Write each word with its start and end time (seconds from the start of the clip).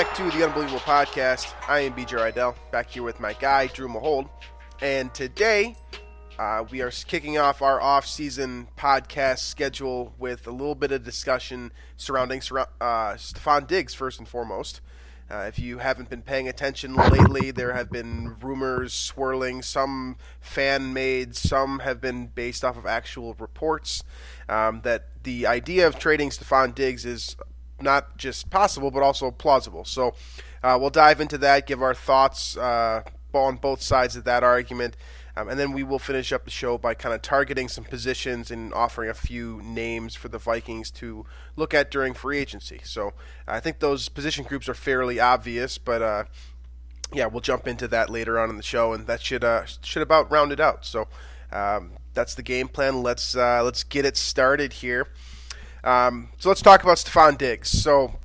Back 0.00 0.14
to 0.14 0.30
the 0.30 0.46
Unbelievable 0.46 0.80
Podcast. 0.80 1.52
I 1.68 1.80
am 1.80 1.92
BJ 1.92 2.16
Reidell, 2.16 2.54
back 2.72 2.88
here 2.88 3.02
with 3.02 3.20
my 3.20 3.34
guy, 3.34 3.66
Drew 3.66 3.86
Mahowald. 3.86 4.30
And 4.80 5.12
today, 5.12 5.76
uh, 6.38 6.64
we 6.70 6.80
are 6.80 6.90
kicking 6.90 7.36
off 7.36 7.60
our 7.60 7.82
off-season 7.82 8.68
podcast 8.78 9.40
schedule 9.40 10.14
with 10.18 10.46
a 10.46 10.50
little 10.50 10.74
bit 10.74 10.90
of 10.90 11.04
discussion 11.04 11.70
surrounding 11.98 12.38
uh, 12.40 13.12
Stefon 13.18 13.66
Diggs, 13.66 13.92
first 13.92 14.18
and 14.18 14.26
foremost. 14.26 14.80
Uh, 15.30 15.44
if 15.48 15.58
you 15.58 15.76
haven't 15.76 16.08
been 16.08 16.22
paying 16.22 16.48
attention 16.48 16.94
lately, 16.94 17.50
there 17.50 17.74
have 17.74 17.90
been 17.90 18.38
rumors 18.40 18.94
swirling, 18.94 19.60
some 19.60 20.16
fan-made, 20.40 21.36
some 21.36 21.80
have 21.80 22.00
been 22.00 22.28
based 22.28 22.64
off 22.64 22.78
of 22.78 22.86
actual 22.86 23.34
reports, 23.34 24.02
um, 24.48 24.80
that 24.80 25.08
the 25.24 25.46
idea 25.46 25.86
of 25.86 25.98
trading 25.98 26.30
Stefon 26.30 26.74
Diggs 26.74 27.04
is 27.04 27.36
not 27.82 28.16
just 28.16 28.50
possible 28.50 28.90
but 28.90 29.02
also 29.02 29.30
plausible. 29.30 29.84
So 29.84 30.14
uh, 30.62 30.76
we'll 30.80 30.90
dive 30.90 31.20
into 31.20 31.38
that, 31.38 31.66
give 31.66 31.82
our 31.82 31.94
thoughts 31.94 32.56
uh, 32.56 33.02
on 33.32 33.56
both 33.56 33.80
sides 33.82 34.16
of 34.16 34.24
that 34.24 34.42
argument, 34.42 34.96
um, 35.36 35.48
and 35.48 35.58
then 35.58 35.72
we 35.72 35.82
will 35.82 35.98
finish 35.98 36.32
up 36.32 36.44
the 36.44 36.50
show 36.50 36.76
by 36.76 36.94
kind 36.94 37.14
of 37.14 37.22
targeting 37.22 37.68
some 37.68 37.84
positions 37.84 38.50
and 38.50 38.74
offering 38.74 39.08
a 39.08 39.14
few 39.14 39.62
names 39.62 40.14
for 40.14 40.28
the 40.28 40.38
Vikings 40.38 40.90
to 40.90 41.24
look 41.56 41.72
at 41.72 41.90
during 41.90 42.12
free 42.12 42.38
agency. 42.38 42.80
So 42.84 43.12
I 43.46 43.60
think 43.60 43.78
those 43.78 44.08
position 44.08 44.44
groups 44.44 44.68
are 44.68 44.74
fairly 44.74 45.20
obvious, 45.20 45.78
but. 45.78 46.02
Uh, 46.02 46.24
yeah, 47.12 47.26
we'll 47.26 47.40
jump 47.40 47.66
into 47.66 47.88
that 47.88 48.08
later 48.08 48.38
on 48.38 48.50
in 48.50 48.56
the 48.56 48.62
show, 48.62 48.92
and 48.92 49.06
that 49.08 49.20
should 49.20 49.42
uh, 49.42 49.64
should 49.82 50.02
about 50.02 50.30
round 50.30 50.52
it 50.52 50.60
out. 50.60 50.84
So 50.84 51.08
um, 51.50 51.92
that's 52.14 52.34
the 52.34 52.42
game 52.42 52.68
plan. 52.68 53.02
Let's 53.02 53.36
uh, 53.36 53.62
let's 53.64 53.82
get 53.82 54.04
it 54.04 54.16
started 54.16 54.74
here. 54.74 55.08
Um, 55.84 56.30
so 56.38 56.48
let's 56.48 56.62
talk 56.62 56.82
about 56.82 56.98
Stefon 56.98 57.38
Diggs. 57.38 57.68
So 57.70 58.18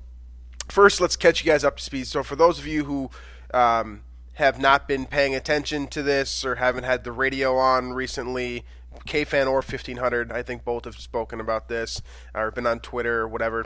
first, 0.67 1.01
let's 1.01 1.15
catch 1.15 1.43
you 1.43 1.51
guys 1.51 1.63
up 1.63 1.77
to 1.77 1.83
speed. 1.83 2.07
So 2.07 2.23
for 2.23 2.35
those 2.35 2.59
of 2.59 2.67
you 2.67 2.85
who 2.85 3.09
um, 3.53 4.03
have 4.33 4.59
not 4.59 4.87
been 4.87 5.05
paying 5.05 5.35
attention 5.35 5.87
to 5.87 6.03
this 6.03 6.43
or 6.43 6.55
haven't 6.55 6.83
had 6.83 7.03
the 7.03 7.11
radio 7.11 7.55
on 7.57 7.93
recently, 7.93 8.65
KFan 9.07 9.47
or 9.47 9.55
1500, 9.55 10.31
I 10.31 10.41
think 10.41 10.63
both 10.63 10.85
have 10.85 10.95
spoken 10.95 11.39
about 11.39 11.67
this 11.67 12.01
or 12.33 12.51
been 12.51 12.65
on 12.65 12.79
Twitter 12.79 13.21
or 13.21 13.27
whatever. 13.27 13.65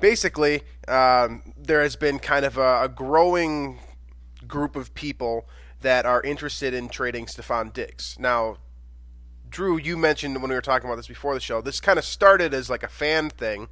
Basically, 0.00 0.62
um, 0.86 1.42
there 1.56 1.82
has 1.82 1.96
been 1.96 2.18
kind 2.18 2.44
of 2.44 2.56
a, 2.56 2.84
a 2.84 2.88
growing 2.88 3.80
group 4.46 4.76
of 4.76 4.94
people 4.94 5.48
that 5.80 6.06
are 6.06 6.22
interested 6.22 6.74
in 6.74 6.88
trading 6.88 7.26
Stefon 7.26 7.72
Diggs. 7.72 8.16
Now, 8.18 8.58
Drew, 9.50 9.76
you 9.76 9.96
mentioned 9.96 10.40
when 10.40 10.50
we 10.50 10.54
were 10.54 10.60
talking 10.62 10.88
about 10.88 10.96
this 10.96 11.06
before 11.08 11.34
the 11.34 11.40
show, 11.40 11.60
this 11.60 11.80
kind 11.80 11.98
of 11.98 12.04
started 12.04 12.52
as 12.54 12.68
like 12.70 12.82
a 12.82 12.88
fan 12.88 13.30
thing, 13.30 13.68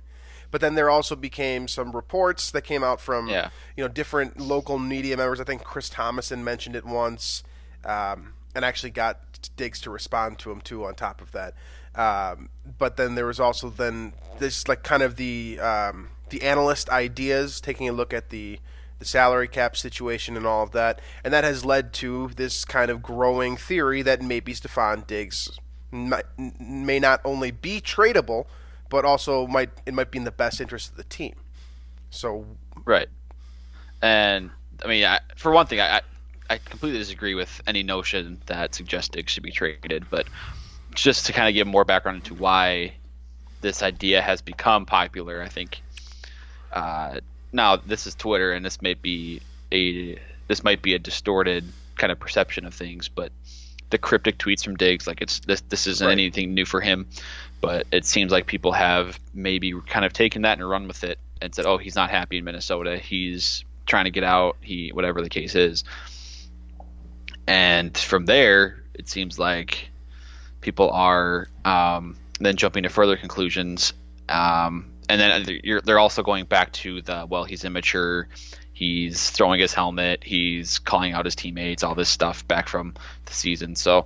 but 0.51 0.61
then 0.61 0.75
there 0.75 0.89
also 0.91 1.17
became 1.17 1.69
some 1.69 1.93
reports 1.93 2.51
that 2.51 2.63
came 2.63 2.83
out 2.85 3.01
from 3.01 3.29
Yeah. 3.29 3.51
you 3.77 3.85
know 3.85 3.89
different 3.89 4.39
local 4.41 4.79
media 4.79 5.17
members. 5.17 5.41
I 5.41 5.45
think 5.45 5.65
Chris 5.65 5.91
Tomasson 5.91 6.43
mentioned 6.43 6.77
it 6.77 6.85
once, 6.85 7.43
um, 7.85 8.33
and 8.55 8.65
actually 8.65 8.91
got 8.91 9.21
Diggs 9.57 9.81
to 9.83 9.91
respond 9.91 10.39
to 10.41 10.51
him 10.51 10.61
too. 10.61 10.85
On 10.87 10.95
top 10.95 11.21
of 11.21 11.33
that, 11.33 11.55
um, 11.95 12.49
but 12.79 12.97
then 12.97 13.15
there 13.15 13.27
was 13.27 13.39
also 13.39 13.71
then 13.71 14.13
this 14.39 14.67
like 14.69 14.83
kind 14.83 15.03
of 15.03 15.17
the 15.17 15.59
um, 15.61 16.09
the 16.31 16.43
analyst 16.43 16.89
ideas, 16.91 17.61
taking 17.61 17.89
a 17.89 17.93
look 17.93 18.13
at 18.15 18.31
the 18.31 18.59
the 18.99 19.05
salary 19.05 19.47
cap 19.47 19.77
situation 19.77 20.39
and 20.39 20.47
all 20.47 20.63
of 20.63 20.71
that, 20.73 21.01
and 21.23 21.33
that 21.35 21.45
has 21.45 21.67
led 21.67 21.93
to 21.93 22.31
this 22.37 22.65
kind 22.65 22.91
of 22.91 23.03
growing 23.03 23.57
theory 23.57 24.01
that 24.01 24.23
maybe 24.23 24.55
Stefon 24.55 25.07
Diggs 25.07 25.51
may 25.93 26.99
not 26.99 27.21
only 27.25 27.51
be 27.51 27.81
tradable, 27.81 28.47
but 28.89 29.05
also 29.05 29.47
might 29.47 29.71
it 29.87 29.95
might 29.95 30.11
be 30.11 30.19
in 30.19 30.25
the 30.25 30.31
best 30.31 30.61
interest 30.61 30.91
of 30.91 30.97
the 30.97 31.05
team. 31.05 31.35
So 32.11 32.47
Right. 32.85 33.09
And 34.03 34.51
I 34.85 34.89
mean, 34.89 35.05
I, 35.05 35.21
for 35.37 35.53
one 35.53 35.67
thing, 35.67 35.81
I, 35.81 36.03
I 36.49 36.59
completely 36.59 36.99
disagree 36.99 37.35
with 37.35 37.61
any 37.67 37.83
notion 37.83 38.39
that 38.47 38.75
suggests 38.75 39.09
Diggs 39.09 39.33
should 39.33 39.43
be 39.43 39.51
traded. 39.51 40.07
But 40.11 40.29
just 40.95 41.27
to 41.27 41.33
kind 41.33 41.49
of 41.49 41.55
give 41.55 41.67
more 41.67 41.85
background 41.85 42.19
into 42.19 42.35
why 42.35 42.95
this 43.61 43.83
idea 43.83 44.23
has 44.23 44.43
become 44.43 44.87
popular, 44.87 45.43
I 45.43 45.49
think. 45.49 45.81
Uh, 46.73 47.21
now 47.53 47.77
this 47.77 48.07
is 48.07 48.15
Twitter, 48.15 48.53
and 48.53 48.65
this 48.65 48.83
may 48.83 48.95
be 48.95 49.41
a 49.73 50.19
this 50.49 50.63
might 50.63 50.83
be 50.83 50.95
a 50.95 50.99
distorted 50.99 51.65
kind 51.97 52.13
of 52.13 52.21
perception 52.21 52.67
of 52.67 52.75
things, 52.75 53.09
but 53.09 53.33
the 53.91 53.99
cryptic 53.99 54.39
tweets 54.39 54.65
from 54.65 54.77
Diggs, 54.77 55.07
like 55.07 55.23
it's 55.23 55.41
this 55.41 55.61
this 55.63 55.87
isn't 55.87 56.07
Right. 56.07 56.13
anything 56.13 56.55
new 56.55 56.65
for 56.65 56.81
him, 56.81 57.09
but 57.61 57.87
it 57.93 58.05
seems 58.05 58.33
like 58.33 58.47
people 58.47 58.73
have 58.73 59.19
maybe 59.33 59.73
kind 59.87 60.05
of 60.05 60.13
taken 60.13 60.43
that 60.43 60.59
and 60.59 60.69
run 60.69 60.89
with 60.89 61.05
it 61.05 61.19
and 61.41 61.55
said, 61.55 61.67
oh, 61.67 61.77
he's 61.79 61.95
not 61.95 62.11
happy 62.11 62.39
in 62.39 62.45
Minnesota, 62.45 62.99
he's 62.99 63.65
trying 63.87 64.05
to 64.07 64.11
get 64.11 64.25
out, 64.25 64.57
he 64.61 64.91
whatever 64.93 65.23
the 65.23 65.29
case 65.29 65.55
is, 65.55 65.85
and 67.47 67.97
from 67.97 68.27
there 68.27 68.83
it 68.95 69.09
seems 69.09 69.39
like 69.39 69.91
people 70.61 70.91
are 70.91 71.49
um, 71.65 72.17
then 72.41 72.57
jumping 72.57 72.83
to 72.85 72.89
further 72.89 73.17
conclusions. 73.17 73.93
Um, 74.29 74.91
and 75.09 75.21
then 75.21 75.61
you're, 75.63 75.81
they're 75.81 76.01
also 76.01 76.23
going 76.25 76.47
back 76.47 76.73
to 76.73 77.03
the 77.03 77.27
well, 77.29 77.45
he's 77.45 77.65
immature, 77.65 78.27
he's 78.77 79.31
throwing 79.31 79.59
his 79.59 79.73
helmet, 79.73 80.23
he's 80.23 80.79
calling 80.79 81.15
out 81.15 81.25
his 81.25 81.35
teammates, 81.35 81.83
all 81.83 81.95
this 81.95 82.11
stuff 82.11 82.47
back 82.47 82.69
from 82.69 82.93
the 83.25 83.33
season. 83.33 83.75
So, 83.75 84.05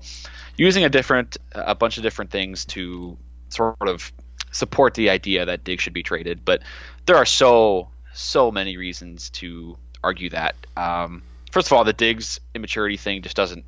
using 0.56 0.84
a 0.84 0.88
different, 0.88 1.36
a 1.52 1.74
bunch 1.74 1.96
of 1.96 2.04
different 2.04 2.30
things 2.30 2.64
to 2.66 3.18
sort 3.48 3.76
of 3.88 4.12
support 4.52 4.94
the 4.94 5.10
idea 5.10 5.46
that 5.46 5.64
Diggs 5.64 5.82
should 5.82 5.92
be 5.92 6.04
traded, 6.04 6.44
but 6.44 6.62
there 7.06 7.16
are 7.16 7.26
so 7.26 7.88
so 8.12 8.52
many 8.52 8.76
reasons 8.76 9.30
to 9.30 9.76
argue 10.04 10.30
that. 10.30 10.54
Um, 10.76 11.22
first 11.50 11.66
of 11.66 11.72
all, 11.72 11.82
the 11.82 11.92
Diggs 11.92 12.38
immaturity 12.54 12.96
thing 12.96 13.22
just 13.22 13.34
doesn't 13.36 13.64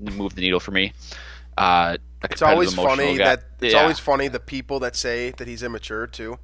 move 0.00 0.34
the 0.34 0.40
needle 0.40 0.58
for 0.60 0.72
me. 0.72 0.92
Uh, 1.56 1.96
it's 2.24 2.42
always 2.42 2.74
funny 2.74 3.18
guy- 3.18 3.24
that 3.36 3.44
it's 3.60 3.74
Yeah. 3.74 3.82
always 3.82 3.98
funny 4.00 4.26
the 4.28 4.40
people 4.40 4.80
that 4.80 4.96
say 4.96 5.30
that 5.36 5.46
he's 5.46 5.62
immature 5.62 6.06
too. 6.08 6.38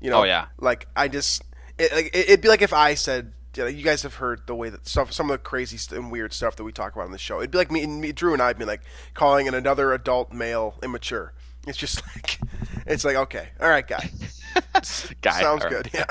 You 0.00 0.10
know, 0.10 0.20
Oh, 0.20 0.24
yeah. 0.24 0.46
Like 0.58 0.86
I 0.94 1.08
just, 1.08 1.42
it, 1.78 1.92
like, 1.92 2.10
it'd 2.14 2.40
be 2.42 2.48
like 2.48 2.62
if 2.62 2.72
I 2.72 2.94
said, 2.94 3.32
you, 3.56 3.62
know, 3.62 3.68
you 3.68 3.82
guys 3.82 4.02
have 4.02 4.14
heard 4.14 4.42
the 4.46 4.54
way 4.54 4.70
that 4.70 4.86
stuff, 4.86 5.12
some 5.12 5.30
of 5.30 5.34
the 5.34 5.38
crazy 5.38 5.78
and 5.94 6.10
weird 6.10 6.32
stuff 6.32 6.56
that 6.56 6.64
we 6.64 6.72
talk 6.72 6.94
about 6.94 7.06
on 7.06 7.12
the 7.12 7.18
show. 7.18 7.38
It'd 7.38 7.50
be 7.50 7.58
like 7.58 7.70
me, 7.70 7.86
me, 7.86 8.12
Drew 8.12 8.32
and 8.32 8.42
I, 8.42 8.48
would 8.48 8.58
be 8.58 8.64
like 8.64 8.82
calling 9.14 9.48
an 9.48 9.54
another 9.54 9.92
adult 9.92 10.32
male 10.32 10.74
immature. 10.82 11.32
It's 11.66 11.78
just 11.78 12.02
like, 12.16 12.38
it's 12.86 13.04
like 13.04 13.16
okay, 13.16 13.48
all 13.60 13.68
right, 13.68 13.86
guy, 13.86 14.10
Guy, 15.20 15.40
sounds 15.40 15.64
right. 15.64 15.70
good, 15.70 15.90
yeah. 15.92 16.06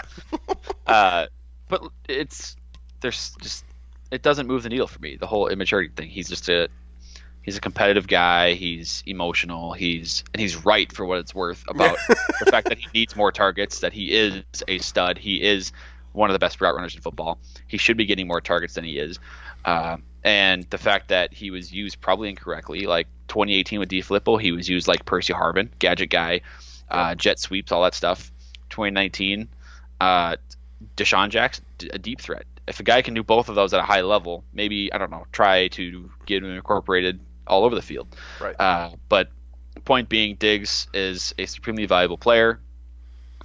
uh, 0.87 1.27
but 1.67 1.83
it's 2.07 2.55
there's 3.01 3.35
just 3.41 3.65
it 4.11 4.21
doesn't 4.21 4.47
move 4.47 4.63
the 4.63 4.69
needle 4.69 4.87
for 4.87 4.99
me. 4.99 5.15
The 5.15 5.27
whole 5.27 5.47
immaturity 5.47 5.89
thing. 5.95 6.09
He's 6.09 6.29
just 6.29 6.49
a 6.49 6.67
he's 7.41 7.57
a 7.57 7.61
competitive 7.61 8.07
guy. 8.07 8.53
He's 8.53 9.03
emotional. 9.05 9.73
He's 9.73 10.23
and 10.33 10.41
he's 10.41 10.65
right 10.65 10.91
for 10.91 11.05
what 11.05 11.19
it's 11.19 11.33
worth 11.33 11.63
about 11.67 11.97
the 12.39 12.47
fact 12.47 12.69
that 12.69 12.77
he 12.77 12.87
needs 12.93 13.15
more 13.15 13.31
targets. 13.31 13.79
That 13.79 13.93
he 13.93 14.11
is 14.11 14.43
a 14.67 14.79
stud. 14.79 15.17
He 15.17 15.41
is 15.41 15.71
one 16.13 16.29
of 16.29 16.33
the 16.33 16.39
best 16.39 16.59
route 16.61 16.75
runners 16.75 16.95
in 16.95 17.01
football. 17.01 17.39
He 17.67 17.77
should 17.77 17.97
be 17.97 18.05
getting 18.05 18.27
more 18.27 18.41
targets 18.41 18.73
than 18.75 18.83
he 18.83 18.97
is. 18.97 19.19
Uh, 19.65 19.97
and 20.23 20.63
the 20.69 20.77
fact 20.77 21.09
that 21.09 21.33
he 21.33 21.51
was 21.51 21.71
used 21.71 22.01
probably 22.01 22.29
incorrectly, 22.29 22.85
like 22.85 23.07
2018 23.27 23.79
with 23.79 23.89
DeFilippo, 23.89 24.41
he 24.41 24.51
was 24.51 24.67
used 24.67 24.87
like 24.87 25.05
Percy 25.05 25.33
Harvin, 25.33 25.69
gadget 25.79 26.09
guy, 26.09 26.41
uh, 26.89 27.15
jet 27.15 27.39
sweeps, 27.39 27.71
all 27.71 27.83
that 27.83 27.93
stuff. 27.93 28.31
2019, 28.69 29.47
uh, 30.01 30.35
DeSean 30.97 31.29
Jackson, 31.29 31.65
a 31.91 31.99
deep 31.99 32.21
threat. 32.21 32.45
If 32.67 32.79
a 32.79 32.83
guy 32.83 33.01
can 33.01 33.13
do 33.13 33.23
both 33.23 33.49
of 33.49 33.55
those 33.55 33.73
at 33.73 33.79
a 33.79 33.83
high 33.83 34.01
level, 34.01 34.43
maybe 34.53 34.93
I 34.93 34.97
don't 34.97 35.09
know, 35.09 35.25
try 35.31 35.69
to 35.69 36.09
get 36.25 36.43
him 36.43 36.51
incorporated 36.51 37.19
all 37.47 37.65
over 37.65 37.75
the 37.75 37.81
field. 37.81 38.15
Right. 38.39 38.55
Uh, 38.59 38.91
but 39.07 39.29
point 39.85 40.09
being, 40.09 40.35
Diggs 40.35 40.87
is 40.93 41.33
a 41.39 41.45
supremely 41.45 41.85
valuable 41.85 42.17
player. 42.17 42.59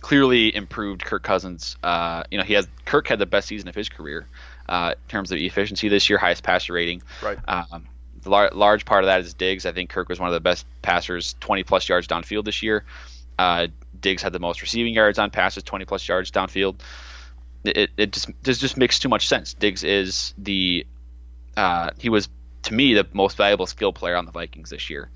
Clearly 0.05 0.55
improved 0.55 1.03
Kirk 1.03 1.23
Cousins. 1.23 1.79
Uh, 1.83 2.25
you 2.31 2.37
know, 2.37 2.45
he 2.45 2.53
has 2.53 2.69
Kirk 2.85 3.09
had 3.09 3.19
the 3.19 3.25
best 3.25 3.49
season 3.49 3.71
of 3.71 3.75
his 3.75 3.89
career 3.89 4.27
uh, 4.69 4.93
in 4.95 5.09
terms 5.09 5.33
of 5.33 5.39
efficiency 5.39 5.89
this 5.89 6.11
year, 6.11 6.19
highest 6.19 6.43
passer 6.43 6.75
rating. 6.75 7.03
Right. 7.23 7.39
Um, 7.49 7.87
the 8.21 8.29
lar- 8.29 8.51
large 8.53 8.85
part 8.85 9.05
of 9.05 9.06
that 9.06 9.21
is 9.21 9.33
Diggs. 9.33 9.65
I 9.65 9.73
think 9.73 9.89
Kirk 9.89 10.11
was 10.11 10.21
one 10.21 10.29
of 10.29 10.35
the 10.35 10.41
best 10.41 10.67
passers, 10.83 11.35
20 11.41 11.62
plus 11.62 11.89
yards 11.89 12.06
downfield 12.06 12.45
this 12.45 12.62
year. 12.62 12.85
Uh, 13.39 13.69
Diggs 13.99 14.21
had 14.21 14.35
the 14.35 14.39
most 14.39 14.61
receiving 14.61 14.93
yards 14.93 15.19
on 15.19 15.31
passes, 15.31 15.62
20 15.62 15.87
plus 15.87 16.07
yards 16.07 16.31
downfield. 16.31 16.81
It, 17.65 17.91
it 17.97 18.12
just 18.12 18.29
this 18.43 18.59
just 18.59 18.77
makes 18.77 18.99
too 18.99 19.09
much 19.09 19.27
sense. 19.27 19.55
Diggs 19.55 19.85
is 19.85 20.35
the 20.37 20.87
uh, 21.57 21.93
he 21.97 22.11
was 22.11 22.29
to 22.65 22.75
me 22.75 22.93
the 22.93 23.07
most 23.15 23.39
valuable 23.39 23.67
skill 23.67 23.95
player 23.95 24.17
on 24.17 24.27
the 24.27 24.33
Vikings 24.33 24.69
this 24.69 24.91
year, 24.91 25.09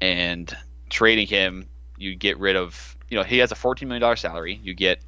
and 0.00 0.56
trading 0.88 1.26
him, 1.26 1.66
you 1.96 2.14
get 2.14 2.38
rid 2.38 2.54
of 2.54 2.96
you 3.08 3.16
know 3.16 3.24
he 3.24 3.38
has 3.38 3.52
a 3.52 3.54
14 3.54 3.88
million 3.88 4.00
dollar 4.00 4.16
salary. 4.16 4.60
You 4.62 4.74
get 4.74 5.00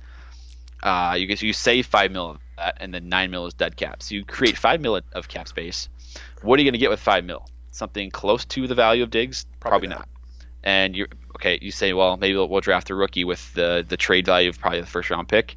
uh, 0.82 1.17
you 1.19 1.26
get 1.26 1.43
you 1.43 1.52
save 1.52 1.87
five 1.87 2.11
mil 2.11 2.31
of 2.31 2.38
that, 2.56 2.79
and 2.81 2.93
then 2.93 3.08
nine 3.08 3.31
mil 3.31 3.47
is 3.47 3.55
dead 3.55 3.76
cap. 3.76 4.02
So 4.02 4.14
you 4.14 4.25
create 4.25 4.56
five 4.56 4.81
mil 4.81 5.00
of 5.12 5.29
cap 5.29 5.49
space. 5.49 5.88
What 6.43 6.58
are 6.58 6.62
you 6.62 6.67
going 6.67 6.79
to 6.79 6.79
get 6.79 6.91
with 6.91 7.00
five 7.00 7.25
mil? 7.25 7.47
Something 7.70 8.11
close 8.11 8.44
to 8.47 8.67
the 8.67 8.75
value 8.75 9.02
of 9.02 9.11
Diggs? 9.11 9.47
Probably 9.61 9.87
Probably, 9.87 9.88
not. 9.88 9.99
not. 9.99 10.08
And 10.62 10.97
you 10.97 11.06
okay? 11.37 11.58
You 11.61 11.70
say, 11.70 11.93
well, 11.93 12.17
maybe 12.17 12.37
we'll, 12.37 12.49
we'll 12.49 12.61
draft 12.61 12.91
a 12.91 12.94
rookie 12.94 13.25
with 13.25 13.52
the 13.55 13.85
the 13.87 13.97
trade 13.97 14.26
value 14.26 14.49
of 14.49 14.58
probably 14.58 14.81
the 14.81 14.87
first 14.87 15.11
round 15.11 15.29
pick. 15.29 15.56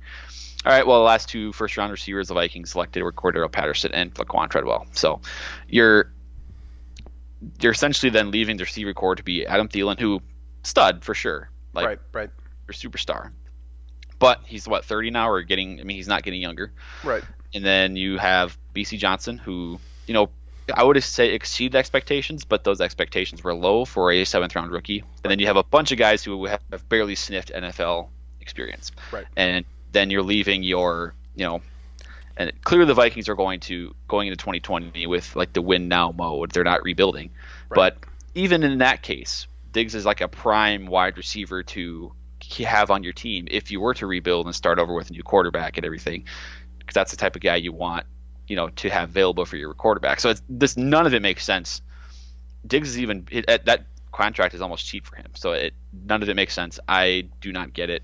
All 0.66 0.72
right. 0.72 0.88
Well, 0.88 1.00
the 1.00 1.04
last 1.06 1.28
two 1.28 1.52
first 1.52 1.76
round 1.76 1.92
receivers 1.92 2.30
the 2.30 2.34
Vikings 2.34 2.72
selected 2.72 3.04
were 3.04 3.12
Cordarrelle 3.12 3.52
Patterson 3.52 3.92
and 3.94 4.14
Laquan 4.16 4.50
Treadwell. 4.50 4.88
So 4.94 5.20
you're 5.68 6.14
you're 7.60 7.74
essentially 7.74 8.10
then 8.10 8.32
leaving 8.32 8.58
the 8.58 8.64
receiver 8.64 8.94
corps 8.94 9.16
to 9.16 9.24
be 9.24 9.46
Adam 9.46 9.68
Thielen, 9.68 10.00
who 10.00 10.22
stud 10.64 11.04
for 11.04 11.14
sure, 11.14 11.50
like 11.74 11.86
right. 11.86 12.00
Right. 12.12 12.30
your 12.68 12.74
superstar. 12.74 13.32
But 14.20 14.42
he's 14.46 14.68
what 14.68 14.86
30 14.86 15.12
now, 15.12 15.30
or 15.30 15.42
getting? 15.42 15.80
I 15.80 15.84
mean, 15.84 15.98
he's 15.98 16.08
not 16.08 16.24
getting 16.24 16.42
younger. 16.42 16.72
Right. 17.04 17.24
And 17.54 17.64
then 17.64 17.96
you 17.96 18.18
have 18.18 18.58
Bisi 18.74 18.98
Johnson, 18.98 19.38
who 19.38 19.80
you 20.08 20.14
know 20.14 20.30
I 20.74 20.84
would 20.84 21.02
say 21.04 21.34
exceeded 21.34 21.76
expectations, 21.76 22.46
but 22.46 22.64
those 22.64 22.80
expectations 22.80 23.44
were 23.44 23.54
low 23.54 23.86
for 23.86 24.12
a 24.12 24.24
seventh 24.24 24.56
round 24.56 24.72
rookie. 24.72 25.04
And 25.24 25.32
then 25.32 25.40
you 25.40 25.48
have 25.48 25.58
a 25.58 25.64
bunch 25.64 25.92
of 25.92 25.98
guys 25.98 26.24
who 26.24 26.46
have 26.46 26.62
have 26.72 26.88
barely 26.88 27.16
sniffed 27.16 27.52
NFL 27.52 28.10
experience. 28.40 28.92
Right. 29.12 29.26
And 29.36 29.66
then 29.92 30.10
you're 30.10 30.24
leaving 30.24 30.64
your, 30.64 31.14
you 31.36 31.46
know, 31.46 31.62
and 32.38 32.52
clearly 32.64 32.88
the 32.88 32.94
Vikings 32.94 33.30
are 33.30 33.36
going 33.36 33.60
to 33.62 33.94
going 34.08 34.28
into 34.28 34.38
2020 34.38 35.06
with 35.08 35.36
like 35.36 35.54
the 35.54 35.62
win 35.62 35.88
now 35.88 36.12
mode. 36.12 36.52
They're 36.52 36.64
not 36.64 36.84
rebuilding. 36.84 37.32
Right. 37.70 37.76
But 37.76 37.98
even 38.34 38.64
in 38.64 38.78
that 38.80 39.02
case, 39.02 39.48
Diggs 39.74 39.96
is 39.96 40.06
like 40.06 40.22
a 40.22 40.28
prime 40.28 40.86
wide 40.86 41.18
receiver 41.18 41.64
to 41.64 42.14
have 42.60 42.92
on 42.92 43.04
your 43.04 43.14
team 43.14 43.48
if 43.52 43.72
you 43.72 43.82
were 43.82 43.94
to 43.96 44.06
rebuild 44.08 44.46
and 44.46 44.56
start 44.56 44.80
over 44.80 44.94
with 44.94 45.10
a 45.10 45.14
new 45.14 45.24
quarterback 45.24 45.78
and 45.78 45.86
everything. 45.86 46.26
Because 46.80 46.94
that's 46.94 47.12
the 47.12 47.18
type 47.18 47.36
of 47.36 47.42
guy 47.42 47.58
you 47.58 47.74
want, 47.74 48.06
you 48.48 48.56
know, 48.56 48.70
to 48.70 48.90
have 48.90 49.10
available 49.10 49.46
for 49.46 49.58
your 49.58 49.74
quarterback. 49.74 50.20
So 50.20 50.30
it's 50.30 50.42
this 50.48 50.78
none 50.78 51.06
of 51.06 51.14
it 51.14 51.22
makes 51.22 51.44
sense. 51.44 51.82
Diggs 52.66 52.90
is 52.90 53.00
even 53.00 53.28
it, 53.32 53.46
that 53.66 53.86
contract 54.12 54.54
is 54.54 54.62
almost 54.62 54.86
cheap 54.86 55.06
for 55.06 55.16
him. 55.18 55.32
So 55.36 55.52
it 55.52 55.74
none 55.92 56.22
of 56.22 56.30
it 56.30 56.36
makes 56.36 56.54
sense. 56.54 56.80
I 56.88 57.28
do 57.42 57.52
not 57.52 57.74
get 57.74 57.90
it, 57.90 58.04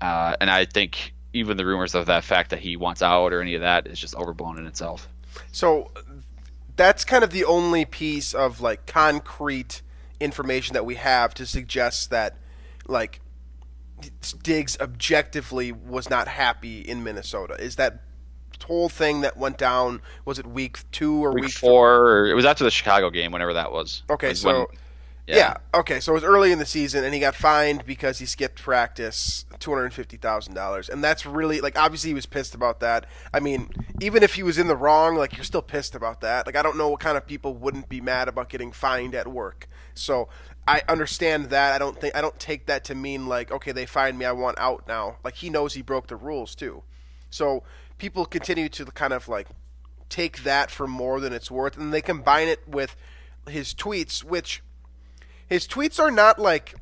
uh, 0.00 0.36
and 0.40 0.50
I 0.50 0.64
think 0.64 1.12
even 1.32 1.56
the 1.56 1.66
rumors 1.66 1.94
of 1.94 2.06
that 2.06 2.24
fact 2.24 2.50
that 2.50 2.60
he 2.60 2.76
wants 2.76 3.02
out 3.02 3.32
or 3.32 3.40
any 3.40 3.54
of 3.54 3.60
that 3.60 3.86
is 3.86 3.98
just 3.98 4.14
overblown 4.14 4.58
in 4.58 4.66
itself. 4.66 5.08
So 5.52 5.90
that's 6.76 7.04
kind 7.04 7.22
of 7.22 7.30
the 7.30 7.44
only 7.44 7.84
piece 7.84 8.34
of 8.34 8.60
like 8.60 8.86
concrete 8.86 9.82
information 10.20 10.74
that 10.74 10.84
we 10.86 10.94
have 10.96 11.34
to 11.34 11.46
suggest 11.46 12.10
that 12.10 12.36
like 12.86 13.20
Diggs 14.42 14.76
objectively 14.80 15.72
was 15.72 16.08
not 16.08 16.28
happy 16.28 16.80
in 16.80 17.02
Minnesota. 17.04 17.54
Is 17.54 17.76
that 17.76 18.00
whole 18.64 18.88
thing 18.88 19.22
that 19.22 19.36
went 19.36 19.58
down 19.58 20.00
was 20.24 20.38
it 20.38 20.46
week 20.46 20.80
2 20.92 21.24
or 21.24 21.32
Week, 21.32 21.44
week 21.44 21.52
four, 21.52 21.96
or 22.10 22.26
it 22.26 22.34
was 22.34 22.44
after 22.44 22.64
the 22.64 22.70
Chicago 22.70 23.10
game, 23.10 23.32
whenever 23.32 23.54
that 23.54 23.72
was. 23.72 24.02
Okay, 24.10 24.28
Was 24.30 24.40
so 24.40 24.58
when- 24.68 24.78
yeah. 25.26 25.56
okay, 25.74 26.00
so 26.00 26.10
it 26.12 26.14
was 26.14 26.24
early 26.24 26.50
in 26.50 26.58
the 26.58 26.66
season, 26.66 27.04
and 27.04 27.14
he 27.14 27.20
got 27.20 27.36
fined 27.36 27.84
because 27.86 28.18
he 28.18 28.26
skipped 28.26 28.60
practice, 28.60 29.44
two 29.60 29.70
hundred 29.72 29.94
fifty 29.94 30.16
thousand 30.16 30.54
dollars, 30.54 30.88
and 30.88 31.04
that's 31.04 31.24
really 31.24 31.60
like 31.60 31.78
obviously 31.78 32.10
he 32.10 32.14
was 32.14 32.26
pissed 32.26 32.54
about 32.54 32.80
that. 32.80 33.06
I 33.32 33.38
mean, 33.38 33.70
even 34.00 34.24
if 34.24 34.34
he 34.34 34.42
was 34.42 34.58
in 34.58 34.66
the 34.66 34.74
wrong, 34.74 35.14
like 35.14 35.36
you're 35.36 35.44
still 35.44 35.62
pissed 35.62 35.94
about 35.94 36.20
that. 36.22 36.46
Like 36.46 36.56
I 36.56 36.62
don't 36.62 36.76
know 36.76 36.88
what 36.88 36.98
kind 37.00 37.16
of 37.16 37.26
people 37.28 37.54
wouldn't 37.54 37.88
be 37.88 38.00
mad 38.00 38.26
about 38.28 38.48
getting 38.48 38.72
fined 38.72 39.14
at 39.14 39.28
work. 39.28 39.68
So 40.00 40.28
I 40.66 40.82
understand 40.88 41.50
that. 41.50 41.74
I 41.74 41.78
don't 41.78 42.00
think 42.00 42.16
I 42.16 42.20
don't 42.20 42.38
take 42.38 42.66
that 42.66 42.84
to 42.84 42.94
mean 42.94 43.26
like 43.26 43.50
okay, 43.50 43.72
they 43.72 43.86
fined 43.86 44.18
me, 44.18 44.24
I 44.24 44.32
want 44.32 44.58
out 44.58 44.86
now. 44.86 45.16
Like 45.24 45.36
he 45.36 45.50
knows 45.50 45.74
he 45.74 45.82
broke 45.82 46.06
the 46.06 46.16
rules 46.16 46.54
too. 46.54 46.82
So 47.30 47.62
people 47.98 48.24
continue 48.24 48.68
to 48.70 48.84
kind 48.86 49.12
of 49.12 49.28
like 49.28 49.48
take 50.08 50.42
that 50.42 50.70
for 50.70 50.86
more 50.86 51.20
than 51.20 51.32
it's 51.32 51.50
worth, 51.50 51.76
and 51.76 51.92
they 51.92 52.02
combine 52.02 52.48
it 52.48 52.66
with 52.68 52.96
his 53.48 53.74
tweets, 53.74 54.22
which 54.22 54.62
his 55.46 55.66
tweets 55.66 55.98
are 55.98 56.10
not 56.10 56.38
like 56.38 56.74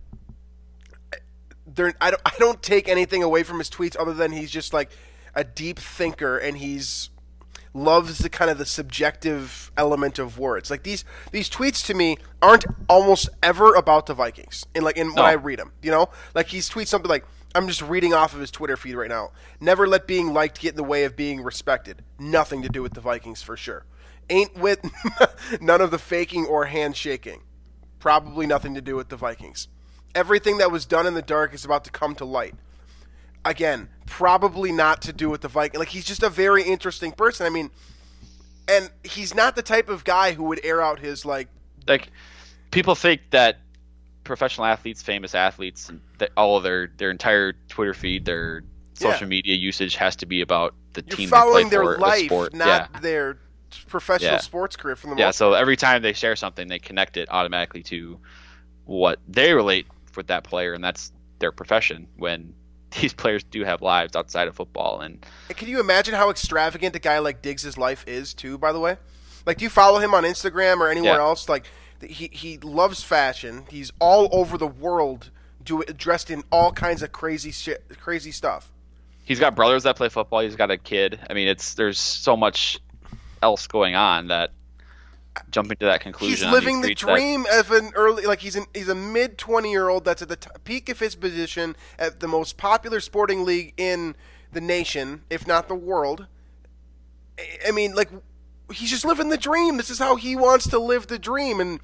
they're. 1.67 1.95
I 2.01 2.11
don't. 2.11 2.23
I 2.25 2.33
don't 2.39 2.63
take 2.63 2.89
anything 2.89 3.23
away 3.23 3.43
from 3.43 3.59
his 3.59 3.71
tweets 3.71 3.97
other 3.99 4.15
than 4.15 4.33
he's 4.33 4.51
just 4.51 4.73
like 4.73 4.91
a 5.35 5.45
deep 5.45 5.79
thinker, 5.79 6.39
and 6.39 6.57
he's 6.57 7.11
loves 7.79 8.19
the 8.19 8.29
kind 8.29 8.51
of 8.51 8.59
the 8.59 8.67
subjective 8.67 9.71
element 9.77 10.19
of 10.19 10.39
words. 10.39 10.71
Like 10.71 10.83
these 10.83 11.05
these 11.33 11.49
tweets 11.49 11.85
to 11.87 11.95
me 11.95 12.19
aren't 12.43 12.67
almost 12.89 13.29
ever 13.43 13.75
about 13.75 14.07
the 14.07 14.15
Vikings. 14.15 14.67
And 14.75 14.85
like 14.85 14.97
in 14.97 15.15
when 15.15 15.25
I 15.25 15.33
read 15.33 15.59
them, 15.59 15.73
you 15.83 15.91
know, 15.91 16.11
like 16.35 16.49
he's 16.49 16.69
tweets 16.69 16.89
something 16.89 17.09
like. 17.09 17.25
I'm 17.55 17.67
just 17.67 17.81
reading 17.81 18.13
off 18.13 18.35
of 18.35 18.41
his 18.41 18.51
Twitter 18.51 18.77
feed 18.77 18.95
right 18.95 19.09
now. 19.09 19.31
Never 19.59 19.87
let 19.87 20.07
being 20.07 20.35
liked 20.35 20.61
get 20.61 20.73
in 20.73 20.77
the 20.77 20.85
way 20.85 21.05
of 21.05 21.17
being 21.17 21.41
respected. 21.41 22.05
Nothing 22.19 22.61
to 22.61 22.69
do 22.69 22.83
with 22.83 22.93
the 22.93 23.01
Vikings 23.01 23.41
for 23.43 23.57
sure. 23.57 23.87
Ain't 24.29 24.55
with 24.55 24.85
none 25.61 25.81
of 25.81 25.91
the 25.91 25.99
faking 25.99 26.45
or 26.45 26.67
handshaking. 26.67 27.41
Probably 28.01 28.47
nothing 28.47 28.75
to 28.75 28.83
do 28.83 28.97
with 28.97 29.09
the 29.09 29.17
Vikings. 29.17 29.67
Everything 30.15 30.59
that 30.59 30.71
was 30.71 30.85
done 30.85 31.07
in 31.07 31.15
the 31.15 31.23
dark 31.23 31.55
is 31.55 31.65
about 31.65 31.85
to 31.85 31.91
come 31.91 32.15
to 32.17 32.27
light. 32.27 32.55
Again, 33.49 33.89
probably 34.07 34.73
not 34.73 35.01
to 35.03 35.13
do 35.13 35.31
with 35.31 35.41
the 35.41 35.49
Viking. 35.49 35.79
Like 35.81 35.89
he's 35.89 36.05
just 36.05 36.23
a 36.23 36.29
very 36.29 36.63
interesting 36.63 37.13
person. 37.13 37.47
I 37.47 37.51
mean, 37.51 37.71
and 38.69 38.91
he's 39.05 39.35
not 39.35 39.57
the 39.57 39.63
type 39.63 39.89
of 39.89 40.05
guy 40.05 40.33
who 40.33 40.45
would 40.45 40.61
air 40.65 40.83
out 40.83 40.99
his 41.01 41.25
like 41.25 41.49
like 41.87 42.11
people 42.71 42.95
think 42.95 43.23
that 43.31 43.59
professional 44.25 44.67
athletes, 44.67 45.03
famous 45.03 45.35
athletes, 45.35 45.89
and 45.89 46.01
that 46.19 46.31
all 46.37 46.57
of 46.59 46.63
their 46.63 46.89
their 46.99 47.11
entire 47.11 47.55
Twitter 47.69 47.95
feed, 47.95 48.25
their 48.27 48.65
social 48.95 49.23
Yeah. 49.23 49.29
media 49.29 49.55
usage 49.57 49.97
has 49.97 50.15
to 50.17 50.27
be 50.27 50.41
about 50.43 50.75
the 50.93 51.03
you're 51.07 51.17
team 51.17 51.29
following 51.31 51.69
they 51.71 51.77
play 51.77 51.85
their 51.87 51.95
for, 51.95 51.99
life, 52.01 52.19
the 52.21 52.27
sport. 52.27 52.55
not 52.55 52.91
yeah. 52.93 53.01
their 53.01 53.39
professional 53.87 54.33
Yeah. 54.33 54.39
sports 54.41 54.77
career. 54.77 54.97
From 54.97 55.11
the 55.11 55.17
Yeah, 55.17 55.31
so 55.31 55.55
every 55.55 55.77
time 55.77 56.03
they 56.03 56.13
share 56.13 56.37
something, 56.37 56.69
they 56.69 56.79
connect 56.79 57.17
it 57.17 57.29
automatically 57.31 57.83
to 57.85 58.19
what 58.85 59.19
they 59.29 59.55
relate 59.55 59.87
with 60.17 60.27
that 60.27 60.45
player, 60.45 60.75
and 60.75 60.83
that's 60.85 61.13
their 61.39 61.53
profession. 61.53 62.09
When 62.17 62.53
these 63.01 63.13
players 63.13 63.45
do 63.45 63.65
have 63.65 63.83
lives 63.83 64.17
outside 64.17 64.49
of 64.49 64.55
football, 64.55 65.01
and 65.01 65.25
Can 65.51 65.69
you 65.69 65.81
imagine 65.81 66.15
how 66.15 66.31
extravagant 66.31 66.95
a 66.97 66.99
guy 66.99 67.19
like 67.19 67.43
Diggs' 67.43 67.77
life 67.79 68.05
is, 68.07 68.35
too? 68.35 68.59
By 68.59 68.73
the 68.73 68.81
way, 68.81 68.97
like, 69.47 69.59
do 69.59 69.65
you 69.65 69.71
follow 69.71 69.99
him 69.99 70.15
on 70.15 70.25
Instagram 70.25 70.79
or 70.81 70.89
anywhere 70.89 71.15
Yeah. 71.15 71.21
else? 71.21 71.49
Like, 71.49 71.65
he 72.03 72.31
he 72.33 72.59
loves 72.59 73.03
fashion. 73.03 73.65
He's 73.71 73.93
all 73.99 74.29
over 74.33 74.57
the 74.57 74.67
world, 74.69 75.31
do 75.63 75.83
dressed 75.83 76.31
in 76.31 76.45
all 76.53 76.73
kinds 76.73 77.03
of 77.03 77.13
crazy 77.13 77.51
shit, 77.51 77.85
crazy 78.01 78.31
stuff. 78.33 78.71
he's 79.25 79.41
got 79.41 79.55
brothers 79.55 79.83
that 79.83 79.97
play 79.97 80.09
football. 80.09 80.41
He's 80.41 80.57
got 80.57 80.71
a 80.71 80.79
kid. 80.79 81.19
I 81.29 81.35
mean, 81.35 81.49
it's 81.49 81.75
there's 81.75 81.99
so 81.99 82.37
much 82.37 82.79
else 83.43 83.67
going 83.67 83.95
on 83.95 84.29
that 84.29 84.51
jumping 85.51 85.77
to 85.79 85.87
that 85.87 86.01
conclusion. 86.01 86.45
He's 86.47 86.53
living 86.53 86.81
the 86.81 86.89
tweets 86.95 87.01
that- 87.07 87.15
dream 87.17 87.47
of 87.53 87.71
an 87.71 87.93
early, 87.95 88.25
like 88.25 88.41
he's 88.41 88.57
an 88.57 88.67
he's 88.75 88.89
a 88.89 88.95
mid 88.95 89.39
twenty 89.39 89.71
year 89.71 89.89
old 89.89 90.05
that's 90.05 90.23
at 90.23 90.29
the 90.29 90.37
t- 90.37 90.51
peak 90.65 90.89
of 90.89 90.99
his 90.99 91.15
position 91.15 91.77
at 91.99 92.21
the 92.21 92.29
most 92.29 92.57
popular 92.57 93.01
sporting 93.01 93.45
league 93.45 93.75
in 93.77 94.17
the 94.53 94.61
nation, 94.61 95.23
if 95.31 95.47
not 95.47 95.69
the 95.69 95.75
world. 95.75 96.27
I- 97.67 97.71
mean, 97.71 97.95
like 97.95 98.11
he's 98.73 98.91
just 98.91 99.05
living 99.05 99.29
the 99.29 99.37
dream. 99.39 99.77
This 99.77 99.91
is 99.91 99.99
how 99.99 100.17
he 100.17 100.37
wants 100.37 100.69
to 100.69 100.79
live 100.79 101.07
the 101.07 101.19
dream, 101.19 101.61
and 101.61 101.81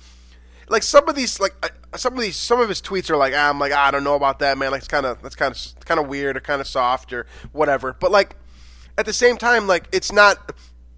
like 0.69 0.83
some 0.83 1.09
of 1.09 1.15
these, 1.15 1.39
like 1.41 1.55
uh, 1.63 1.97
some 1.97 2.15
of 2.15 2.21
these, 2.21 2.37
some 2.37 2.61
of 2.61 2.69
his 2.69 2.81
tweets 2.83 3.11
are 3.11 3.17
like, 3.17 3.35
ah, 3.37 3.51
I'm 3.51 3.59
like, 3.59 3.73
I 3.73 3.91
don't 3.91 4.05
know 4.05 4.15
about 4.17 4.39
that, 4.41 4.59
man. 4.59 4.71
Like 4.71 4.81
it's 4.81 4.89
kind 4.89 5.07
of 5.07 5.23
that's 5.23 5.37
kind 5.37 5.55
of 5.55 5.85
kind 5.85 6.01
of 6.01 6.09
weird 6.09 6.37
or 6.37 6.41
kind 6.41 6.61
of 6.61 6.67
soft 6.67 7.13
or 7.13 7.27
whatever. 7.53 7.95
But 7.99 8.11
like 8.11 8.37
at 8.99 9.07
the 9.07 9.13
same 9.13 9.37
time, 9.37 9.67
like 9.67 9.89
it's 9.93 10.11
not. 10.13 10.53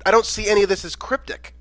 I 0.04 0.12
don't 0.12 0.24
see 0.26 0.48
any 0.48 0.62
of 0.62 0.68
this 0.68 0.84
as 0.84 0.94
cryptic. 0.94 1.52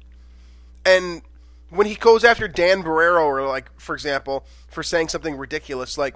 And 0.85 1.23
when 1.69 1.87
he 1.87 1.95
goes 1.95 2.23
after 2.23 2.47
Dan 2.47 2.83
Barreiro, 2.83 3.23
or 3.25 3.47
like 3.47 3.69
for 3.79 3.95
example, 3.95 4.45
for 4.67 4.83
saying 4.83 5.09
something 5.09 5.35
ridiculous, 5.35 5.97
like 5.97 6.15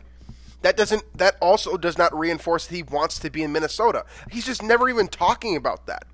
that 0.61 0.77
doesn't 0.77 1.03
that 1.17 1.35
also 1.41 1.77
does 1.77 1.97
not 1.97 2.17
reinforce 2.17 2.67
that 2.67 2.75
he 2.75 2.83
wants 2.83 3.19
to 3.19 3.29
be 3.29 3.43
in 3.43 3.51
Minnesota. 3.51 4.05
He's 4.31 4.45
just 4.45 4.61
never 4.61 4.89
even 4.89 5.07
talking 5.07 5.55
about 5.55 5.87
that. 5.87 6.05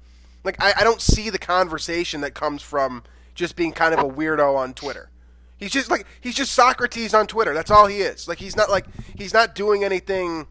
Like 0.44 0.62
I, 0.62 0.74
I 0.78 0.84
don't 0.84 1.02
see 1.02 1.30
the 1.30 1.40
conversation 1.40 2.22
that 2.22 2.34
comes 2.34 2.62
from 2.62 3.04
just 3.34 3.56
being 3.56 3.74
kind 3.74 3.94
of 3.94 4.00
a 4.00 4.10
weirdo 4.10 4.56
on 4.56 4.74
Twitter. 4.74 5.10
He's 5.58 5.72
just 5.72 5.90
like 5.90 6.06
he's 6.22 6.36
just 6.36 6.54
Socrates 6.54 7.14
on 7.14 7.28
Twitter. 7.28 7.54
That's 7.54 7.72
all 7.72 7.88
he 7.88 7.98
is. 7.98 8.28
Like 8.28 8.40
he's 8.40 8.56
not 8.56 8.70
like 8.70 8.86
he's 9.16 9.34
not 9.34 9.56
doing 9.56 9.84
anything. 9.84 10.48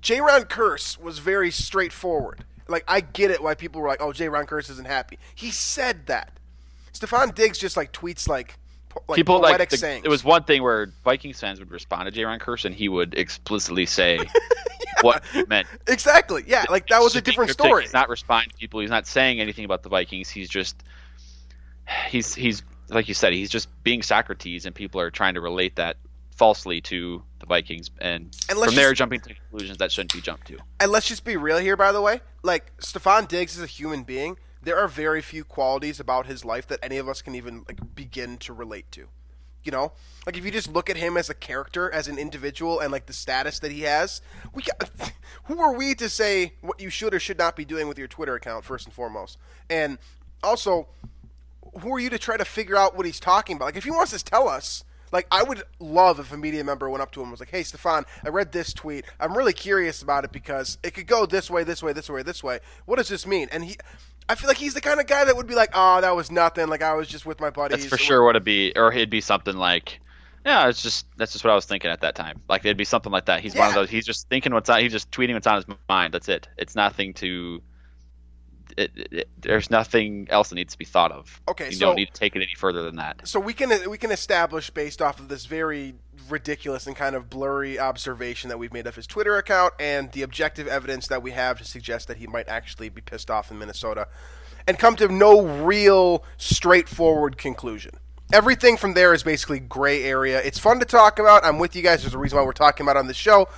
J-Ron 0.00 0.44
Curse 0.44 0.98
was 0.98 1.18
very 1.18 1.50
straightforward. 1.50 2.44
Like 2.68 2.84
I 2.88 3.00
get 3.00 3.30
it 3.30 3.42
why 3.42 3.54
people 3.54 3.80
were 3.80 3.88
like, 3.88 4.00
"Oh, 4.02 4.12
J-Ron 4.12 4.46
Curse 4.46 4.70
isn't 4.70 4.86
happy." 4.86 5.18
He 5.34 5.50
said 5.50 6.06
that. 6.06 6.32
Stefon 6.92 7.34
Diggs 7.34 7.58
just 7.58 7.76
like 7.76 7.92
tweets 7.92 8.28
like, 8.28 8.56
like 9.08 9.16
People 9.16 9.40
poetic 9.40 9.58
like 9.58 9.70
the, 9.70 9.76
sayings. 9.76 10.04
it 10.04 10.08
was 10.08 10.22
one 10.22 10.44
thing 10.44 10.62
where 10.62 10.92
Vikings 11.04 11.40
fans 11.40 11.58
would 11.58 11.70
respond 11.72 12.06
to 12.06 12.12
J-Ron 12.12 12.38
Curse 12.38 12.64
and 12.64 12.74
he 12.74 12.88
would 12.88 13.14
explicitly 13.14 13.84
say 13.84 14.18
what 15.00 15.24
it 15.34 15.48
meant. 15.48 15.66
exactly 15.88 16.44
yeah. 16.46 16.64
Like 16.70 16.86
that 16.88 17.00
was 17.00 17.16
a 17.16 17.20
different 17.20 17.48
cryptic, 17.48 17.66
story. 17.66 17.82
He's 17.82 17.92
not 17.92 18.08
responding 18.08 18.50
to 18.50 18.56
people. 18.56 18.80
He's 18.80 18.90
not 18.90 19.06
saying 19.06 19.40
anything 19.40 19.64
about 19.64 19.82
the 19.82 19.88
Vikings. 19.88 20.30
He's 20.30 20.48
just 20.48 20.76
he's 22.08 22.34
he's 22.34 22.62
like 22.88 23.08
you 23.08 23.14
said. 23.14 23.32
He's 23.32 23.50
just 23.50 23.68
being 23.82 24.02
Socrates, 24.02 24.66
and 24.66 24.74
people 24.74 25.00
are 25.00 25.10
trying 25.10 25.34
to 25.34 25.40
relate 25.40 25.76
that 25.76 25.96
falsely 26.34 26.80
to 26.80 27.22
the 27.38 27.46
Vikings, 27.46 27.90
and, 28.00 28.36
And 28.48 28.58
from 28.58 28.74
there 28.74 28.90
just- 28.90 28.98
jumping 28.98 29.20
to 29.20 29.34
conclusions 29.34 29.78
that 29.78 29.92
shouldn't 29.92 30.12
be 30.12 30.20
jumped 30.20 30.48
to. 30.48 30.58
And 30.80 30.90
let's 30.90 31.06
just 31.06 31.24
be 31.24 31.36
real 31.36 31.58
here, 31.58 31.76
by 31.76 31.92
the 31.92 32.00
way. 32.00 32.20
Like 32.42 32.76
Stefon 32.78 33.28
Diggs 33.28 33.56
is 33.56 33.62
a 33.62 33.66
human 33.66 34.02
being. 34.02 34.36
There 34.62 34.76
are 34.78 34.88
very 34.88 35.20
few 35.22 35.44
qualities 35.44 36.00
about 36.00 36.26
his 36.26 36.44
life 36.44 36.66
that 36.68 36.80
any 36.82 36.96
of 36.96 37.08
us 37.08 37.22
can 37.22 37.34
even 37.34 37.64
like 37.68 37.94
begin 37.94 38.38
to 38.38 38.52
relate 38.52 38.90
to. 38.92 39.08
You 39.62 39.72
know, 39.72 39.92
like 40.26 40.36
if 40.36 40.44
you 40.44 40.50
just 40.50 40.70
look 40.70 40.90
at 40.90 40.96
him 40.98 41.16
as 41.16 41.30
a 41.30 41.34
character, 41.34 41.90
as 41.90 42.06
an 42.06 42.18
individual, 42.18 42.80
and 42.80 42.92
like 42.92 43.06
the 43.06 43.14
status 43.14 43.60
that 43.60 43.72
he 43.72 43.82
has, 43.82 44.20
we 44.52 44.62
ca 44.62 44.72
who 45.44 45.58
are 45.60 45.72
we 45.74 45.94
to 45.94 46.08
say 46.10 46.52
what 46.60 46.80
you 46.80 46.90
should 46.90 47.14
or 47.14 47.20
should 47.20 47.38
not 47.38 47.56
be 47.56 47.64
doing 47.64 47.88
with 47.88 47.98
your 47.98 48.08
Twitter 48.08 48.34
account 48.34 48.64
first 48.64 48.84
and 48.84 48.94
foremost, 48.94 49.38
and 49.70 49.96
also 50.42 50.88
who 51.80 51.94
are 51.94 51.98
you 51.98 52.10
to 52.10 52.18
try 52.18 52.36
to 52.36 52.44
figure 52.44 52.76
out 52.76 52.94
what 52.96 53.06
he's 53.06 53.18
talking 53.20 53.56
about? 53.56 53.66
Like, 53.66 53.76
if 53.76 53.84
he 53.84 53.90
wants 53.90 54.12
to 54.16 54.22
tell 54.22 54.48
us, 54.48 54.84
like, 55.14 55.28
I 55.30 55.44
would 55.44 55.62
love 55.78 56.18
if 56.18 56.32
a 56.32 56.36
media 56.36 56.64
member 56.64 56.90
went 56.90 57.00
up 57.00 57.12
to 57.12 57.20
him 57.20 57.26
and 57.26 57.30
was 57.30 57.40
like, 57.40 57.50
"Hey, 57.50 57.60
Stefon, 57.60 58.04
I 58.24 58.28
read 58.30 58.50
this 58.52 58.74
tweet. 58.74 59.04
I'm 59.20 59.36
really 59.36 59.52
curious 59.52 60.02
about 60.02 60.24
it 60.24 60.32
because 60.32 60.76
it 60.82 60.92
could 60.92 61.06
go 61.06 61.24
this 61.24 61.48
way, 61.48 61.62
this 61.62 61.82
way, 61.82 61.92
this 61.92 62.10
way, 62.10 62.22
this 62.22 62.42
way. 62.42 62.58
What 62.84 62.96
does 62.96 63.08
this 63.08 63.24
mean?" 63.26 63.48
And 63.52 63.64
he, 63.64 63.76
I 64.28 64.34
feel 64.34 64.48
like 64.48 64.58
he's 64.58 64.74
the 64.74 64.80
kind 64.80 64.98
of 64.98 65.06
guy 65.06 65.24
that 65.24 65.36
would 65.36 65.46
be 65.46 65.54
like, 65.54 65.70
"Oh, 65.72 66.00
that 66.00 66.16
was 66.16 66.30
nothing. 66.30 66.66
Like, 66.66 66.82
I 66.82 66.94
was 66.94 67.08
just 67.08 67.24
with 67.24 67.40
my 67.40 67.50
buddies." 67.50 67.78
That's 67.78 67.88
for 67.88 67.96
sure 67.96 68.24
what 68.24 68.30
it'd 68.30 68.44
be, 68.44 68.72
or 68.74 68.92
it'd 68.92 69.08
be 69.08 69.20
something 69.20 69.56
like, 69.56 70.00
yeah, 70.44 70.68
it's 70.68 70.82
just 70.82 71.06
that's 71.16 71.32
just 71.32 71.44
what 71.44 71.52
I 71.52 71.54
was 71.54 71.64
thinking 71.64 71.90
at 71.90 72.00
that 72.02 72.14
time. 72.14 72.42
Like 72.48 72.64
it'd 72.64 72.76
be 72.76 72.84
something 72.84 73.12
like 73.12 73.26
that. 73.26 73.40
He's 73.40 73.54
one 73.54 73.68
of 73.68 73.74
those. 73.74 73.88
He's 73.88 74.04
just 74.04 74.28
thinking 74.28 74.52
what's 74.52 74.68
on. 74.68 74.80
He's 74.80 74.92
just 74.92 75.10
tweeting 75.10 75.34
what's 75.34 75.46
on 75.46 75.56
his 75.56 75.66
mind. 75.88 76.12
That's 76.12 76.28
it. 76.28 76.48
It's 76.58 76.74
nothing 76.74 77.14
to. 77.14 77.62
It, 78.76 78.90
it, 78.94 79.28
there's 79.38 79.70
nothing 79.70 80.26
else 80.30 80.48
that 80.48 80.56
needs 80.56 80.72
to 80.72 80.78
be 80.78 80.84
thought 80.84 81.12
of. 81.12 81.40
Okay, 81.48 81.66
you 81.66 81.76
so- 81.76 81.86
don't 81.86 81.96
need 81.96 82.06
to 82.06 82.12
take 82.12 82.34
it 82.36 82.42
any 82.42 82.54
further 82.56 82.82
than 82.82 82.96
that. 82.96 83.26
So 83.26 83.40
we 83.40 83.54
can 83.54 83.90
we 83.90 83.98
can 83.98 84.10
establish 84.10 84.70
based 84.70 85.00
off 85.00 85.20
of 85.20 85.28
this 85.28 85.46
very 85.46 85.94
ridiculous 86.28 86.86
and 86.86 86.96
kind 86.96 87.14
of 87.14 87.28
blurry 87.28 87.78
observation 87.78 88.48
that 88.48 88.58
we've 88.58 88.72
made 88.72 88.86
of 88.86 88.96
his 88.96 89.06
Twitter 89.06 89.36
account 89.36 89.74
and 89.78 90.10
the 90.12 90.22
objective 90.22 90.66
evidence 90.66 91.06
that 91.08 91.22
we 91.22 91.32
have 91.32 91.58
to 91.58 91.64
suggest 91.64 92.08
that 92.08 92.16
he 92.16 92.26
might 92.26 92.48
actually 92.48 92.88
be 92.88 93.00
pissed 93.00 93.30
off 93.30 93.50
in 93.50 93.58
Minnesota, 93.58 94.08
and 94.66 94.78
come 94.78 94.96
to 94.96 95.08
no 95.08 95.42
real 95.42 96.24
straightforward 96.36 97.36
conclusion. 97.36 97.92
Everything 98.32 98.76
from 98.76 98.94
there 98.94 99.12
is 99.12 99.22
basically 99.22 99.60
gray 99.60 100.02
area. 100.02 100.40
It's 100.42 100.58
fun 100.58 100.80
to 100.80 100.86
talk 100.86 101.18
about. 101.18 101.44
I'm 101.44 101.58
with 101.58 101.76
you 101.76 101.82
guys. 101.82 102.02
There's 102.02 102.14
a 102.14 102.18
reason 102.18 102.38
why 102.38 102.44
we're 102.44 102.52
talking 102.52 102.84
about 102.84 102.96
it 102.96 103.00
on 103.00 103.06
the 103.06 103.14
show, 103.14 103.48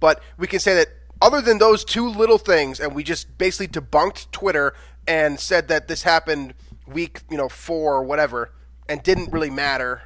but 0.00 0.20
we 0.36 0.46
can 0.46 0.58
say 0.58 0.74
that 0.74 0.88
other 1.20 1.40
than 1.40 1.58
those 1.58 1.84
two 1.84 2.08
little 2.08 2.38
things, 2.38 2.80
and 2.80 2.94
we 2.94 3.02
just 3.02 3.38
basically 3.38 3.68
debunked 3.68 4.30
Twitter 4.30 4.74
and 5.06 5.38
said 5.38 5.68
that 5.68 5.88
this 5.88 6.02
happened 6.02 6.54
week, 6.86 7.20
you 7.30 7.36
know, 7.36 7.48
four 7.48 7.94
or 7.94 8.02
whatever, 8.02 8.52
and 8.88 9.02
didn't 9.02 9.32
really 9.32 9.50
matter. 9.50 10.02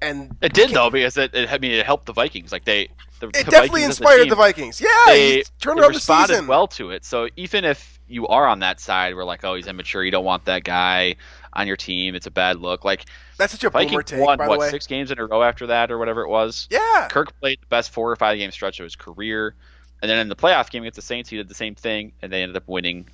And 0.00 0.36
It 0.40 0.52
did 0.52 0.70
though 0.70 0.90
because 0.90 1.16
it, 1.16 1.34
it 1.34 1.52
I 1.52 1.58
mean 1.58 1.72
it 1.72 1.84
helped 1.84 2.06
the 2.06 2.12
Vikings. 2.12 2.52
Like 2.52 2.64
they, 2.64 2.88
the, 3.18 3.28
it 3.28 3.32
the 3.32 3.50
definitely 3.50 3.80
Vikings 3.80 3.98
inspired 3.98 4.20
team, 4.20 4.28
the 4.28 4.36
Vikings. 4.36 4.80
Yeah, 4.80 4.88
They, 5.06 5.36
he 5.38 5.44
turned 5.60 5.78
they 5.78 5.82
around 5.82 5.94
the 5.94 6.00
season. 6.00 6.46
well 6.46 6.68
to 6.68 6.90
it. 6.90 7.04
So 7.04 7.28
even 7.36 7.64
if 7.64 7.98
you 8.06 8.26
are 8.28 8.46
on 8.46 8.60
that 8.60 8.80
side, 8.80 9.16
we're 9.16 9.24
like, 9.24 9.44
oh, 9.44 9.56
he's 9.56 9.66
immature. 9.66 10.04
You 10.04 10.12
don't 10.12 10.24
want 10.24 10.44
that 10.44 10.62
guy 10.62 11.16
on 11.52 11.66
your 11.66 11.76
team. 11.76 12.14
It's 12.14 12.26
a 12.26 12.30
bad 12.30 12.60
look. 12.60 12.84
Like 12.84 13.06
That's 13.38 13.52
such 13.52 13.64
a 13.64 13.70
boomer 13.70 13.84
Vikings 13.86 14.04
take, 14.04 14.20
won 14.20 14.38
by 14.38 14.44
the 14.44 14.50
what 14.50 14.58
way. 14.60 14.70
six 14.70 14.86
games 14.86 15.10
in 15.10 15.18
a 15.18 15.26
row 15.26 15.42
after 15.42 15.66
that 15.66 15.90
or 15.90 15.98
whatever 15.98 16.22
it 16.22 16.28
was. 16.28 16.68
Yeah, 16.70 17.08
Kirk 17.10 17.38
played 17.40 17.60
the 17.60 17.66
best 17.66 17.90
four 17.90 18.08
or 18.10 18.16
five 18.16 18.38
game 18.38 18.52
stretch 18.52 18.78
of 18.78 18.84
his 18.84 18.94
career, 18.94 19.56
and 20.02 20.10
then 20.10 20.18
in 20.18 20.28
the 20.28 20.36
playoff 20.36 20.70
game 20.70 20.82
against 20.82 20.96
the 20.96 21.02
Saints, 21.02 21.28
he 21.30 21.36
did 21.36 21.48
the 21.48 21.54
same 21.54 21.74
thing, 21.74 22.12
and 22.22 22.32
they 22.32 22.42
ended 22.42 22.56
up 22.56 22.68
winning 22.68 23.08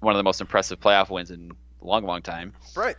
one 0.00 0.14
of 0.14 0.18
the 0.18 0.22
most 0.24 0.40
impressive 0.40 0.80
playoff 0.80 1.10
wins 1.10 1.30
in 1.30 1.50
a 1.82 1.86
long, 1.86 2.04
long 2.04 2.22
time. 2.22 2.52
right. 2.74 2.96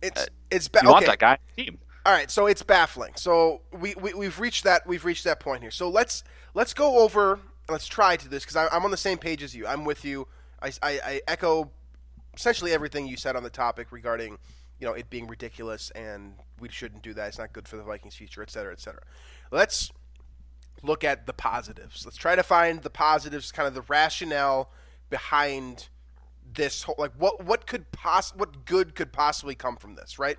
It's 0.00 0.28
it's 0.50 0.68
ba- 0.68 0.78
Uh, 0.78 0.82
You 0.84 0.88
want 0.90 1.02
okay. 1.04 1.12
that 1.12 1.18
guy 1.18 1.38
team. 1.56 1.78
All 2.06 2.12
right, 2.12 2.30
so 2.30 2.46
it's 2.46 2.62
baffling. 2.62 3.12
So 3.16 3.62
we, 3.72 3.94
we 4.00 4.14
we've 4.14 4.38
reached 4.38 4.64
that 4.64 4.86
we've 4.86 5.04
reached 5.04 5.24
that 5.24 5.40
point 5.40 5.60
here. 5.62 5.70
So 5.72 5.88
let's 5.88 6.22
let's 6.54 6.72
go 6.72 6.98
over. 7.00 7.40
Let's 7.68 7.86
try 7.86 8.16
to 8.16 8.28
this 8.28 8.44
because 8.44 8.56
I'm 8.72 8.84
on 8.84 8.90
the 8.90 8.96
same 8.96 9.18
page 9.18 9.42
as 9.42 9.54
you. 9.54 9.66
I'm 9.66 9.84
with 9.84 10.04
you. 10.04 10.26
I, 10.62 10.68
I, 10.82 11.00
I 11.04 11.20
echo 11.28 11.70
essentially 12.34 12.72
everything 12.72 13.06
you 13.06 13.16
said 13.16 13.34
on 13.36 13.42
the 13.42 13.50
topic 13.50 13.90
regarding 13.90 14.38
you 14.78 14.86
know 14.86 14.92
it 14.92 15.10
being 15.10 15.26
ridiculous 15.26 15.90
and 15.90 16.34
we 16.60 16.68
shouldn't 16.68 17.02
do 17.02 17.12
that. 17.14 17.28
It's 17.28 17.38
not 17.38 17.52
good 17.52 17.66
for 17.66 17.76
the 17.76 17.82
Vikings' 17.82 18.14
future, 18.14 18.42
et 18.42 18.50
cetera, 18.50 18.72
et 18.72 18.80
cetera. 18.80 19.02
Let's 19.50 19.90
look 20.82 21.04
at 21.04 21.26
the 21.26 21.32
positives. 21.32 22.04
Let's 22.04 22.16
try 22.16 22.36
to 22.36 22.42
find 22.42 22.82
the 22.82 22.90
positives, 22.90 23.52
kind 23.52 23.66
of 23.66 23.74
the 23.74 23.82
rationale 23.82 24.70
behind 25.10 25.88
this 26.54 26.82
whole 26.84 26.94
like 26.98 27.12
what 27.18 27.44
what 27.44 27.66
could 27.66 27.90
poss 27.92 28.34
what 28.34 28.64
good 28.64 28.94
could 28.94 29.12
possibly 29.12 29.54
come 29.54 29.76
from 29.76 29.94
this, 29.94 30.18
right? 30.18 30.38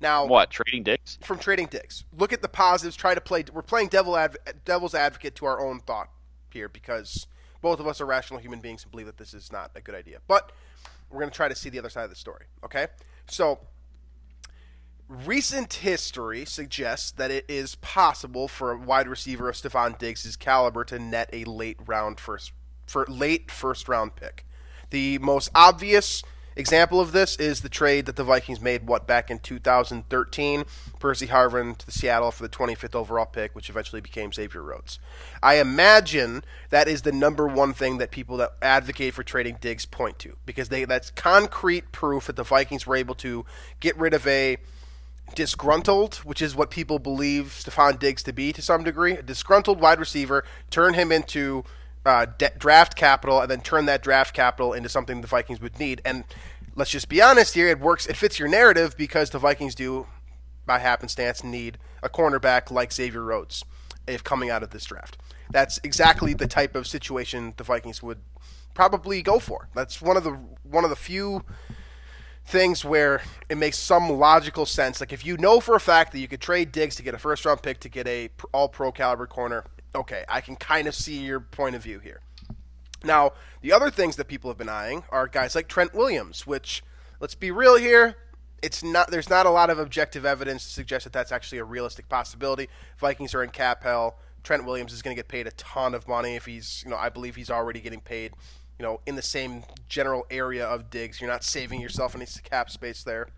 Now, 0.00 0.24
What 0.26 0.50
trading 0.50 0.82
Diggs? 0.82 1.18
from 1.22 1.38
trading 1.38 1.66
Diggs? 1.66 2.04
Look 2.16 2.32
at 2.32 2.40
the 2.40 2.48
positives. 2.48 2.96
Try 2.96 3.14
to 3.14 3.20
play. 3.20 3.44
We're 3.52 3.60
playing 3.62 3.88
devil 3.88 4.16
adv- 4.16 4.36
devil's 4.64 4.94
advocate 4.94 5.34
to 5.36 5.46
our 5.46 5.60
own 5.60 5.80
thought 5.80 6.08
here 6.50 6.68
because 6.70 7.26
both 7.60 7.80
of 7.80 7.86
us 7.86 8.00
are 8.00 8.06
rational 8.06 8.40
human 8.40 8.60
beings 8.60 8.82
and 8.82 8.90
believe 8.90 9.06
that 9.06 9.18
this 9.18 9.34
is 9.34 9.52
not 9.52 9.70
a 9.74 9.80
good 9.82 9.94
idea. 9.94 10.20
But 10.26 10.52
we're 11.10 11.18
going 11.20 11.30
to 11.30 11.36
try 11.36 11.48
to 11.48 11.54
see 11.54 11.68
the 11.68 11.78
other 11.78 11.90
side 11.90 12.04
of 12.04 12.10
the 12.10 12.16
story. 12.16 12.46
Okay, 12.64 12.86
so 13.28 13.58
recent 15.10 15.74
history 15.74 16.44
suggests 16.44 17.10
that 17.10 17.32
it 17.32 17.44
is 17.48 17.74
possible 17.76 18.46
for 18.46 18.70
a 18.70 18.78
wide 18.78 19.08
receiver 19.08 19.48
of 19.48 19.56
Stefon 19.56 19.98
Diggs' 19.98 20.36
caliber 20.36 20.84
to 20.84 20.98
net 20.98 21.28
a 21.32 21.44
late 21.44 21.78
round 21.84 22.20
first 22.20 22.52
for 22.86 23.04
late 23.06 23.50
first 23.50 23.88
round 23.88 24.14
pick. 24.14 24.46
The 24.90 25.18
most 25.18 25.50
obvious 25.54 26.22
example 26.56 27.00
of 27.00 27.12
this 27.12 27.36
is 27.36 27.60
the 27.60 27.68
trade 27.68 28.06
that 28.06 28.16
the 28.16 28.24
Vikings 28.24 28.60
made 28.60 28.86
what 28.86 29.06
back 29.06 29.30
in 29.30 29.38
2013, 29.40 30.64
Percy 30.98 31.26
Harvin 31.26 31.76
to 31.78 31.86
the 31.86 31.92
Seattle 31.92 32.30
for 32.30 32.42
the 32.42 32.48
25th 32.48 32.94
overall 32.94 33.26
pick, 33.26 33.54
which 33.54 33.70
eventually 33.70 34.00
became 34.00 34.32
Xavier 34.32 34.62
Rhodes. 34.62 34.98
I 35.42 35.56
imagine 35.56 36.44
that 36.70 36.86
is 36.86 37.02
the 37.02 37.12
number 37.12 37.46
one 37.46 37.72
thing 37.72 37.98
that 37.98 38.10
people 38.10 38.36
that 38.38 38.52
advocate 38.62 39.14
for 39.14 39.24
trading 39.24 39.58
Diggs 39.60 39.86
point 39.86 40.20
to 40.20 40.36
because 40.46 40.68
they 40.68 40.84
that's 40.84 41.10
concrete 41.10 41.90
proof 41.90 42.26
that 42.26 42.36
the 42.36 42.44
Vikings 42.44 42.86
were 42.86 42.96
able 42.96 43.14
to 43.16 43.44
get 43.80 43.96
rid 43.96 44.14
of 44.14 44.24
a 44.26 44.56
disgruntled, 45.34 46.16
which 46.16 46.42
is 46.42 46.54
what 46.54 46.70
people 46.70 46.98
believe 46.98 47.46
Stefon 47.46 47.98
Diggs 47.98 48.22
to 48.24 48.32
be 48.32 48.52
to 48.52 48.62
some 48.62 48.84
degree, 48.84 49.12
a 49.12 49.22
disgruntled 49.22 49.80
wide 49.80 49.98
receiver, 49.98 50.44
turn 50.70 50.94
him 50.94 51.12
into 51.12 51.64
uh, 52.04 52.26
de- 52.38 52.52
draft 52.58 52.96
capital, 52.96 53.40
and 53.40 53.50
then 53.50 53.60
turn 53.60 53.86
that 53.86 54.02
draft 54.02 54.34
capital 54.34 54.72
into 54.72 54.88
something 54.88 55.20
the 55.20 55.26
Vikings 55.26 55.60
would 55.60 55.78
need. 55.78 56.00
And 56.04 56.24
let's 56.74 56.90
just 56.90 57.08
be 57.08 57.20
honest 57.22 57.54
here, 57.54 57.68
it 57.68 57.80
works. 57.80 58.06
It 58.06 58.16
fits 58.16 58.38
your 58.38 58.48
narrative 58.48 58.96
because 58.96 59.30
the 59.30 59.38
Vikings 59.38 59.74
do, 59.74 60.06
by 60.66 60.78
happenstance, 60.78 61.44
need 61.44 61.78
a 62.02 62.08
cornerback 62.08 62.70
like 62.70 62.92
Xavier 62.92 63.22
Rhodes 63.22 63.64
if 64.06 64.24
coming 64.24 64.50
out 64.50 64.62
of 64.62 64.70
this 64.70 64.84
draft. 64.84 65.18
That's 65.50 65.78
exactly 65.82 66.34
the 66.34 66.46
type 66.46 66.74
of 66.74 66.86
situation 66.86 67.54
the 67.56 67.64
Vikings 67.64 68.02
would 68.02 68.20
probably 68.74 69.22
go 69.22 69.38
for. 69.38 69.68
That's 69.74 70.00
one 70.00 70.16
of 70.16 70.24
the 70.24 70.38
one 70.62 70.84
of 70.84 70.90
the 70.90 70.96
few 70.96 71.44
things 72.44 72.84
where 72.84 73.22
it 73.48 73.56
makes 73.56 73.78
some 73.78 74.10
logical 74.10 74.66
sense. 74.66 75.00
Like 75.00 75.12
if 75.12 75.24
you 75.24 75.36
know 75.36 75.60
for 75.60 75.74
a 75.74 75.80
fact 75.80 76.12
that 76.12 76.18
you 76.18 76.28
could 76.28 76.40
trade 76.40 76.72
Diggs 76.72 76.96
to 76.96 77.02
get 77.02 77.14
a 77.14 77.18
first 77.18 77.44
round 77.44 77.62
pick 77.62 77.80
to 77.80 77.88
get 77.88 78.06
a 78.06 78.30
all 78.52 78.68
pro 78.68 78.92
caliber 78.92 79.26
corner, 79.26 79.64
okay, 79.94 80.24
I 80.28 80.40
can 80.40 80.56
kind 80.56 80.88
of 80.88 80.94
see 80.94 81.18
your 81.18 81.40
point 81.40 81.76
of 81.76 81.82
view 81.82 81.98
here. 81.98 82.20
Now, 83.02 83.32
the 83.62 83.72
other 83.72 83.90
things 83.90 84.16
that 84.16 84.28
people 84.28 84.50
have 84.50 84.58
been 84.58 84.68
eyeing 84.68 85.04
are 85.10 85.26
guys 85.26 85.54
like 85.54 85.68
Trent 85.68 85.94
Williams, 85.94 86.46
which 86.46 86.82
let's 87.18 87.34
be 87.34 87.50
real 87.50 87.76
here, 87.76 88.16
it's 88.62 88.82
not 88.82 89.10
there's 89.10 89.30
not 89.30 89.46
a 89.46 89.50
lot 89.50 89.70
of 89.70 89.78
objective 89.78 90.26
evidence 90.26 90.64
to 90.64 90.70
suggest 90.70 91.04
that 91.04 91.12
that's 91.12 91.32
actually 91.32 91.58
a 91.58 91.64
realistic 91.64 92.08
possibility. 92.08 92.68
Vikings 92.98 93.34
are 93.34 93.42
in 93.42 93.50
cap 93.50 93.82
hell. 93.82 94.18
Trent 94.42 94.64
Williams 94.64 94.92
is 94.92 95.02
going 95.02 95.14
to 95.14 95.18
get 95.18 95.28
paid 95.28 95.46
a 95.46 95.50
ton 95.52 95.94
of 95.94 96.08
money 96.08 96.34
if 96.34 96.46
he's, 96.46 96.82
you 96.84 96.90
know, 96.90 96.96
I 96.96 97.10
believe 97.10 97.36
he's 97.36 97.50
already 97.50 97.80
getting 97.80 98.00
paid, 98.00 98.32
you 98.80 98.86
know, 98.86 98.98
in 99.04 99.14
the 99.14 99.20
same 99.20 99.62
general 99.90 100.24
area 100.30 100.64
of 100.66 100.88
Diggs. 100.88 101.20
You're 101.20 101.28
not 101.28 101.44
saving 101.44 101.82
yourself 101.82 102.16
any 102.16 102.24
cap 102.42 102.70
space 102.70 103.02
there. 103.02 103.28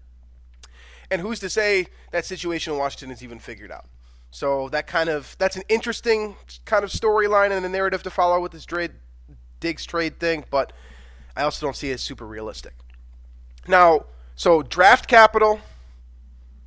And 1.11 1.21
who's 1.21 1.41
to 1.41 1.51
say 1.51 1.89
that 2.13 2.25
situation 2.25 2.73
in 2.73 2.79
Washington 2.79 3.11
is 3.11 3.25
even 3.25 3.41
figured 3.41 3.73
out? 3.73 3.87
So 4.31 4.69
that 4.69 4.87
kind 4.87 5.09
of 5.09 5.35
that's 5.41 5.57
an 5.57 5.65
interesting 5.69 6.37
kind 6.65 6.85
of 6.85 6.91
storyline 6.91 7.51
and 7.51 7.67
a 7.67 7.69
narrative 7.69 8.05
to 8.05 8.11
follow 8.11 8.41
with 8.41 8.53
this 8.53 8.65
trade 8.65 8.93
Diggs 9.59 9.85
trade 9.85 10.21
thing, 10.21 10.45
but 10.49 10.73
I 11.37 11.43
also 11.43 11.67
don't 11.67 11.75
see 11.75 11.91
it 11.91 11.95
as 11.95 12.03
super 12.03 12.25
realistic. 12.25 12.75
Now, 13.67 14.05
so 14.37 14.63
draft 14.63 15.09
capital 15.09 15.61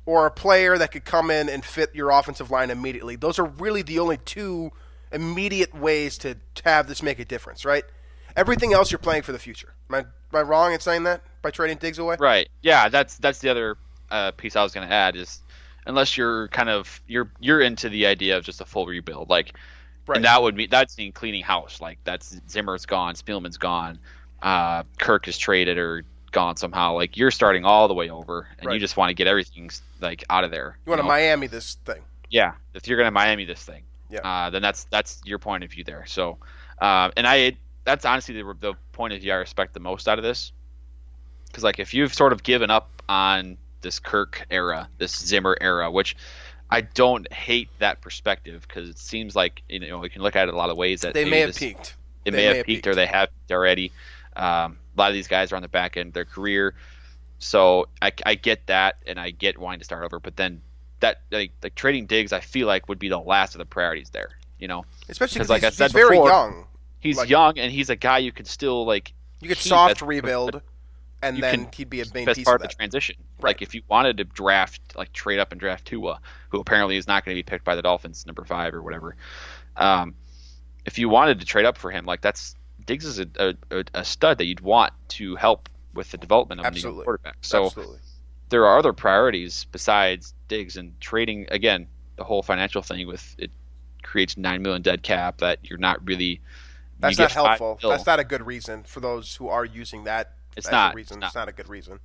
or 0.04 0.26
a 0.26 0.30
player 0.30 0.76
that 0.76 0.92
could 0.92 1.06
come 1.06 1.30
in 1.30 1.48
and 1.48 1.64
fit 1.64 1.94
your 1.94 2.10
offensive 2.10 2.50
line 2.50 2.70
immediately. 2.70 3.16
Those 3.16 3.38
are 3.38 3.46
really 3.46 3.80
the 3.80 4.00
only 4.00 4.18
two 4.18 4.70
immediate 5.12 5.74
ways 5.74 6.18
to 6.18 6.36
have 6.66 6.88
this 6.88 7.02
make 7.02 7.18
a 7.18 7.24
difference, 7.24 7.64
right? 7.64 7.84
Everything 8.36 8.72
else 8.74 8.90
you're 8.92 8.98
playing 8.98 9.22
for 9.22 9.32
the 9.32 9.38
future. 9.38 9.72
Am 9.88 9.94
I, 9.94 9.98
am 10.00 10.06
I 10.34 10.42
wrong 10.42 10.72
in 10.74 10.80
saying 10.80 11.04
that 11.04 11.22
by 11.42 11.50
trading 11.50 11.78
Diggs 11.78 11.98
away? 11.98 12.16
Right. 12.20 12.48
Yeah, 12.62 12.88
that's 12.88 13.16
that's 13.18 13.38
the 13.38 13.48
other 13.48 13.76
uh, 14.10 14.30
piece 14.32 14.56
I 14.56 14.62
was 14.62 14.72
going 14.72 14.86
to 14.86 14.92
add 14.94 15.16
is 15.16 15.40
unless 15.86 16.16
you're 16.16 16.48
kind 16.48 16.68
of 16.68 17.00
you're 17.06 17.30
you're 17.40 17.60
into 17.60 17.88
the 17.88 18.06
idea 18.06 18.36
of 18.36 18.44
just 18.44 18.60
a 18.60 18.64
full 18.66 18.86
rebuild, 18.86 19.30
like, 19.30 19.54
Right. 20.06 20.16
and 20.16 20.24
that 20.24 20.42
would 20.42 20.54
be 20.54 20.66
that's 20.66 20.96
mean 20.98 21.12
cleaning 21.12 21.42
house. 21.42 21.80
Like 21.80 21.98
that's 22.04 22.38
Zimmer's 22.48 22.86
gone, 22.86 23.14
Spielman's 23.14 23.56
gone, 23.56 23.98
uh, 24.42 24.82
Kirk 24.98 25.26
is 25.28 25.36
traded 25.38 25.78
or 25.78 26.04
gone 26.30 26.56
somehow. 26.56 26.92
Like 26.94 27.16
you're 27.16 27.30
starting 27.32 27.64
all 27.64 27.88
the 27.88 27.94
way 27.94 28.10
over, 28.10 28.46
and 28.58 28.66
Right. 28.66 28.74
you 28.74 28.80
just 28.80 28.96
want 28.96 29.08
to 29.10 29.14
get 29.14 29.26
everything 29.26 29.70
like 30.00 30.22
out 30.30 30.44
of 30.44 30.50
there. 30.50 30.78
You 30.86 30.90
want 30.90 31.00
to? 31.00 31.08
Miami 31.08 31.46
this 31.48 31.78
thing. 31.86 32.02
Yeah, 32.30 32.52
if 32.74 32.86
you're 32.86 32.98
going 32.98 33.06
to 33.06 33.10
Miami 33.12 33.46
this 33.46 33.64
thing, 33.64 33.82
Yeah. 34.10 34.20
uh, 34.20 34.50
then 34.50 34.60
that's 34.62 34.84
that's 34.84 35.20
your 35.24 35.38
point 35.38 35.64
of 35.64 35.70
view 35.70 35.82
there. 35.84 36.04
So, 36.06 36.38
uh, 36.80 37.10
and 37.16 37.26
I 37.26 37.56
that's 37.86 38.04
honestly 38.04 38.34
the, 38.34 38.54
the 38.60 38.74
point 38.92 39.14
of 39.14 39.20
view 39.22 39.32
I 39.32 39.36
respect 39.36 39.72
the 39.72 39.80
most 39.80 40.06
out 40.08 40.18
of 40.18 40.22
this, 40.24 40.52
because 41.46 41.64
like 41.64 41.78
if 41.78 41.94
you've 41.94 42.12
sort 42.12 42.32
of 42.34 42.42
given 42.42 42.70
up 42.70 43.02
on 43.08 43.56
this 43.80 43.98
Kirk 43.98 44.44
era, 44.50 44.88
this 44.98 45.16
Zimmer 45.16 45.56
era, 45.60 45.90
which 45.90 46.16
I 46.68 46.80
don't 46.82 47.32
hate 47.32 47.68
that 47.78 48.00
perspective 48.02 48.66
because 48.68 48.88
it 48.90 48.98
seems 48.98 49.34
like 49.34 49.62
you 49.68 49.80
know 49.80 49.98
we 49.98 50.08
can 50.10 50.20
look 50.20 50.36
at 50.36 50.48
it 50.48 50.54
a 50.54 50.56
lot 50.56 50.68
of 50.68 50.76
ways 50.76 51.00
that 51.02 51.14
They 51.14 51.24
may 51.24 51.40
have 51.40 51.48
this- 51.50 51.58
peaked. 51.58 51.94
it 52.26 52.32
They 52.32 52.36
may 52.36 52.56
have 52.56 52.66
peaked, 52.66 52.86
or 52.86 52.94
they 52.94 53.06
have 53.06 53.30
already. 53.50 53.92
Um, 54.34 54.78
a 54.96 55.00
lot 55.00 55.08
of 55.10 55.14
these 55.14 55.28
guys 55.28 55.52
are 55.52 55.56
on 55.56 55.62
the 55.62 55.68
back 55.68 55.96
end 55.96 56.08
of 56.08 56.12
their 56.14 56.24
career, 56.26 56.74
so 57.38 57.86
I, 58.02 58.12
I 58.26 58.34
get 58.34 58.66
that, 58.66 58.96
and 59.06 59.18
I 59.18 59.30
get 59.30 59.56
wanting 59.58 59.78
to 59.78 59.84
start 59.84 60.04
over. 60.04 60.18
But 60.20 60.36
then 60.36 60.60
that 61.00 61.20
like, 61.30 61.52
like 61.62 61.74
trading 61.74 62.06
Diggs, 62.06 62.32
I 62.32 62.40
feel 62.40 62.66
like 62.66 62.88
would 62.88 62.98
be 62.98 63.08
the 63.08 63.18
last 63.18 63.54
of 63.54 63.60
the 63.60 63.64
priorities 63.64 64.10
there. 64.10 64.30
You 64.58 64.68
know, 64.68 64.84
especially 65.08 65.38
because 65.38 65.50
like 65.50 65.64
I 65.64 65.70
said 65.70 65.86
he's 65.86 65.92
very 65.92 66.16
young. 66.16 66.66
He's 67.00 67.16
Like- 67.16 67.28
young 67.28 67.58
and 67.58 67.72
he's 67.72 67.90
a 67.90 67.96
guy 67.96 68.18
you 68.18 68.32
could 68.32 68.46
still 68.46 68.84
like. 68.86 69.12
You 69.40 69.48
could 69.48 69.58
soft 69.58 70.00
rebuild, 70.00 70.62
and 71.22 71.36
then 71.42 71.68
he'd 71.74 71.90
be 71.90 72.00
a 72.00 72.04
main 72.14 72.26
piece 72.26 72.44
part 72.44 72.60
of 72.60 72.64
of 72.64 72.70
the 72.70 72.74
transition. 72.76 73.16
Right. 73.38 73.50
Like 73.50 73.62
if 73.62 73.74
you 73.74 73.82
wanted 73.88 74.16
to 74.16 74.24
draft, 74.24 74.96
like 74.96 75.12
trade 75.12 75.38
up 75.38 75.52
and 75.52 75.60
draft 75.60 75.84
Tua, 75.86 76.20
who 76.48 76.58
apparently 76.58 76.96
is 76.96 77.06
not 77.06 77.24
going 77.24 77.34
to 77.34 77.38
be 77.38 77.42
picked 77.42 77.64
by 77.64 77.74
the 77.74 77.82
Dolphins, 77.82 78.24
number 78.26 78.44
five 78.44 78.74
or 78.74 78.82
whatever. 78.82 79.14
Um, 79.76 80.14
if 80.86 80.98
you 80.98 81.08
wanted 81.10 81.40
to 81.40 81.46
trade 81.46 81.66
up 81.66 81.76
for 81.76 81.90
him, 81.90 82.06
like 82.06 82.22
that's 82.22 82.54
Diggs 82.86 83.04
is 83.04 83.18
a, 83.18 83.54
a, 83.70 83.84
a 83.94 84.04
stud 84.04 84.38
that 84.38 84.44
you'd 84.46 84.60
want 84.60 84.92
to 85.08 85.36
help 85.36 85.68
with 85.92 86.10
the 86.12 86.18
development 86.18 86.60
of 86.60 86.66
Absolutely. 86.66 86.98
new 87.00 87.04
quarterback. 87.04 87.36
So 87.42 87.66
Absolutely. 87.66 87.98
there 88.48 88.64
are 88.66 88.78
other 88.78 88.92
priorities 88.92 89.66
besides 89.72 90.32
Diggs 90.48 90.76
and 90.76 90.98
trading. 91.00 91.46
Again, 91.50 91.88
the 92.16 92.24
whole 92.24 92.42
financial 92.42 92.80
thing 92.82 93.06
with 93.06 93.34
it 93.38 93.50
creates 94.02 94.36
nine 94.38 94.62
million 94.62 94.80
dead 94.82 95.02
cap 95.02 95.38
that 95.38 95.58
you're 95.62 95.78
not 95.78 96.04
really. 96.06 96.40
That's 96.98 97.18
not 97.18 97.32
helpful. 97.32 97.78
That's 97.82 98.06
not 98.06 98.20
a 98.20 98.24
good 98.24 98.44
reason 98.46 98.82
for 98.84 99.00
those 99.00 99.36
who 99.36 99.48
are 99.48 99.64
using 99.64 100.04
that. 100.04 100.32
It's 100.56 100.66
as 100.66 100.72
not, 100.72 100.92
A 100.94 100.96
reason. 100.96 101.18
it's 101.18 101.26
It's 101.26 101.34
not 101.34 101.48
a 101.48 101.52
good 101.52 101.68
reason. 101.68 101.98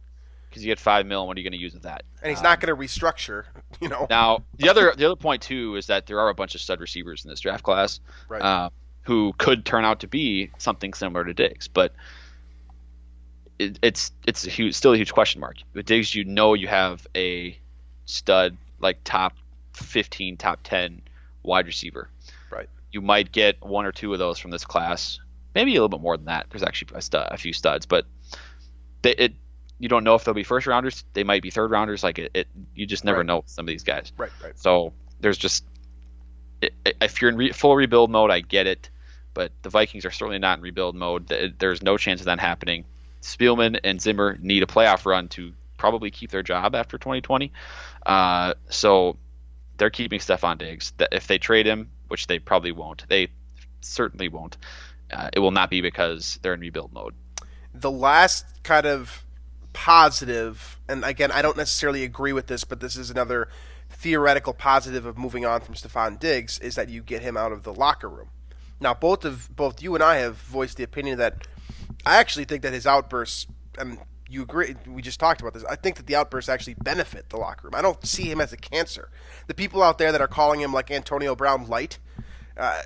because 0.50 0.63
you 0.63 0.69
get 0.69 0.79
five 0.79 1.05
mil. 1.05 1.25
What 1.25 1.38
are 1.38 1.39
you 1.39 1.50
going 1.50 1.57
to 1.57 1.63
use 1.63 1.74
with 1.74 1.83
that? 1.83 2.03
And 2.21 2.29
he's 2.29 2.39
Um, 2.39 2.43
not 2.43 2.60
going 2.60 2.75
to 2.75 2.82
restructure. 2.82 3.45
You 3.82 3.88
know. 3.89 4.06
Now, 4.10 4.43
the 4.58 4.69
other 4.69 4.93
the 4.95 5.06
other 5.06 5.15
point 5.15 5.41
too 5.41 5.75
is 5.75 5.88
that 5.88 6.06
there 6.06 6.19
are 6.19 6.30
a 6.30 6.36
bunch 6.36 6.54
of 6.56 6.62
stud 6.62 6.80
receivers 6.82 7.23
in 7.23 7.30
this 7.32 7.39
draft 7.39 7.63
class 7.63 7.99
Right. 8.30 8.41
uh, 8.41 8.69
who 9.04 9.34
could 9.39 9.65
turn 9.65 9.86
out 9.86 10.01
to 10.01 10.08
be 10.08 10.51
something 10.60 10.93
similar 10.93 11.23
to 11.25 11.34
Diggs, 11.34 11.67
but 11.67 11.93
it, 13.58 13.80
it's 13.82 14.12
it's 14.27 14.45
a 14.45 14.49
huge, 14.51 14.75
still 14.75 14.93
a 14.93 14.97
huge 14.97 15.13
question 15.13 15.39
mark. 15.41 15.56
With 15.73 15.86
Diggs, 15.88 16.13
you 16.13 16.25
know 16.25 16.54
you 16.54 16.67
have 16.67 17.08
a 17.15 17.58
stud 18.06 18.56
like 18.80 18.99
top 19.04 19.34
fifteen, 19.73 20.38
top 20.38 20.60
ten 20.63 21.01
wide 21.43 21.65
receiver. 21.65 22.10
You 22.91 23.01
might 23.01 23.32
get 23.32 23.62
one 23.63 23.86
or 23.86 23.91
two 23.91 24.12
of 24.13 24.19
those 24.19 24.38
from 24.39 24.51
this 24.51 24.65
class, 24.65 25.19
maybe 25.56 25.71
a 25.71 25.75
little 25.75 25.89
bit 25.89 26.01
more 26.01 26.17
than 26.17 26.25
that. 26.25 26.47
There's 26.49 26.63
actually 26.63 26.97
a, 26.97 27.01
stud, 27.01 27.27
a 27.32 27.38
few 27.38 27.54
studs, 27.54 27.86
but 27.86 28.06
they, 29.01 29.12
it 29.15 29.34
you 29.80 29.89
don't 29.89 30.04
know 30.04 30.13
if 30.15 30.23
they'll 30.23 30.34
be 30.36 30.43
first 30.43 30.67
rounders. 30.67 31.04
They 31.13 31.23
might 31.23 31.41
be 31.41 31.49
third 31.49 31.71
rounders. 31.71 32.04
Like 32.04 32.19
it, 32.19 32.32
it 32.34 32.47
you 32.75 32.86
just 32.86 33.04
never 33.04 33.19
Right. 33.19 33.25
know 33.25 33.43
some 33.47 33.63
of 33.63 33.67
these 33.67 33.84
guys. 33.84 34.12
right. 34.17 34.30
Right. 34.43 34.58
So 34.60 34.93
there's 35.19 35.38
just 35.38 35.63
if 36.62 37.21
you're 37.21 37.32
in 37.32 37.38
re- 37.38 37.51
full 37.51 37.75
rebuild 37.75 38.12
mode, 38.12 38.30
I 38.30 38.39
get 38.41 38.67
it, 38.67 38.89
but 39.34 39.51
the 39.63 39.69
Vikings 39.69 40.06
are 40.06 40.12
certainly 40.12 40.38
not 40.39 40.60
in 40.60 40.63
rebuild 40.63 40.95
mode. 40.95 41.27
There's 41.58 41.82
no 41.82 41.97
chance 41.97 42.21
of 42.21 42.25
that 42.25 42.39
happening. 42.39 42.86
Spielman 43.21 43.80
and 43.84 43.99
Zimmer 44.01 44.38
need 44.41 44.62
a 44.63 44.67
playoff 44.67 45.06
run 45.06 45.27
to 45.30 45.54
probably 45.77 46.12
keep 46.12 46.30
their 46.30 46.43
job 46.43 46.75
after 46.75 46.97
2020. 46.99 47.51
Uh, 48.06 48.54
so 48.69 49.17
they're 49.77 49.89
keeping 49.89 50.19
Stefon 50.19 50.58
Diggs. 50.60 50.91
That 50.97 51.10
if 51.13 51.25
they 51.27 51.39
trade 51.39 51.65
him, 51.65 51.89
which 52.12 52.28
they 52.28 52.38
probably 52.38 52.71
won't, 52.71 53.06
they 53.10 53.30
certainly 53.82 54.30
won't. 54.30 54.58
Uh, 55.12 55.30
it 55.34 55.39
will 55.39 55.52
not 55.52 55.69
be 55.69 55.82
because 55.82 56.38
they're 56.41 56.54
in 56.54 56.60
rebuild 56.60 56.93
mode. 56.93 57.15
the 57.74 57.91
last 57.91 58.45
kind 58.63 58.86
of 58.86 59.24
positive, 59.74 60.78
and 60.88 61.04
again, 61.04 61.32
I 61.32 61.41
don't 61.41 61.58
necessarily 61.58 62.04
agree 62.04 62.34
with 62.34 62.47
this, 62.47 62.63
but 62.63 62.80
this 62.80 62.95
is 62.95 63.10
another 63.10 63.47
theoretical 63.89 64.54
positive 64.54 65.06
of 65.06 65.17
moving 65.17 65.45
on 65.45 65.62
from 65.62 65.76
Stefon 65.76 66.19
Diggs 66.19 66.60
is 66.60 66.76
that 66.76 66.89
you 66.89 67.02
get 67.02 67.21
him 67.21 67.38
out 67.38 67.52
of 67.52 67.63
the 67.63 67.74
locker 67.74 68.10
room. 68.10 68.30
Now, 68.80 68.93
both 68.93 69.26
of 69.26 69.56
both 69.56 69.82
you 69.82 69.93
and 69.95 70.04
I 70.04 70.17
have 70.17 70.36
voiced 70.38 70.78
the 70.78 70.84
opinion 70.84 71.17
that 71.19 71.47
I 72.06 72.17
actually 72.17 72.45
think 72.45 72.63
that 72.63 72.74
his 72.74 72.88
outbursts, 72.88 73.47
and 73.78 74.00
you 74.32 74.41
agree, 74.44 74.76
we 74.88 75.02
just 75.02 75.20
talked 75.20 75.41
about 75.41 75.54
this. 75.54 75.63
I 75.65 75.76
think 75.76 75.98
that 75.98 76.08
the 76.08 76.15
outbursts 76.15 76.50
actually 76.50 76.76
benefit 76.76 77.30
the 77.30 77.38
locker 77.38 77.67
room. 77.67 77.76
I 77.76 77.82
don't 77.82 78.04
see 78.06 78.24
him 78.32 78.39
as 78.39 78.54
a 78.54 78.58
cancer. 78.58 79.10
The 79.48 79.54
people 79.54 79.84
out 79.84 79.98
there 79.98 80.12
that 80.12 80.22
are 80.22 80.28
calling 80.28 80.62
him 80.62 80.72
like 80.74 80.89
Antonio 80.89 81.36
Brown 81.36 81.67
light, 81.67 82.00
uh, 82.58 82.82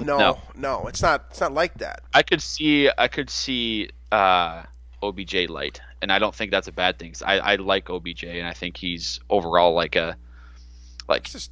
no, 0.00 0.18
no, 0.18 0.38
No. 0.56 0.86
it's 0.86 1.02
not. 1.02 1.26
It's 1.30 1.40
not 1.40 1.52
like 1.52 1.74
that. 1.78 2.00
I 2.14 2.22
could 2.22 2.40
see 2.42 2.90
I 2.96 3.08
could 3.08 3.28
see 3.30 3.90
uh, 4.12 4.62
OBJ 5.02 5.48
light, 5.48 5.80
and 6.02 6.10
I 6.12 6.18
don't 6.18 6.34
think 6.34 6.50
that's 6.50 6.68
a 6.68 6.72
bad 6.72 6.98
thing. 6.98 7.14
I, 7.24 7.38
I 7.38 7.54
like 7.56 7.90
OBJ, 7.90 8.24
and 8.24 8.46
I 8.46 8.52
think 8.52 8.76
he's 8.76 9.20
overall 9.30 9.74
like 9.74 9.96
a 9.96 10.16
like 11.08 11.22
It's 11.22 11.32
just 11.32 11.50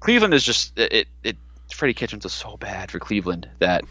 Cleveland 0.00 0.34
is 0.34 0.44
just 0.44 0.78
it. 0.78 0.92
it, 0.92 1.08
it 1.22 1.36
Freddie 1.72 1.94
Kitchens 1.94 2.24
is 2.24 2.32
so 2.32 2.56
bad 2.56 2.90
for 2.90 2.98
Cleveland 2.98 3.48
that 3.58 3.84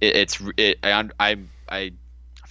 it, 0.00 0.16
it's 0.16 0.42
it, 0.56 0.78
I 0.82 1.08
I 1.18 1.36
I 1.68 1.92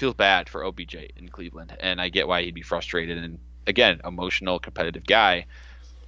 feel 0.02 0.14
bad 0.16 0.50
for 0.50 0.66
OBJ 0.66 0.96
in 1.16 1.30
Cleveland, 1.30 1.78
and 1.80 2.02
I 2.02 2.10
get 2.10 2.28
why 2.28 2.42
he'd 2.42 2.56
be 2.56 2.64
frustrated. 2.64 3.20
And 3.20 3.38
again, 3.68 4.02
emotional, 4.04 4.58
competitive 4.58 5.06
guy. 5.06 5.46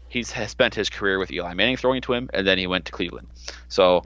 He's 0.10 0.32
has 0.32 0.49
spent 0.49 0.73
his 0.73 0.89
career 0.89 1.19
with 1.19 1.32
Eli 1.32 1.53
Manning 1.53 1.77
throwing 1.77 2.01
to 2.01 2.13
him, 2.13 2.27
and 2.34 2.45
then 2.47 2.58
he 2.58 2.65
went 2.65 2.86
to 2.86 2.91
Cleveland. 2.91 3.27
So 3.67 4.01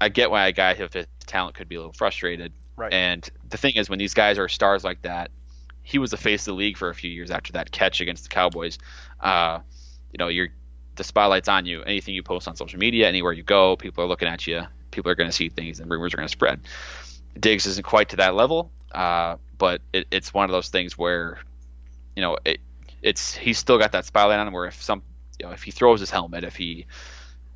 I 0.00 0.08
get 0.08 0.30
why 0.30 0.46
a 0.46 0.52
guy 0.52 0.74
of 0.74 0.92
his 0.92 1.06
talent 1.26 1.56
could 1.56 1.68
be 1.68 1.74
a 1.74 1.80
little 1.80 1.92
frustrated. 1.92 2.52
Right. 2.76 2.92
And 2.92 3.28
the 3.50 3.56
thing 3.56 3.74
is, 3.74 3.90
when 3.90 3.98
these 3.98 4.14
guys 4.14 4.38
are 4.38 4.48
stars 4.48 4.84
like 4.84 5.02
that, 5.02 5.32
he 5.82 5.98
was 5.98 6.12
the 6.12 6.16
face 6.16 6.42
of 6.42 6.52
the 6.52 6.58
league 6.58 6.76
for 6.76 6.88
a 6.88 6.94
few 6.94 7.10
years 7.10 7.32
after 7.32 7.54
that 7.54 7.72
catch 7.72 8.00
against 8.00 8.22
the 8.22 8.28
Cowboys. 8.28 8.78
Uh, 9.20 9.58
you 10.12 10.18
know, 10.18 10.28
you're 10.28 10.50
the 10.94 11.02
spotlight's 11.02 11.48
on 11.48 11.66
you. 11.66 11.82
Anything 11.82 12.14
you 12.14 12.22
post 12.22 12.46
on 12.46 12.54
social 12.54 12.78
media, 12.78 13.08
anywhere 13.08 13.32
you 13.32 13.42
go, 13.42 13.74
people 13.74 14.04
are 14.04 14.06
looking 14.06 14.28
at 14.28 14.46
you. 14.46 14.62
People 14.92 15.10
are 15.10 15.16
going 15.16 15.28
to 15.28 15.36
see 15.36 15.48
things, 15.48 15.80
and 15.80 15.90
rumors 15.90 16.14
are 16.14 16.18
going 16.18 16.28
to 16.28 16.32
spread. 16.32 16.60
Diggs 17.38 17.66
isn't 17.66 17.84
quite 17.84 18.10
to 18.10 18.16
that 18.16 18.36
level, 18.36 18.70
uh, 18.92 19.36
but 19.56 19.80
it, 19.92 20.06
it's 20.10 20.32
one 20.32 20.44
of 20.44 20.50
those 20.50 20.68
things 20.68 20.96
where, 20.96 21.38
you 22.16 22.22
know, 22.22 22.38
it, 22.44 22.60
it's 23.02 23.34
he's 23.34 23.58
still 23.58 23.78
got 23.78 23.92
that 23.92 24.04
spotlight 24.04 24.38
on 24.38 24.48
him. 24.48 24.54
Where 24.54 24.66
if 24.66 24.82
some, 24.82 25.02
you 25.38 25.46
know, 25.46 25.52
if 25.52 25.62
he 25.62 25.70
throws 25.70 26.00
his 26.00 26.10
helmet, 26.10 26.44
if 26.44 26.56
he 26.56 26.86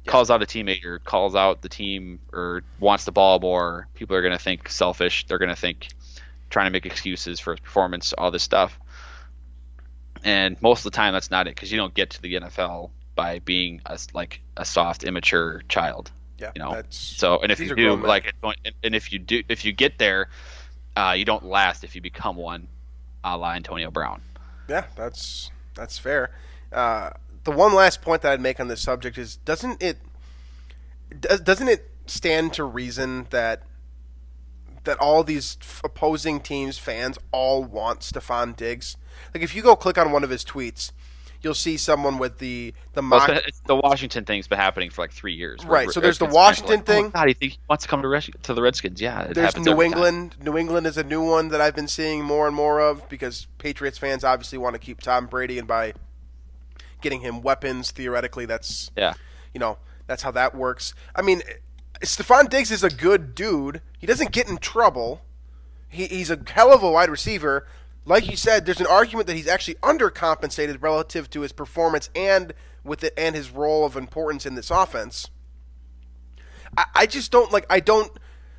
calls 0.07 0.31
out 0.31 0.43
a 0.43 0.47
teammate 0.47 0.85
or 0.85 0.99
calls 0.99 1.35
out 1.35 1.63
the 1.63 1.69
team 1.69 2.21
or 2.33 2.63
wants 2.81 3.05
the 3.05 3.13
ball 3.13 3.39
more, 3.39 3.89
people 3.95 4.17
are 4.17 4.23
going 4.23 4.33
to 4.33 4.43
think 4.43 4.69
selfish. 4.69 5.27
They're 5.27 5.39
going 5.39 5.49
to 5.49 5.57
think 5.57 5.89
trying 6.51 6.67
to 6.67 6.71
make 6.71 6.87
excuses 6.87 7.41
for 7.41 7.53
his 7.53 7.61
performance, 7.61 8.13
all 8.13 8.31
this 8.31 8.43
stuff. 8.43 8.79
And 10.25 10.61
most 10.63 10.81
of 10.81 10.93
the 10.93 10.97
time, 10.97 11.13
that's 11.13 11.31
not 11.31 11.47
it 11.47 11.55
because 11.55 11.73
you 11.73 11.79
don't 11.79 11.95
get 11.95 12.11
to 12.11 12.23
the 12.23 12.35
NFL 12.35 12.91
by 13.15 13.41
being 13.41 13.81
a, 13.87 13.99
like 14.13 14.41
a 14.57 14.65
soft, 14.65 15.05
immature 15.05 15.63
child. 15.69 16.13
yeah. 16.39 16.53
You 16.55 16.63
know, 16.63 16.73
that's 16.73 16.97
So, 16.97 17.41
and 17.41 17.51
if 17.51 17.61
you 17.61 17.75
do, 17.75 17.97
like, 17.97 18.35
and 18.85 18.95
if 18.95 19.13
you 19.13 19.19
do, 19.19 19.43
if 19.49 19.65
you 19.65 19.73
get 19.73 19.99
there, 19.99 20.29
uh, 20.97 21.15
you 21.17 21.25
don't 21.25 21.45
last 21.45 21.85
if 21.85 21.95
you 21.95 22.01
become 22.01 22.37
one, 22.37 22.69
a 23.25 23.37
la 23.37 23.53
Antonio 23.53 23.91
Brown. 23.91 24.23
Yeah, 24.69 24.85
that's 24.97 25.51
that's 25.75 25.99
fair. 25.99 26.31
Uh, 26.73 27.11
the 27.45 27.51
one 27.51 27.75
last 27.75 28.03
point 28.03 28.23
that 28.23 28.33
I'd 28.33 28.41
make 28.41 28.61
on 28.61 28.69
this 28.69 28.81
subject 28.81 29.19
is, 29.19 29.37
doesn't 29.37 29.83
it? 29.83 29.99
does, 31.21 31.41
doesn't 31.41 31.69
it 31.69 31.91
stand 32.07 32.53
to 32.55 32.65
reason 32.65 33.27
that 33.31 33.63
that 34.85 34.99
all 34.99 35.23
these 35.23 35.57
opposing 35.85 36.41
teams 36.41 36.77
fans 36.77 37.17
all 37.31 37.63
want 37.63 38.01
Stefon 38.01 38.57
Diggs? 38.57 38.97
Like 39.35 39.43
if 39.43 39.55
you 39.55 39.63
go 39.63 39.77
click 39.77 39.99
on 39.99 40.11
one 40.11 40.25
of 40.25 40.31
his 40.31 40.45
tweets, 40.45 40.91
you'll 41.43 41.55
see 41.55 41.77
someone 41.77 42.19
with 42.19 42.39
the 42.39 42.73
the 42.95 43.03
mock. 43.03 43.29
Well, 43.29 43.41
it's, 43.47 43.61
the 43.61 43.77
Washington 43.77 44.25
thing's 44.25 44.49
been 44.49 44.59
happening 44.59 44.91
for 44.91 45.03
like 45.03 45.13
three 45.13 45.35
years. 45.35 45.65
Right. 45.65 45.91
So 45.91 46.01
there's 46.01 46.19
the 46.19 46.27
Washington 46.27 46.77
like, 46.77 46.87
thing. 46.87 47.05
Oh, 47.07 47.11
God, 47.11 47.37
he 47.41 47.59
wants 47.69 47.85
to 47.85 47.89
come 47.89 48.03
to, 48.03 48.09
Res- 48.09 48.31
to 48.43 48.55
the 48.55 48.63
Redskins? 48.63 49.01
Yeah. 49.01 49.29
there's 49.33 49.57
New 49.57 49.83
England. 49.83 50.33
Time. 50.33 50.45
New 50.45 50.57
England 50.57 50.87
is 50.87 50.97
a 50.97 51.05
new 51.05 51.23
one 51.23 51.49
that 51.49 51.61
I've 51.61 51.75
been 51.75 51.89
seeing 51.89 52.25
more 52.25 52.47
and 52.47 52.55
more 52.55 52.81
of 52.81 53.09
because 53.09 53.47
Patriots 53.59 53.99
fans 53.99 54.25
obviously 54.25 54.59
want 54.59 54.75
to 54.75 54.79
keep 54.79 55.01
Tom 55.01 55.27
Brady, 55.27 55.59
and 55.59 55.67
by 55.67 55.95
getting 57.01 57.21
him 57.21 57.43
weapons, 57.43 57.91
theoretically, 57.91 58.47
that's 58.47 58.91
yeah. 58.97 59.15
You 59.53 59.61
know, 59.61 59.79
that's 60.07 60.23
how 60.23 60.31
that 60.31 60.55
works. 60.55 60.95
I 61.15 61.23
mean, 61.23 61.43
Stefon 62.01 62.49
Diggs 62.49 62.71
is 62.71 62.83
a 62.83 62.91
good 62.91 63.35
dude. 63.35 63.83
He 63.99 64.07
doesn't 64.07 64.33
get 64.33 64.49
in 64.49 64.59
trouble. 64.59 65.23
He, 65.89 66.07
he's 66.07 66.31
a 66.31 66.41
hell 66.47 66.73
of 66.73 66.83
a 66.83 66.91
wide 66.91 67.11
receiver 67.11 67.67
like 68.05 68.29
you 68.31 68.37
said, 68.37 68.67
there's 68.67 68.81
an 68.81 68.87
argument 68.87 69.27
that 69.29 69.37
he's 69.37 69.47
actually 69.47 69.75
undercompensated 69.77 70.83
relative 70.83 71.31
to 71.31 71.43
his 71.43 71.53
performance 71.53 72.11
and 72.15 72.53
with 72.85 73.05
it 73.05 73.15
and 73.17 73.35
his 73.35 73.51
role 73.51 73.85
of 73.85 73.97
importance 73.97 74.45
in 74.45 74.55
this 74.55 74.71
offense. 74.71 75.31
I, 76.77 76.85
I 76.95 77.07
just 77.07 77.31
don't 77.31 77.53
like. 77.53 77.67
I 77.71 77.81
don't. 77.81 78.11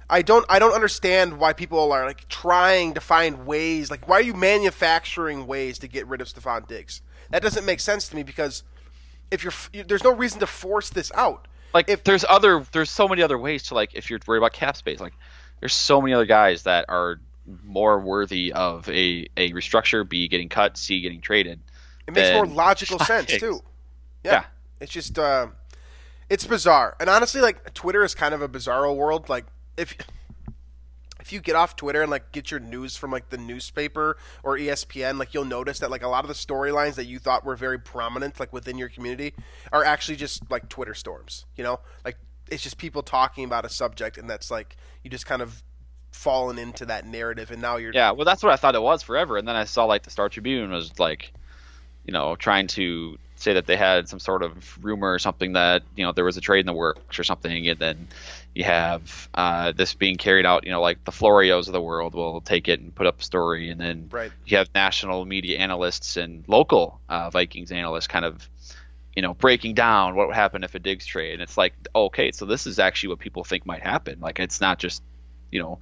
I 0.10 0.22
don't. 0.22 0.46
I 0.50 0.60
don't 0.60 0.74
understand 0.74 1.40
why 1.40 1.54
people 1.54 1.92
are 1.92 2.06
like 2.06 2.28
trying 2.30 2.94
to 2.94 3.02
find 3.02 3.46
ways. 3.46 3.92
Like, 3.92 4.08
why 4.08 4.18
are 4.18 4.22
you 4.22 4.34
manufacturing 4.34 5.48
ways 5.48 5.80
to 5.80 5.88
get 5.88 6.08
rid 6.08 6.22
of 6.22 6.28
Stefon 6.28 6.68
Diggs? 6.68 7.02
That 7.32 7.42
doesn't 7.42 7.66
make 7.66 7.80
sense 7.80 8.08
to 8.10 8.16
me 8.16 8.24
because 8.24 8.64
if 9.32 9.44
you're, 9.44 9.84
there's 9.86 10.04
no 10.04 10.14
reason 10.14 10.40
to 10.40 10.48
force 10.48 10.90
this 10.90 11.12
out. 11.16 11.48
Like, 11.74 11.90
if 11.90 12.04
there's 12.04 12.24
other, 12.30 12.64
there's 12.72 12.92
so 12.92 13.08
many 13.08 13.24
other 13.24 13.38
ways 13.40 13.64
to 13.64 13.74
like, 13.74 13.96
if 13.96 14.10
you're 14.10 14.20
worried 14.28 14.38
about 14.38 14.54
cap 14.54 14.78
space, 14.78 15.00
like, 15.00 15.14
there's 15.60 15.74
so 15.74 16.00
many 16.00 16.14
other 16.14 16.28
guys 16.28 16.64
that 16.64 16.86
are 16.88 17.20
more 17.64 18.00
worthy 18.00 18.54
of 18.54 18.88
a, 18.90 19.28
a 19.38 19.52
restructure, 19.52 20.08
B 20.08 20.28
getting 20.28 20.50
cut, 20.50 20.78
C 20.78 21.02
getting 21.02 21.22
traded. 21.22 21.60
It 22.08 22.14
makes 22.14 22.34
more 22.34 22.46
logical 22.48 23.00
sense 23.00 23.38
too. 23.38 23.62
Yeah. 24.24 24.32
yeah. 24.32 24.46
It's 24.80 24.92
just 24.92 25.18
uh, 25.20 25.48
it's 26.30 26.46
bizarre. 26.46 26.96
And 27.00 27.10
honestly 27.10 27.42
like 27.42 27.74
Twitter 27.74 28.04
is 28.04 28.16
kind 28.16 28.34
of 28.34 28.42
a 28.42 28.50
bizarro 28.50 28.96
world. 28.96 29.30
Like 29.30 29.46
if 29.78 29.96
if 31.24 31.32
you 31.32 31.40
get 31.40 31.56
off 31.56 31.78
Twitter 31.78 32.02
and 32.02 32.12
like 32.12 32.34
get 32.34 32.52
your 32.52 32.60
news 32.60 32.98
from 32.98 33.10
like 33.10 33.30
the 33.30 33.38
newspaper 33.38 34.18
or 34.44 34.58
ESPN, 34.58 35.18
like 35.18 35.34
you'll 35.34 35.46
notice 35.46 35.80
that 35.80 35.90
like 35.90 36.04
a 36.04 36.08
lot 36.10 36.26
of 36.26 36.28
the 36.28 36.34
storylines 36.34 36.96
that 36.96 37.06
you 37.06 37.18
thought 37.18 37.46
were 37.46 37.56
very 37.56 37.80
prominent 37.80 38.42
like 38.42 38.52
within 38.52 38.78
your 38.78 38.90
community 38.90 39.34
are 39.72 39.86
actually 39.86 40.18
just 40.18 40.50
like 40.52 40.68
Twitter 40.68 40.94
storms, 40.94 41.46
you 41.56 41.64
know? 41.64 41.80
Like 42.04 42.18
it's 42.52 42.62
just 42.62 42.78
people 42.78 43.04
talking 43.04 43.46
about 43.46 43.64
a 43.64 43.70
subject 43.70 44.18
and 44.18 44.30
that's 44.30 44.52
like 44.52 44.76
you 45.02 45.10
just 45.10 45.26
kind 45.26 45.42
of 45.42 45.64
fallen 46.14 46.60
into 46.60 46.86
that 46.86 47.06
narrative 47.06 47.52
and 47.52 47.62
now 47.62 47.78
you're 47.78 47.92
yeah 47.94 48.12
well 48.12 48.24
that's 48.24 48.44
what 48.44 48.54
i 48.54 48.56
thought 48.56 48.76
it 48.76 48.82
was 48.82 49.04
forever 49.04 49.38
and 49.38 49.48
then 49.48 49.56
i 49.56 49.64
saw 49.64 49.86
like 49.86 50.04
the 50.04 50.10
star 50.10 50.30
tribune 50.30 50.72
was 50.72 50.98
like 51.00 51.34
you 52.06 52.14
know 52.14 52.36
trying 52.36 52.68
to 52.68 53.18
say 53.36 53.54
that 53.54 53.66
they 53.66 53.76
had 53.76 54.08
some 54.08 54.20
sort 54.20 54.42
of 54.42 54.84
rumor 54.84 55.12
or 55.12 55.20
something 55.20 55.54
that 55.54 55.84
you 55.96 56.06
know 56.06 56.12
there 56.14 56.24
was 56.24 56.38
a 56.38 56.42
trade 56.42 56.62
in 56.62 56.66
the 56.66 56.74
works 56.74 57.20
or 57.20 57.24
something 57.24 57.68
and 57.68 57.80
then 57.80 58.08
you 58.56 58.64
have 58.64 59.28
uh, 59.34 59.72
this 59.72 59.96
being 59.96 60.16
carried 60.16 60.46
out 60.46 60.66
you 60.66 60.72
know 60.72 60.82
like 60.82 61.04
the 61.04 61.12
florios 61.12 61.68
of 61.68 61.74
the 61.74 61.82
world 61.82 62.14
will 62.14 62.42
take 62.42 62.68
it 62.68 62.80
and 62.80 62.96
put 62.96 63.08
up 63.08 63.20
a 63.20 63.24
story 63.24 63.70
and 63.70 63.82
then 63.82 64.08
right. 64.12 64.32
you 64.46 64.58
have 64.58 64.70
national 64.74 65.26
media 65.26 65.58
analysts 65.58 66.16
and 66.16 66.46
local 66.48 67.02
uh, 67.10 67.30
vikings 67.30 67.72
analysts 67.72 68.08
kind 68.08 68.24
of 68.24 68.48
you 69.16 69.22
know 69.22 69.34
breaking 69.34 69.74
down 69.74 70.16
what 70.16 70.28
would 70.28 70.36
happen 70.36 70.64
if 70.64 70.76
a 70.76 70.80
Diggs 70.80 71.06
trade 71.06 71.34
and 71.34 71.42
it's 71.42 71.58
like 71.58 71.74
okay 71.96 72.32
so 72.32 72.46
this 72.46 72.66
is 72.66 72.80
actually 72.80 73.10
what 73.10 73.20
people 73.20 73.44
think 73.44 73.66
might 73.66 73.82
happen 73.82 74.20
like 74.22 74.40
it's 74.40 74.62
not 74.62 74.80
just 74.80 75.02
you 75.54 75.62
know 75.62 75.80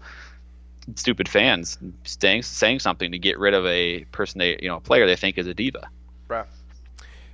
stupid 0.95 1.29
fans 1.29 1.77
saying 2.03 2.43
saying 2.43 2.79
something 2.79 3.11
to 3.11 3.19
get 3.19 3.39
rid 3.39 3.53
of 3.53 3.65
a 3.65 4.03
person 4.05 4.39
they 4.39 4.57
you 4.61 4.67
know 4.67 4.77
a 4.77 4.81
player 4.81 5.05
they 5.07 5.15
think 5.15 5.37
is 5.37 5.47
a 5.47 5.53
diva. 5.53 5.89
Right. 6.27 6.45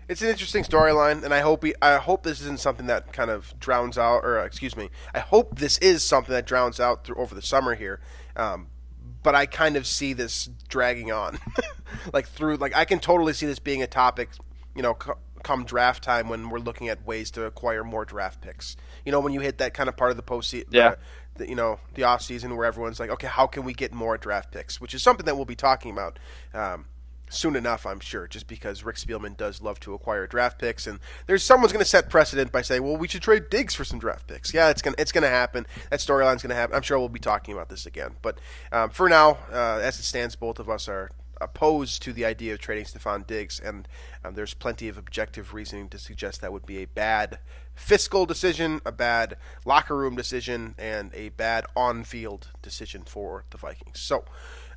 It's 0.08 0.22
an 0.22 0.30
interesting 0.30 0.64
storyline, 0.64 1.26
and 1.26 1.34
I 1.34 1.42
hope 1.42 1.64
we, 1.64 1.74
I 1.82 1.98
hope 1.98 2.24
this 2.24 2.40
isn't 2.40 2.62
something 2.62 2.88
that 2.88 3.12
kind 3.12 3.30
of 3.30 3.54
drowns 3.60 3.98
out, 3.98 4.24
or 4.24 4.40
excuse 4.40 4.78
me, 4.78 4.90
I 5.14 5.20
hope 5.20 5.60
this 5.60 5.78
is 5.80 6.02
something 6.02 6.32
that 6.32 6.46
drowns 6.46 6.80
out 6.80 7.04
through 7.04 7.18
over 7.18 7.36
the 7.36 7.42
summer 7.42 7.76
here. 7.76 8.00
Um, 8.38 8.68
but 9.22 9.36
I 9.36 9.48
kind 9.48 9.76
of 9.76 9.86
see 9.86 10.14
this 10.14 10.50
dragging 10.70 11.12
on, 11.12 11.40
like 12.14 12.30
through, 12.30 12.56
like 12.56 12.74
I 12.74 12.86
can 12.86 13.00
totally 13.00 13.34
see 13.34 13.48
this 13.48 13.60
being 13.60 13.84
a 13.84 13.88
topic, 13.88 14.30
you 14.78 14.82
know, 14.82 14.94
come 15.44 15.66
draft 15.66 16.06
time 16.06 16.30
when 16.30 16.50
we're 16.50 16.60
looking 16.60 16.88
at 16.88 17.06
ways 17.06 17.30
to 17.32 17.44
acquire 17.44 17.84
more 17.84 18.06
draft 18.06 18.40
picks. 18.40 18.78
You 19.06 19.12
know, 19.12 19.20
when 19.20 19.34
you 19.34 19.42
hit 19.42 19.58
that 19.58 19.74
kind 19.74 19.90
of 19.90 19.98
part 19.98 20.12
of 20.12 20.18
the 20.18 20.24
postseason, 20.24 20.68
yeah 20.72 20.96
the, 21.38 21.50
you 21.50 21.56
know 21.56 21.80
the 21.96 22.04
off 22.04 22.22
season 22.22 22.56
where 22.56 22.66
everyone's 22.66 23.00
like, 23.00 23.10
okay, 23.10 23.28
how 23.28 23.48
can 23.48 23.64
we 23.64 23.74
get 23.74 23.94
more 23.94 24.18
draft 24.18 24.52
picks? 24.52 24.82
Which 24.82 24.94
is 24.94 25.04
something 25.04 25.26
that 25.26 25.36
we'll 25.36 25.46
be 25.46 25.56
talking 25.56 25.92
about. 25.92 26.20
Um, 26.54 26.86
soon 27.30 27.56
enough, 27.56 27.86
I'm 27.86 28.00
sure, 28.00 28.28
just 28.28 28.48
because 28.48 28.84
Rick 28.84 28.96
Spielman 28.96 29.36
does 29.36 29.62
love 29.62 29.80
to 29.82 29.94
acquire 29.94 30.28
draft 30.28 30.60
picks, 30.60 30.88
and 30.88 31.00
there's 31.26 31.44
someone's 31.44 31.74
going 31.74 31.84
to 31.84 31.90
set 31.90 32.10
precedent 32.10 32.52
by 32.52 32.62
saying, 32.62 32.84
"Well, 32.84 32.98
we 32.98 33.08
should 33.08 33.22
trade 33.22 33.50
Diggs 33.50 33.76
for 33.76 33.84
some 33.84 34.00
draft 34.00 34.28
picks." 34.28 34.54
Yeah, 34.54 34.70
it's 34.70 34.82
gonna 34.82 34.96
it's 34.98 35.12
gonna 35.12 35.30
happen. 35.30 35.66
That 35.90 36.00
storyline's 36.00 36.42
gonna 36.42 36.56
happen. 36.56 36.76
I'm 36.76 36.82
sure 36.82 37.00
we'll 37.00 37.10
be 37.10 37.20
talking 37.20 37.54
about 37.54 37.70
this 37.70 37.86
again, 37.86 38.16
but 38.22 38.40
um, 38.72 38.90
for 38.90 39.10
now, 39.10 39.38
uh, 39.52 39.80
as 39.82 40.00
it 40.00 40.04
stands, 40.04 40.36
both 40.36 40.60
of 40.60 40.70
us 40.70 40.88
are 40.88 41.12
opposed 41.42 42.02
to 42.04 42.14
the 42.14 42.26
idea 42.26 42.54
of 42.54 42.60
trading 42.60 42.86
Stefon 42.86 43.26
Diggs, 43.26 43.60
and 43.60 43.88
um, 44.24 44.36
there's 44.36 44.54
plenty 44.54 44.88
of 44.88 44.98
objective 44.98 45.54
reasoning 45.54 45.90
to 45.90 45.98
suggest 45.98 46.42
that 46.42 46.52
would 46.52 46.66
be 46.66 46.78
a 46.82 46.86
bad 46.86 47.40
fiscal 47.76 48.26
decision, 48.26 48.82
a 48.86 48.92
bad 48.92 49.38
locker 49.66 49.96
room 49.96 50.16
decision, 50.16 50.76
and 50.78 51.14
a 51.14 51.30
bad 51.30 51.66
on 51.76 52.04
field 52.04 52.50
decision 52.62 53.04
for 53.06 53.46
the 53.52 53.58
Vikings. 53.58 54.00
So, 54.00 54.26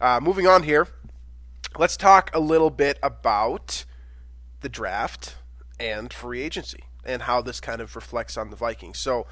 uh, 0.01 0.21
moving 0.21 0.47
on 0.47 0.63
here, 0.63 0.89
let's 1.79 1.97
talk 1.97 2.31
a 2.35 2.41
little 2.41 2.71
bit 2.71 2.99
about 3.03 3.85
the 4.61 4.69
draft 4.69 5.37
and 5.79 6.13
free 6.13 6.43
agency 6.43 6.85
and 7.05 7.23
how 7.23 7.41
this 7.41 7.61
kind 7.61 7.81
of 7.81 7.97
reflects 7.97 8.37
on 8.37 8.51
the 8.51 8.57
Vikings. 8.57 8.99
So, 8.99 9.27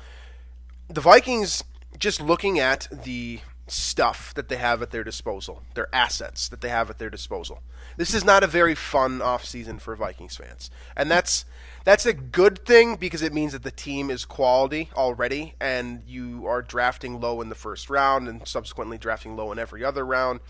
the 0.89 1.03
Vikings, 1.03 1.65
just 1.99 2.21
looking 2.21 2.59
at 2.59 2.89
the 2.91 3.41
stuff 3.71 4.33
that 4.35 4.49
they 4.49 4.57
have 4.57 4.83
at 4.83 4.91
their 4.91 5.05
disposal, 5.05 5.63
their 5.75 5.89
assets 5.95 6.49
that 6.49 6.61
they 6.61 6.69
have 6.69 6.91
at 6.91 6.99
their 6.99 7.11
disposal. 7.11 7.63
This 7.97 8.15
is 8.15 8.25
not 8.25 8.43
a 8.43 8.47
very 8.47 8.75
fun 8.75 9.21
offseason 9.21 9.81
for 9.81 9.97
Vikings 9.97 10.37
fans. 10.37 10.71
And 10.97 11.11
that's 11.11 11.45
that's 11.85 12.07
a 12.07 12.13
good 12.13 12.65
thing 12.65 12.97
because 12.97 13.23
it 13.23 13.33
means 13.33 13.53
that 13.53 13.63
the 13.63 13.71
team 13.71 14.11
is 14.11 14.25
quality 14.25 14.91
already 14.95 15.55
and 15.61 16.03
you 16.07 16.47
are 16.47 16.61
drafting 16.61 17.21
low 17.21 17.41
in 17.41 17.49
the 17.49 17.55
first 17.55 17.89
round 17.89 18.29
and 18.29 18.47
subsequently 18.47 18.99
drafting 18.99 19.37
low 19.37 19.53
in 19.53 19.59
every 19.59 19.85
other 19.85 20.05
round. 20.05 20.41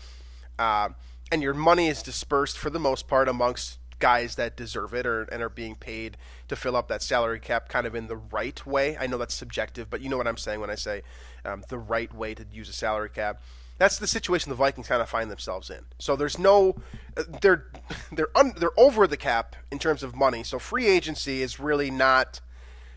Uh, 0.57 0.89
and 1.31 1.41
your 1.41 1.53
money 1.53 1.87
is 1.87 2.03
dispersed 2.03 2.57
for 2.57 2.69
the 2.69 2.79
most 2.79 3.07
part 3.07 3.29
amongst 3.29 3.79
guys 3.99 4.35
that 4.35 4.55
deserve 4.57 4.93
it 4.93 5.05
or 5.05 5.23
and 5.23 5.43
are 5.43 5.49
being 5.49 5.75
paid 5.75 6.17
to 6.49 6.55
fill 6.55 6.75
up 6.75 6.87
that 6.89 7.01
salary 7.01 7.39
cap 7.39 7.69
kind 7.69 7.87
of 7.87 7.95
in 7.95 8.07
the 8.07 8.17
right 8.17 8.65
way. 8.65 8.97
I 8.99 9.07
know 9.07 9.17
that's 9.17 9.33
subjective, 9.33 9.89
but 9.89 10.01
you 10.01 10.09
know 10.09 10.17
what 10.17 10.27
I'm 10.27 10.37
saying 10.37 10.59
when 10.59 10.69
I 10.69 10.75
say 10.75 11.03
um, 11.45 11.63
the 11.69 11.77
right 11.77 12.13
way 12.13 12.35
to 12.35 12.45
use 12.51 12.69
a 12.69 12.73
salary 12.73 13.09
cap. 13.09 13.41
That's 13.77 13.97
the 13.97 14.07
situation 14.07 14.49
the 14.49 14.55
Vikings 14.55 14.87
kind 14.87 15.01
of 15.01 15.07
find 15.07 15.31
themselves 15.31 15.69
in. 15.69 15.85
So 15.99 16.17
there's 16.17 16.37
no, 16.37 16.75
uh, 17.15 17.23
they're 17.41 17.67
they're 18.11 18.37
un, 18.37 18.53
they're 18.57 18.77
over 18.77 19.07
the 19.07 19.17
cap 19.17 19.55
in 19.71 19.79
terms 19.79 20.03
of 20.03 20.15
money. 20.15 20.43
So 20.43 20.59
free 20.59 20.87
agency 20.87 21.41
is 21.41 21.59
really 21.59 21.89
not 21.89 22.41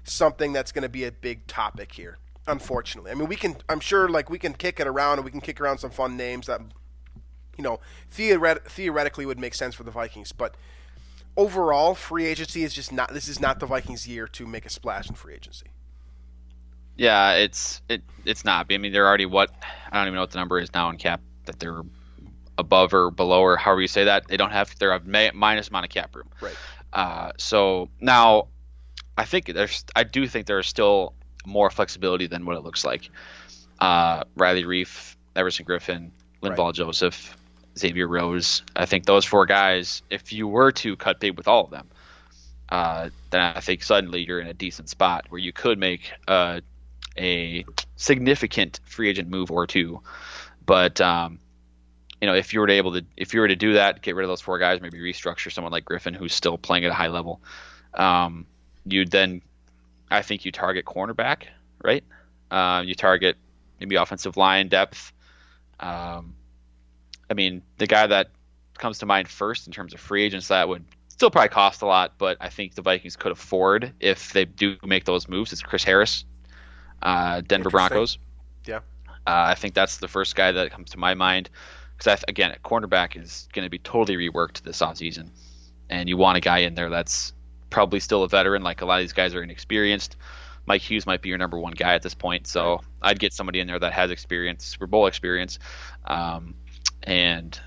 something 0.03 0.53
that's 0.53 0.73
going 0.73 0.83
to 0.83 0.89
be 0.89 1.05
a 1.05 1.13
big 1.13 1.47
topic 1.47 1.93
here. 1.93 2.19
Unfortunately, 2.49 3.13
I 3.13 3.15
mean 3.15 3.29
we 3.29 3.37
can. 3.37 3.57
I'm 3.69 3.79
sure 3.79 4.09
like 4.09 4.29
we 4.29 4.41
can 4.41 4.55
kick 4.55 4.81
it 4.81 4.89
around 4.89 5.19
and 5.19 5.25
we 5.25 5.31
can 5.31 5.41
kick 5.41 5.61
around 5.61 5.79
some 5.79 5.91
fun 5.91 6.17
names 6.17 6.49
that 6.49 6.61
you 7.57 7.63
know 7.63 7.79
theoret- 8.13 8.65
theoretically 8.65 9.27
would 9.27 9.39
make 9.39 9.55
sense 9.55 9.77
for 9.77 9.85
the 9.85 9.93
Vikings, 9.93 10.33
but 10.33 10.57
overall, 11.37 11.95
free 11.95 12.27
agency 12.27 12.63
is 12.63 12.75
just 12.75 12.93
not. 12.93 13.13
This 13.13 13.29
is 13.29 13.41
not 13.41 13.61
the 13.61 13.67
Vikings' 13.67 14.07
year 14.07 14.27
to 14.29 14.47
make 14.47 14.67
a 14.67 14.71
splash 14.71 15.09
in 15.09 15.15
free 15.15 15.35
agency. 15.35 15.67
Yeah, 16.97 17.33
it's 17.33 17.83
it 17.89 18.03
it's 18.25 18.45
not. 18.45 18.67
I 18.71 18.79
mean, 18.79 18.93
they're 18.93 19.07
already 19.07 19.27
what 19.27 19.51
I 19.91 19.99
don't 19.99 20.07
even 20.09 20.15
know 20.15 20.23
what 20.23 20.31
the 20.31 20.39
number 20.39 20.59
is 20.59 20.73
now 20.75 20.91
in 20.91 20.99
cap 20.99 21.21
that 21.47 21.59
they're 21.59 21.83
above 22.59 22.95
or 22.95 23.11
below 23.11 23.41
or 23.41 23.57
however 23.57 23.81
you 23.81 23.89
say 23.89 24.05
that. 24.05 24.29
They 24.29 24.37
don't 24.37 24.51
have 24.51 24.79
they're 24.79 24.93
a 24.93 25.33
minus 25.35 25.69
amount 25.69 25.87
of 25.87 25.91
cap 25.91 26.15
room. 26.15 26.29
Right. 26.41 26.57
Uh, 26.93 27.33
so 27.39 27.89
now, 28.01 28.49
I 29.17 29.25
think 29.25 29.47
there's 29.47 29.85
I 29.97 30.05
do 30.05 30.27
think 30.27 30.47
there's 30.47 30.69
still 30.69 31.15
more 31.47 31.71
flexibility 31.71 32.27
than 32.27 32.45
what 32.45 32.57
it 32.57 32.63
looks 32.63 32.85
like. 32.85 33.09
Uh, 33.81 34.25
Riley 34.37 34.65
Reiff, 34.65 35.17
Everson 35.35 35.65
Griffen, 35.65 36.11
Linval 36.43 36.67
right. 36.67 36.75
Joseph, 36.75 37.37
Xavier 37.79 38.07
Rhodes. 38.07 38.63
I 38.75 38.87
think 38.87 39.05
those 39.05 39.25
four 39.25 39.47
guys, 39.47 40.03
if 40.11 40.33
you 40.33 40.49
were 40.49 40.73
to 40.73 40.97
cut 40.97 41.21
big 41.21 41.37
with 41.37 41.49
all 41.49 41.65
of 41.65 41.71
them, 41.71 41.89
uh, 42.69 43.11
then 43.31 43.41
I 43.41 43.61
think 43.61 43.83
suddenly 43.83 44.25
you're 44.27 44.41
in 44.41 44.47
a 44.47 44.55
decent 44.55 44.89
spot 44.89 45.27
where 45.29 45.39
you 45.39 45.53
could 45.53 45.79
make 45.79 46.13
uh, 46.27 46.61
a 47.19 47.65
significant 47.97 48.81
free 48.85 49.09
agent 49.09 49.29
move 49.29 49.51
or 49.51 49.67
two. 49.67 50.01
But 50.65 51.01
um, 51.01 51.39
you 52.21 52.27
know, 52.27 52.35
if 52.35 52.53
you 52.53 52.61
were 52.61 52.67
to 52.67 52.73
able 52.73 52.93
to, 52.93 53.05
if 53.17 53.35
you 53.35 53.41
were 53.41 53.49
to 53.49 53.57
do 53.57 53.75
that, 53.75 54.03
get 54.03 54.15
rid 54.15 54.25
of 54.25 54.29
those 54.29 54.41
four 54.41 54.59
guys, 54.59 54.81
maybe 54.81 54.99
restructure 54.99 55.53
someone 55.53 55.73
like 55.73 55.85
Griffen 55.85 56.15
who's 56.15 56.35
still 56.35 56.57
playing 56.57 56.85
at 56.85 56.91
a 56.91 56.95
high 56.95 57.09
level, 57.09 57.41
um, 57.95 58.47
you'd 58.87 59.11
then, 59.11 59.43
I 60.11 60.23
think 60.23 60.45
you 60.45 60.53
target 60.53 60.85
cornerback 60.85 61.45
right? 61.83 62.05
Uh, 62.51 62.83
you 62.85 62.95
target 62.95 63.37
maybe 63.81 63.97
offensive 63.97 64.37
line 64.37 64.69
depth. 64.69 65.13
Um, 65.81 66.35
I 67.33 67.35
mean, 67.35 67.63
the 67.79 67.87
guy 67.87 68.07
that 68.07 68.29
comes 68.77 68.99
to 68.99 69.07
mind 69.07 69.27
first 69.27 69.67
in 69.67 69.73
terms 69.73 69.95
of 69.95 70.01
free 70.01 70.23
agents 70.23 70.49
that 70.49 70.69
would 70.69 70.85
still 71.09 71.31
probably 71.31 71.49
cost 71.49 71.81
a 71.81 71.87
lot, 71.87 72.19
but 72.19 72.37
I 72.43 72.51
think 72.51 72.75
the 72.75 72.83
Vikings 72.83 73.17
could 73.17 73.33
afford 73.33 73.95
if 74.01 74.35
they 74.35 74.45
do 74.45 74.77
make 74.85 75.07
those 75.07 75.31
moves. 75.31 75.51
Is 75.51 75.63
Chris 75.63 75.83
Harris, 75.83 76.27
uh, 77.01 77.41
Denver 77.41 77.71
Broncos. 77.71 78.19
Yeah. 78.67 78.81
Uh, 79.27 79.49
I 79.49 79.55
think 79.55 79.73
that's 79.73 79.97
the 79.97 80.09
first 80.09 80.37
guy 80.37 80.53
that 80.53 80.73
comes 80.73 80.91
to 80.91 80.99
my 80.99 81.15
mind 81.15 81.49
because 81.97 82.19
th- 82.19 82.25
again, 82.29 82.55
cornerback 82.63 83.19
is 83.19 83.49
going 83.55 83.65
to 83.65 83.71
be 83.71 83.79
totally 83.79 84.19
reworked 84.19 84.61
this 84.61 84.81
offseason, 84.81 85.31
and 85.89 86.11
you 86.11 86.19
want 86.19 86.37
a 86.37 86.41
guy 86.41 86.59
in 86.59 86.75
there 86.75 86.91
that's 86.91 87.33
probably 87.71 87.99
still 87.99 88.25
a 88.25 88.29
veteran. 88.29 88.63
Like 88.63 88.83
a 88.83 88.85
lot 88.85 88.97
of 89.01 89.05
these 89.05 89.15
guys 89.15 89.35
are 89.35 89.43
inexperienced. 89.43 90.17
Mike 90.67 90.83
Hughes 90.83 91.07
might 91.07 91.23
be 91.23 91.31
your 91.31 91.39
number 91.39 91.59
one 91.59 91.73
guy 91.73 91.95
at 91.95 92.03
this 92.03 92.15
point, 92.15 92.47
so 92.47 92.83
I'd 93.01 93.19
get 93.19 93.33
somebody 93.33 93.61
in 93.61 93.67
there 93.67 93.79
that 93.79 93.95
has 93.95 94.11
experience, 94.11 94.67
Super 94.67 94.87
Bowl 94.87 95.07
experience, 95.07 95.59
um, 96.05 96.55
and 97.05 97.59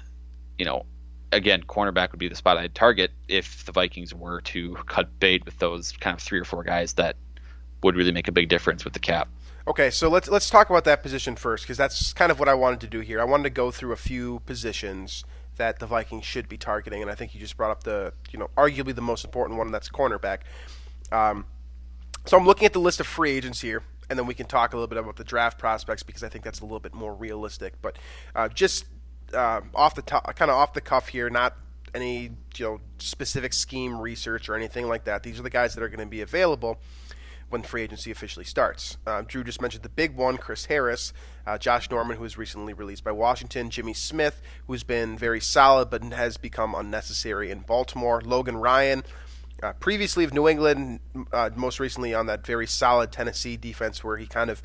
you 0.58 0.66
know, 0.66 0.86
again, 1.32 1.64
cornerback 1.64 2.12
would 2.12 2.20
be 2.20 2.30
the 2.30 2.36
spot 2.36 2.58
I'd 2.58 2.76
target 2.76 3.12
if 3.28 3.66
the 3.66 3.72
Vikings 3.72 4.14
were 4.14 4.42
to 4.42 4.76
cut 4.88 5.20
bait 5.20 5.46
with 5.46 5.60
those 5.60 5.92
kind 5.94 6.16
of 6.16 6.22
three 6.22 6.40
or 6.40 6.46
four 6.46 6.64
guys 6.64 6.94
that 6.94 7.16
would 7.84 7.96
really 7.96 8.12
make 8.12 8.28
a 8.28 8.32
big 8.32 8.50
difference 8.50 8.84
with 8.84 8.94
the 8.94 9.00
cap. 9.00 9.28
Okay, 9.68 9.90
so 9.90 10.10
let's 10.10 10.30
let's 10.30 10.50
talk 10.50 10.70
about 10.70 10.84
that 10.86 11.02
position 11.02 11.36
first 11.36 11.64
because 11.64 11.78
that's 11.78 12.14
kind 12.14 12.32
of 12.32 12.40
what 12.40 12.48
I 12.48 12.54
wanted 12.54 12.80
to 12.82 12.88
do 12.88 13.00
here. 13.00 13.20
I 13.20 13.24
wanted 13.24 13.44
to 13.44 13.50
go 13.50 13.72
through 13.72 13.94
a 13.94 13.98
few 13.98 14.42
positions 14.46 15.24
that 15.58 15.80
the 15.80 15.88
Vikings 15.88 16.26
should 16.26 16.48
be 16.48 16.58
targeting, 16.58 17.02
and 17.02 17.10
I 17.10 17.16
think 17.16 17.34
you 17.34 17.40
just 17.40 17.58
brought 17.58 17.72
up 17.72 17.84
the 17.84 18.14
you 18.32 18.38
know 18.38 18.50
arguably 18.56 18.94
the 18.94 19.02
most 19.02 19.26
important 19.26 19.58
one, 19.58 19.72
that's 19.72 19.90
cornerback. 19.90 20.40
Um, 21.12 21.46
so 22.26 22.38
I'm 22.38 22.46
looking 22.46 22.66
at 22.66 22.74
the 22.74 22.80
list 22.80 23.00
of 23.00 23.08
free 23.08 23.32
agents 23.32 23.62
here, 23.62 23.84
and 24.10 24.20
then 24.20 24.28
we 24.28 24.36
can 24.36 24.46
talk 24.46 24.74
a 24.74 24.76
little 24.76 24.88
bit 24.88 25.00
about 25.00 25.16
the 25.16 25.24
draft 25.24 25.58
prospects 25.58 26.04
because 26.04 26.24
I 26.24 26.30
think 26.30 26.44
that's 26.44 26.60
a 26.60 26.64
little 26.64 26.80
bit 26.80 26.94
more 26.94 27.14
realistic. 27.14 27.74
But 27.82 27.98
uh, 28.36 28.50
just 28.50 28.86
uh, 29.36 29.62
off 29.74 29.96
the 29.96 30.02
top, 30.02 30.36
kind 30.36 30.50
of 30.50 30.58
off 30.58 30.74
the 30.74 30.82
cuff 30.82 31.10
here, 31.10 31.30
not 31.30 31.56
any 31.94 32.32
you 32.58 32.66
know 32.66 32.82
specific 32.98 33.54
scheme 33.54 34.00
research 34.00 34.50
or 34.50 34.56
anything 34.56 34.88
like 34.88 35.06
that. 35.06 35.24
These 35.24 35.40
are 35.40 35.44
the 35.44 35.50
guys 35.50 35.76
that 35.76 35.84
are 35.84 35.90
going 35.90 36.00
to 36.00 36.06
be 36.06 36.22
available 36.22 36.80
when 37.50 37.62
free 37.62 37.84
agency 37.84 38.12
officially 38.12 38.46
starts. 38.46 38.98
Uh, 39.06 39.22
Drew 39.26 39.44
just 39.44 39.62
mentioned 39.62 39.84
the 39.84 39.90
big 39.90 40.16
one, 40.16 40.38
Chris 40.38 40.66
Harris, 40.66 41.14
uh, 41.46 41.58
Josh 41.58 41.90
Norman, 41.90 42.18
who 42.18 42.24
was 42.24 42.38
recently 42.38 42.74
released 42.74 43.04
by 43.04 43.12
Washington, 43.12 43.70
Jimmy 43.70 43.94
Smith, 43.94 44.42
who's 44.68 44.84
been 44.84 45.18
very 45.18 45.40
solid 45.40 45.90
but 45.90 46.04
has 46.04 46.38
become 46.38 46.74
unnecessary 46.74 47.52
in 47.52 47.60
Baltimore, 47.60 48.22
Logan 48.26 48.58
Ryan. 48.58 49.04
Uh, 49.64 49.72
previously 49.74 50.26
of 50.26 50.34
New 50.34 50.50
England, 50.50 51.00
uh, 51.32 51.50
most 51.56 51.80
recently 51.80 52.14
on 52.14 52.26
that 52.26 52.46
very 52.46 52.68
solid 52.68 53.12
Tennessee 53.12 53.56
defense, 53.56 54.04
where 54.04 54.18
he 54.18 54.28
kind 54.28 54.50
of 54.50 54.62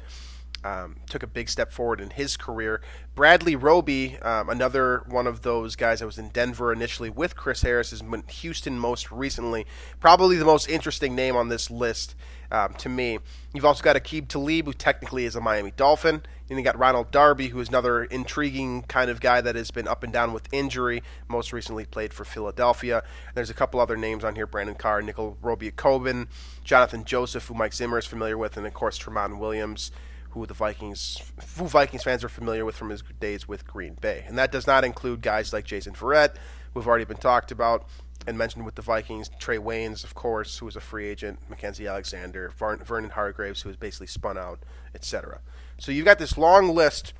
um, 0.65 0.97
took 1.09 1.23
a 1.23 1.27
big 1.27 1.49
step 1.49 1.73
forward 1.73 2.01
in 2.01 2.11
his 2.11 2.37
career. 2.37 2.81
Bradley 3.15 3.57
Roby, 3.57 4.19
um, 4.19 4.49
another 4.49 5.05
one 5.07 5.27
of 5.27 5.43
those 5.43 5.77
guys 5.77 6.01
that 6.01 6.07
was 6.07 6.19
in 6.19 6.29
Denver 6.29 6.73
initially 6.73 7.11
with 7.11 7.37
Chris 7.37 7.63
Harris, 7.63 7.93
is 7.93 8.01
in 8.01 8.23
Houston 8.29 8.79
most 8.79 9.11
recently. 9.11 9.67
Probably 9.99 10.37
the 10.37 10.45
most 10.45 10.69
interesting 10.69 11.15
name 11.15 11.37
on 11.37 11.49
this 11.49 11.71
list 11.71 12.15
um, 12.53 12.75
to 12.75 12.89
me. 12.89 13.19
You've 13.55 13.65
also 13.65 13.83
got 13.83 13.97
Aqib 13.97 14.29
Talib, 14.29 14.67
who 14.67 14.73
technically 14.73 15.25
is 15.25 15.37
a 15.37 15.41
Miami 15.41 15.73
Dolphin. 15.73 16.23
Then 16.49 16.59
you 16.59 16.65
got 16.65 16.79
Ronald 16.79 17.11
Darby, 17.11 17.49
who 17.49 17.61
is 17.61 17.69
another 17.69 18.05
intriguing 18.05 18.83
kind 18.83 19.11
of 19.11 19.21
guy 19.21 19.41
that 19.41 19.55
has 19.55 19.71
been 19.71 19.87
up 19.87 20.03
and 20.03 20.13
down 20.13 20.33
with 20.33 20.53
injury. 20.53 21.03
Most 21.29 21.53
recently 21.53 21.85
played 21.85 22.13
for 22.13 22.25
Philadelphia. 22.25 22.99
And 23.29 23.35
there's 23.35 23.51
a 23.51 23.55
couple 23.55 23.81
other 23.81 23.97
names 23.97 24.25
on 24.25 24.35
here: 24.35 24.47
Brandon 24.47 24.75
Carr, 24.75 25.01
Nickell 25.01 25.39
Robey-Coleman, 25.43 26.29
Johnathan 26.65 27.05
Joseph, 27.05 27.47
who 27.47 27.55
Mike 27.55 27.73
Zimmer 27.73 27.99
is 27.99 28.07
familiar 28.07 28.37
with, 28.37 28.57
and 28.57 28.67
of 28.67 28.75
course 28.75 28.99
Tramon 28.99 29.39
Williams 29.39 29.93
who 30.31 30.47
the 30.47 30.55
Vikings, 30.55 31.21
who 31.57 31.67
Vikings 31.67 32.03
fans 32.03 32.25
are 32.25 32.29
familiar 32.29 32.65
with 32.65 32.77
from 32.77 32.91
his 32.91 33.03
days 33.21 33.49
with 33.49 33.67
Green 33.67 33.95
Bay, 34.01 34.25
and 34.27 34.39
that 34.39 34.53
does 34.53 34.67
not 34.67 34.85
include 34.85 35.23
guys 35.23 35.53
like 35.53 35.65
Jason 35.65 35.93
Verrett, 35.93 36.37
who 36.73 36.81
have 36.81 36.87
already 36.87 37.05
been 37.05 37.17
talked 37.17 37.51
about 37.51 37.87
and 38.27 38.37
mentioned 38.37 38.65
with 38.65 38.75
the 38.75 38.83
Vikings. 38.83 39.31
Trae 39.41 39.59
Waynes, 39.59 40.05
of 40.05 40.15
course, 40.15 40.59
who 40.59 40.67
was 40.67 40.77
a 40.77 40.81
free 40.81 41.09
agent. 41.09 41.39
Mackensie 41.51 41.89
Alexander, 41.89 42.53
Vernon 42.59 43.11
Hargreaves, 43.11 43.63
who 43.63 43.69
was 43.69 43.77
basically 43.77 44.07
spun 44.07 44.37
out, 44.37 44.61
etc. 44.95 45.41
So 45.79 45.91
you've 45.91 46.05
got 46.05 46.19
this 46.19 46.37
long 46.37 46.75
list 46.75 47.15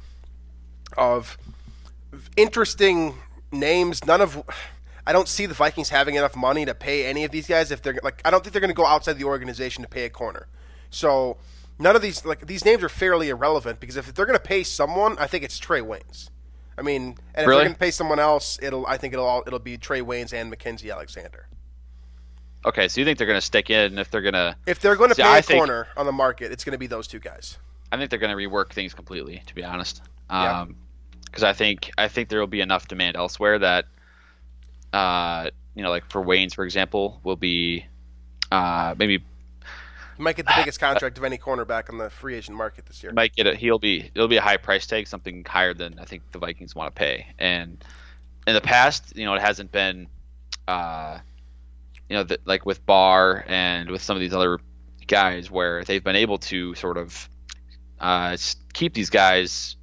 of 0.97 1.39
interesting 2.37 3.15
names. 3.51 4.05
None 4.05 4.21
of 4.21 4.43
I 5.07 5.13
don't 5.13 5.29
see 5.29 5.47
the 5.47 5.55
Vikings 5.55 5.89
having 5.89 6.15
enough 6.15 6.37
money 6.37 6.65
to 6.67 6.75
pay 6.75 7.07
any 7.07 7.25
of 7.25 7.31
these 7.31 7.47
guys. 7.47 7.71
If 7.71 7.83
they're 7.83 7.99
like, 8.03 8.21
I 8.25 8.31
don't 8.31 8.43
think 8.43 8.53
they're 8.53 8.61
going 8.61 8.69
to 8.69 8.75
go 8.75 8.87
outside 8.87 9.15
the 9.15 9.25
organization 9.25 9.83
to 9.83 9.89
pay 9.89 10.05
a 10.05 10.11
corner. 10.11 10.47
So 10.91 11.39
none 11.81 11.97
of 11.97 12.03
these 12.03 12.25
like 12.25 12.47
these 12.47 12.65
names 12.65 12.83
are 12.85 12.89
fairly 12.89 13.29
irrelevant 13.31 13.81
because 13.81 13.97
if 13.97 14.15
they're 14.15 14.27
going 14.27 14.39
to 14.39 14.45
pay 14.45 14.63
someone, 14.63 15.17
I 15.19 15.27
think 15.27 15.43
it's 15.43 15.59
Trae 15.59 15.83
Waynes. 15.85 16.29
I 16.79 16.83
mean, 16.83 17.03
and 17.03 17.43
if 17.43 17.47
Really? 17.47 17.57
they're 17.59 17.65
going 17.65 17.75
to 17.75 17.79
pay 17.81 17.91
someone 17.91 18.19
else, 18.21 18.59
it'll 18.63 18.87
I 18.87 18.97
think 18.97 19.13
it'll 19.15 19.27
all, 19.27 19.43
it'll 19.47 19.59
be 19.59 19.77
Trae 19.77 20.03
Waynes 20.03 20.33
and 20.33 20.53
Mackensie 20.53 20.93
Alexander. 20.93 21.47
Okay, 22.65 22.89
so 22.89 23.01
you 23.01 23.05
think 23.07 23.17
they're 23.19 23.27
going 23.27 23.39
to 23.41 23.45
stick 23.45 23.71
in 23.71 23.99
if 23.99 24.11
they're 24.11 24.21
going 24.23 24.35
to? 24.35 24.55
If 24.67 24.81
they're 24.81 24.97
going 24.97 25.09
to 25.11 25.17
pay 25.17 25.23
I 25.23 25.39
a 25.39 25.43
think- 25.43 25.59
corner 25.59 25.89
on 25.97 26.07
the 26.07 26.13
market, 26.13 26.53
it's 26.53 26.63
going 26.63 26.73
to 26.73 26.79
be 26.79 26.87
those 26.87 27.07
two 27.07 27.19
guys. 27.19 27.59
I 27.91 27.97
think 27.97 28.11
they're 28.11 28.19
going 28.19 28.37
to 28.37 28.43
rework 28.49 28.73
things 28.73 28.95
completely. 28.95 29.43
To 29.47 29.55
be 29.55 29.65
honest, 29.65 30.03
Yeah. 30.31 30.67
because 31.25 31.43
I 31.43 31.53
think 31.55 31.91
I 31.99 32.09
think 32.09 32.29
there 32.29 32.39
will 32.41 32.47
be 32.47 32.61
enough 32.61 32.87
demand 32.87 33.17
elsewhere 33.17 33.59
that, 33.59 33.87
uh, 34.93 35.51
you 35.75 35.83
know, 35.83 35.91
like 35.91 36.11
for 36.11 36.23
Waynes, 36.25 36.55
for 36.55 36.65
example, 36.65 37.21
will 37.25 37.37
be, 37.37 37.87
uh, 38.53 38.95
maybe 38.99 39.25
He 40.21 40.25
might 40.25 40.37
get 40.37 40.45
the 40.45 40.53
biggest 40.55 40.79
contract 40.79 41.17
of 41.17 41.25
any 41.25 41.39
cornerback 41.39 41.89
on 41.89 41.97
the 41.97 42.11
free 42.11 42.35
agent 42.35 42.55
market 42.55 42.85
this 42.85 43.03
year. 43.03 43.11
might 43.11 43.35
get 43.35 43.47
a 43.47 43.55
he'll 43.55 43.79
be 43.79 44.11
it'll 44.15 44.29
be 44.29 44.37
a 44.37 44.43
high 44.43 44.59
price 44.59 44.87
tag, 44.87 45.07
something 45.07 45.47
higher 45.49 45.73
than 45.73 45.99
I 45.99 46.05
think 46.05 46.31
the 46.31 46.39
Vikings 46.39 46.75
want 46.75 46.95
to 46.95 46.99
pay. 46.99 47.29
And 47.39 47.83
in 48.47 48.53
the 48.53 48.61
past, 48.61 49.17
you 49.17 49.25
know, 49.25 49.33
it 49.33 49.41
hasn't 49.41 49.73
been, 49.73 50.09
uh, 50.69 51.21
you 52.11 52.17
know, 52.17 52.25
that 52.25 52.47
like 52.47 52.67
with 52.67 52.85
Barr 52.85 53.47
and 53.49 53.89
with 53.89 54.03
some 54.03 54.15
of 54.15 54.21
these 54.21 54.35
other 54.35 54.61
guys 55.07 55.51
where 55.51 55.85
they've 55.85 56.05
been 56.05 56.17
able 56.17 56.37
to 56.37 56.75
sort 56.75 56.99
of 56.99 57.27
uh, 57.99 58.37
keep 58.75 58.93
these 58.93 59.09
guys 59.09 59.77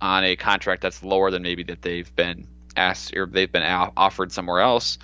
on 0.00 0.22
a 0.22 0.36
contract 0.36 0.82
that's 0.82 1.02
lower 1.02 1.32
than 1.32 1.42
maybe 1.42 1.64
that 1.64 1.82
they've 1.82 2.14
been 2.14 2.46
asked 2.76 3.16
or 3.16 3.26
they've 3.26 3.50
been 3.50 3.64
offered 3.64 4.30
somewhere 4.30 4.60
else. 4.60 4.98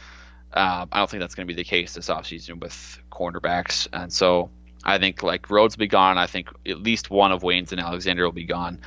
Um, 0.52 0.88
I 0.90 0.98
don't 0.98 1.10
think 1.10 1.20
that's 1.20 1.34
going 1.34 1.46
to 1.46 1.54
be 1.54 1.60
the 1.60 1.68
case 1.68 1.94
this 1.94 2.08
offseason 2.08 2.60
with 2.60 3.00
cornerbacks. 3.10 3.86
And 3.92 4.12
so 4.12 4.50
I 4.84 4.98
think 4.98 5.22
like 5.22 5.50
Rhodes 5.50 5.76
will 5.76 5.80
be 5.80 5.88
gone. 5.88 6.18
I 6.18 6.26
think 6.26 6.48
at 6.66 6.80
least 6.80 7.10
one 7.10 7.32
of 7.32 7.42
Waynes 7.42 7.72
and 7.72 7.80
Alexander 7.80 8.24
will 8.24 8.32
be 8.32 8.44
gone. 8.44 8.80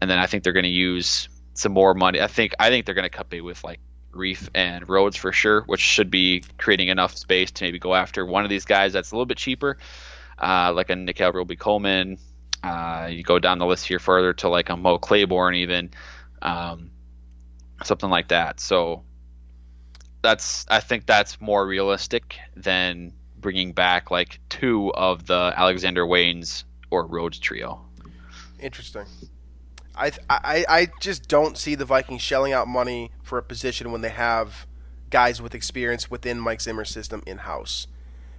And 0.00 0.10
then 0.10 0.18
I 0.18 0.26
think 0.26 0.44
they're 0.44 0.52
going 0.52 0.64
to 0.64 0.68
use 0.68 1.28
some 1.54 1.72
more 1.72 1.94
money. 1.94 2.20
I 2.20 2.26
think 2.26 2.54
I 2.58 2.68
think 2.68 2.86
they're 2.86 2.94
going 2.94 3.08
to 3.08 3.16
cut 3.16 3.30
bait 3.30 3.40
with 3.40 3.62
like 3.64 3.80
Reiff 4.12 4.48
and 4.54 4.88
Rhodes 4.88 5.16
for 5.16 5.32
sure, 5.32 5.62
which 5.62 5.80
should 5.80 6.10
be 6.10 6.44
creating 6.58 6.88
enough 6.88 7.16
space 7.16 7.50
to 7.52 7.64
maybe 7.64 7.78
go 7.78 7.94
after 7.94 8.26
one 8.26 8.44
of 8.44 8.50
these 8.50 8.64
guys 8.64 8.92
that's 8.92 9.12
a 9.12 9.14
little 9.14 9.26
bit 9.26 9.38
cheaper, 9.38 9.78
uh, 10.38 10.72
like 10.74 10.90
a 10.90 10.96
Nick 10.96 11.20
Robey 11.20 11.56
Coleman. 11.56 12.18
Uh, 12.62 13.08
you 13.10 13.22
go 13.22 13.38
down 13.38 13.58
the 13.58 13.66
list 13.66 13.86
here 13.86 13.98
further 13.98 14.34
to 14.34 14.48
like 14.48 14.68
a 14.68 14.76
Mo 14.76 14.98
Claiborne, 14.98 15.56
even 15.56 15.90
um, 16.42 16.90
something 17.82 18.10
like 18.10 18.28
that. 18.28 18.60
So 18.60 19.04
that's 20.22 20.64
I 20.68 20.80
think 20.80 21.06
that's 21.06 21.40
more 21.40 21.66
realistic 21.66 22.36
than 22.56 23.12
bringing 23.38 23.72
back 23.72 24.10
like 24.10 24.38
two 24.48 24.92
of 24.94 25.26
the 25.26 25.52
Alexander 25.56 26.04
Waynes 26.06 26.64
or 26.90 27.04
Rhodes 27.06 27.38
trio. 27.38 27.80
Interesting. 28.60 29.04
I, 29.94 30.12
I 30.30 30.64
I 30.68 30.88
just 31.00 31.28
don't 31.28 31.58
see 31.58 31.74
the 31.74 31.84
Vikings 31.84 32.22
shelling 32.22 32.52
out 32.52 32.66
money 32.68 33.10
for 33.22 33.36
a 33.38 33.42
position 33.42 33.92
when 33.92 34.00
they 34.00 34.08
have 34.10 34.66
guys 35.10 35.42
with 35.42 35.54
experience 35.54 36.10
within 36.10 36.40
Mike 36.40 36.60
Zimmer's 36.62 36.88
system 36.88 37.22
in 37.26 37.38
house. 37.38 37.86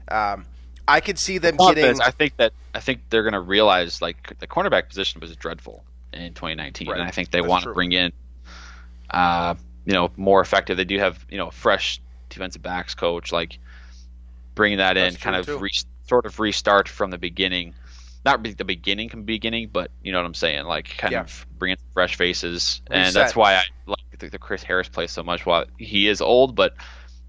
Um, 0.07 0.45
I 0.87 0.99
could 0.99 1.19
see 1.19 1.37
them 1.37 1.57
Well, 1.57 1.73
getting. 1.73 2.01
I 2.01 2.09
think 2.11 2.37
that 2.37 2.53
I 2.73 2.79
think 2.79 3.01
they're 3.09 3.23
going 3.23 3.33
to 3.33 3.39
realize 3.41 4.01
like 4.01 4.37
the 4.39 4.47
cornerback 4.47 4.87
position 4.89 5.21
was 5.21 5.35
dreadful 5.35 5.83
in 6.11 6.33
2019, 6.33 6.87
Right. 6.87 6.99
and 6.99 7.07
I 7.07 7.11
think 7.11 7.29
they 7.31 7.39
That's 7.39 7.49
want 7.49 7.63
true. 7.63 7.71
to 7.71 7.75
bring 7.75 7.91
in, 7.91 8.11
uh, 9.11 9.55
you 9.85 9.93
know, 9.93 10.11
more 10.15 10.41
effective. 10.41 10.77
They 10.77 10.85
do 10.85 10.99
have 10.99 11.25
you 11.29 11.37
know 11.37 11.49
fresh 11.51 12.01
defensive 12.29 12.61
backs 12.61 12.95
coach, 12.95 13.31
like 13.31 13.59
bringing 14.55 14.77
that 14.79 14.97
in, 14.97 15.15
kind 15.15 15.35
of 15.35 15.61
re- 15.61 15.71
sort 16.07 16.25
of 16.25 16.39
restart 16.39 16.87
from 16.87 17.11
the 17.11 17.17
beginning. 17.17 17.73
Not 18.25 18.41
be- 18.41 18.53
the 18.53 18.63
beginning 18.65 19.09
from 19.09 19.23
beginning, 19.23 19.69
but 19.73 19.91
you 20.01 20.11
know 20.11 20.19
what 20.19 20.25
I'm 20.25 20.33
saying, 20.33 20.65
like 20.65 20.97
kind 20.97 21.11
Yeah. 21.11 21.21
of 21.21 21.45
bring 21.57 21.71
in 21.71 21.77
fresh 21.93 22.15
faces, 22.15 22.81
and 22.89 23.13
that's 23.13 23.35
why 23.35 23.55
I 23.55 23.63
like 23.85 24.19
the, 24.19 24.29
the 24.29 24.39
Chris 24.39 24.63
Harris 24.63 24.87
play 24.89 25.07
so 25.07 25.23
much. 25.23 25.45
While 25.45 25.65
he 25.77 26.07
is 26.07 26.21
old, 26.21 26.55
but 26.55 26.75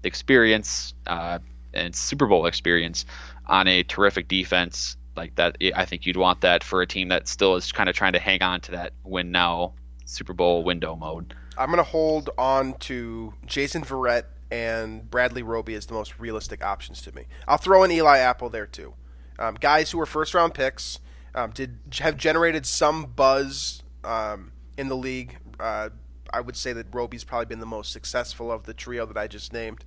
the 0.01 0.07
experience 0.07 0.93
uh, 1.05 1.39
and 1.73 1.93
Super 1.95 2.27
Bowl 2.27 2.45
experience 2.45 3.05
on 3.45 3.67
a 3.67 3.83
terrific 3.83 4.27
defense 4.27 4.95
like 5.17 5.35
that, 5.35 5.57
I 5.75 5.85
think 5.85 6.05
you'd 6.05 6.17
want 6.17 6.41
that 6.41 6.63
for 6.63 6.81
a 6.81 6.87
team 6.87 7.09
that 7.09 7.27
still 7.27 7.55
is 7.55 7.71
kind 7.71 7.89
of 7.89 7.95
trying 7.95 8.13
to 8.13 8.19
hang 8.19 8.41
on 8.41 8.61
to 8.61 8.71
that 8.71 8.93
win 9.03 9.31
now 9.31 9.73
Super 10.05 10.33
Bowl 10.33 10.63
window 10.63 10.95
mode. 10.95 11.33
I'm 11.57 11.67
going 11.67 11.77
to 11.77 11.83
hold 11.83 12.29
on 12.37 12.73
to 12.79 13.33
Jason 13.45 13.83
Verrett 13.83 14.23
and 14.51 15.09
Bradley 15.09 15.43
Roby 15.43 15.75
as 15.75 15.85
the 15.85 15.93
most 15.93 16.19
realistic 16.19 16.63
options 16.63 17.01
to 17.03 17.15
me. 17.15 17.25
I'll 17.47 17.57
throw 17.57 17.83
in 17.83 17.91
Eli 17.91 18.17
Apple 18.19 18.49
there 18.49 18.67
too. 18.67 18.93
Um, 19.39 19.55
guys 19.55 19.91
who 19.91 19.99
are 19.99 20.05
first 20.05 20.33
round 20.33 20.53
picks, 20.53 20.99
um, 21.33 21.51
did 21.51 21.77
have 21.99 22.17
generated 22.17 22.65
some 22.65 23.05
buzz 23.05 23.83
um, 24.03 24.51
in 24.77 24.87
the 24.87 24.95
league. 24.95 25.37
Uh, 25.59 25.89
I 26.31 26.41
would 26.41 26.55
say 26.55 26.73
that 26.73 26.87
Roby's 26.93 27.23
probably 27.23 27.45
been 27.45 27.59
the 27.59 27.65
most 27.65 27.91
successful 27.91 28.51
of 28.51 28.63
the 28.63 28.73
trio 28.73 29.05
that 29.05 29.17
I 29.17 29.27
just 29.27 29.51
named, 29.53 29.83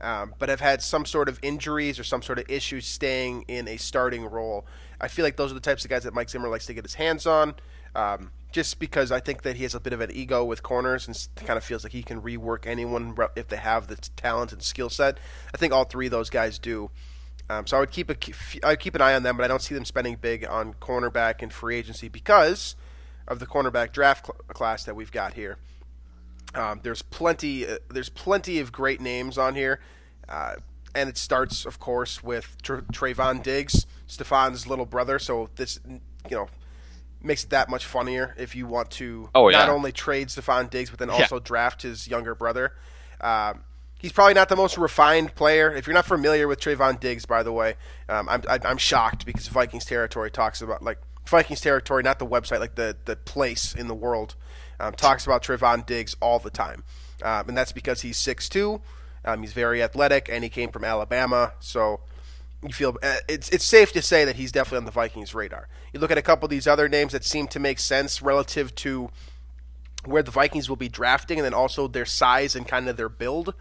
um, 0.00 0.34
but 0.38 0.48
have 0.48 0.60
had 0.60 0.82
some 0.82 1.04
sort 1.04 1.28
of 1.28 1.38
injuries 1.42 1.98
or 1.98 2.04
some 2.04 2.22
sort 2.22 2.38
of 2.38 2.46
issues 2.48 2.86
staying 2.86 3.44
in 3.48 3.68
a 3.68 3.76
starting 3.76 4.24
role. 4.24 4.66
I 5.00 5.08
feel 5.08 5.24
like 5.24 5.36
those 5.36 5.50
are 5.50 5.54
the 5.54 5.60
types 5.60 5.84
of 5.84 5.90
guys 5.90 6.04
that 6.04 6.14
Mike 6.14 6.30
Zimmer 6.30 6.48
likes 6.48 6.66
to 6.66 6.74
get 6.74 6.84
his 6.84 6.94
hands 6.94 7.26
on. 7.26 7.54
Um, 7.94 8.32
just 8.50 8.78
because 8.78 9.12
I 9.12 9.20
think 9.20 9.42
that 9.42 9.56
he 9.56 9.64
has 9.64 9.74
a 9.74 9.80
bit 9.80 9.92
of 9.92 10.00
an 10.00 10.10
ego 10.10 10.44
with 10.44 10.62
corners 10.62 11.06
and 11.06 11.28
kind 11.46 11.56
of 11.56 11.64
feels 11.64 11.84
like 11.84 11.92
he 11.92 12.02
can 12.02 12.22
rework 12.22 12.66
anyone 12.66 13.16
if 13.36 13.48
they 13.48 13.56
have 13.56 13.88
the 13.88 13.96
talent 14.16 14.52
and 14.52 14.62
skill 14.62 14.88
set. 14.88 15.18
I 15.52 15.58
think 15.58 15.72
all 15.72 15.84
three 15.84 16.06
of 16.06 16.12
those 16.12 16.30
guys 16.30 16.58
do. 16.58 16.90
Um, 17.50 17.66
so 17.66 17.76
I 17.76 17.80
would 17.80 17.90
keep 17.90 18.10
a 18.10 18.16
I 18.66 18.76
keep 18.76 18.94
an 18.94 19.00
eye 19.00 19.14
on 19.14 19.22
them, 19.22 19.36
but 19.36 19.44
I 19.44 19.48
don't 19.48 19.62
see 19.62 19.74
them 19.74 19.84
spending 19.84 20.16
big 20.16 20.46
on 20.46 20.74
cornerback 20.74 21.42
and 21.42 21.52
free 21.52 21.76
agency 21.76 22.08
because 22.08 22.76
of 23.26 23.38
the 23.38 23.46
cornerback 23.46 23.92
draft 23.92 24.26
cl- 24.26 24.38
class 24.48 24.84
that 24.84 24.94
we've 24.94 25.12
got 25.12 25.34
here. 25.34 25.56
Um, 26.54 26.80
there's 26.82 27.02
plenty 27.02 27.66
uh, 27.66 27.78
there's 27.88 28.10
plenty 28.10 28.58
of 28.58 28.70
great 28.72 29.00
names 29.00 29.38
on 29.38 29.54
here, 29.54 29.80
uh, 30.28 30.56
and 30.94 31.08
it 31.08 31.16
starts 31.16 31.64
of 31.64 31.78
course 31.78 32.22
with 32.22 32.56
Tr- 32.62 32.80
Trevon 32.92 33.42
Diggs, 33.42 33.86
Stefon's 34.06 34.66
little 34.66 34.86
brother. 34.86 35.18
So 35.18 35.48
this 35.56 35.80
you 35.86 36.36
know 36.36 36.48
makes 37.22 37.44
it 37.44 37.50
that 37.50 37.68
much 37.68 37.84
funnier 37.84 38.34
if 38.38 38.54
you 38.54 38.66
want 38.66 38.90
to 38.90 39.28
oh, 39.34 39.48
yeah. 39.48 39.58
not 39.58 39.68
only 39.68 39.92
trade 39.92 40.28
Stefon 40.28 40.70
Diggs 40.70 40.90
but 40.90 40.98
then 40.98 41.10
also 41.10 41.36
yeah. 41.36 41.42
draft 41.44 41.82
his 41.82 42.08
younger 42.08 42.34
brother. 42.34 42.72
Um, 43.20 43.64
he's 43.98 44.12
probably 44.12 44.34
not 44.34 44.48
the 44.48 44.56
most 44.56 44.78
refined 44.78 45.34
player. 45.34 45.70
If 45.70 45.86
you're 45.86 45.94
not 45.94 46.06
familiar 46.06 46.48
with 46.48 46.60
Trevon 46.60 47.00
Diggs, 47.00 47.26
by 47.26 47.42
the 47.42 47.52
way, 47.52 47.74
um, 48.08 48.28
I'm, 48.28 48.42
I, 48.48 48.58
am 48.64 48.78
shocked 48.78 49.26
because 49.26 49.48
Vikings 49.48 49.84
territory 49.84 50.30
talks 50.30 50.62
about 50.62 50.82
like 50.82 50.98
Vikings 51.26 51.60
territory, 51.60 52.02
not 52.02 52.18
the 52.18 52.26
website, 52.26 52.60
like 52.60 52.76
the 52.76 52.96
the 53.04 53.16
place 53.16 53.74
in 53.74 53.88
the 53.88 53.94
world, 53.94 54.34
um, 54.80 54.94
talks 54.94 55.26
about 55.26 55.42
Trevon 55.42 55.84
Diggs 55.84 56.16
all 56.20 56.38
the 56.38 56.50
time, 56.50 56.84
um, 57.22 57.48
and 57.48 57.56
that's 57.56 57.72
because 57.72 58.02
he's 58.02 58.18
6'2", 58.18 58.80
um, 59.24 59.42
he's 59.42 59.52
very 59.52 59.82
athletic, 59.82 60.28
and 60.30 60.42
he 60.42 60.50
came 60.50 60.70
from 60.70 60.84
Alabama, 60.84 61.52
so 61.60 62.00
you 62.62 62.72
feel 62.72 62.96
uh, 63.02 63.16
it's 63.28 63.48
it's 63.50 63.64
safe 63.64 63.92
to 63.92 64.02
say 64.02 64.24
that 64.24 64.36
he's 64.36 64.50
definitely 64.50 64.78
on 64.78 64.84
the 64.84 64.90
Vikings' 64.90 65.34
radar. 65.34 65.68
You 65.92 66.00
look 66.00 66.10
at 66.10 66.18
a 66.18 66.22
couple 66.22 66.46
of 66.46 66.50
these 66.50 66.66
other 66.66 66.88
names 66.88 67.12
that 67.12 67.24
seem 67.24 67.46
to 67.48 67.60
make 67.60 67.78
sense 67.78 68.20
relative 68.20 68.74
to 68.76 69.10
where 70.04 70.22
the 70.22 70.30
Vikings 70.30 70.68
will 70.68 70.76
be 70.76 70.88
drafting, 70.88 71.38
and 71.38 71.44
then 71.44 71.54
also 71.54 71.86
their 71.86 72.04
size 72.04 72.56
and 72.56 72.66
kind 72.66 72.88
of 72.88 72.96
their 72.96 73.08
build. 73.08 73.54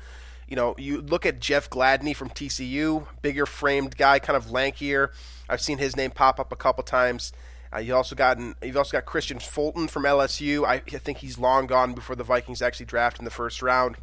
You 0.47 0.55
know, 0.55 0.75
you 0.77 1.01
look 1.01 1.25
at 1.25 1.39
Jeff 1.39 1.69
Gladney 1.69 2.15
from 2.15 2.29
TCU, 2.29 3.05
bigger 3.21 3.45
framed 3.45 3.97
guy, 3.97 4.19
kind 4.19 4.37
of 4.37 4.45
lankier. 4.45 5.09
I've 5.49 5.61
seen 5.61 5.77
his 5.77 5.95
name 5.95 6.11
pop 6.11 6.39
up 6.39 6.51
a 6.51 6.55
couple 6.55 6.83
times. 6.83 7.33
Uh, 7.73 7.79
you 7.79 7.93
also 7.93 8.15
got 8.15 8.39
you've 8.63 8.77
also 8.77 8.97
got 8.97 9.05
Kristian 9.05 9.41
Fulton 9.41 9.87
from 9.87 10.03
LSU. 10.03 10.65
I, 10.65 10.75
I 10.75 10.79
think 10.79 11.19
he's 11.19 11.37
long 11.37 11.67
gone 11.67 11.93
before 11.93 12.15
the 12.15 12.23
Vikings 12.23 12.61
actually 12.61 12.85
draft 12.85 13.19
in 13.19 13.25
the 13.25 13.31
first 13.31 13.61
round. 13.61 13.97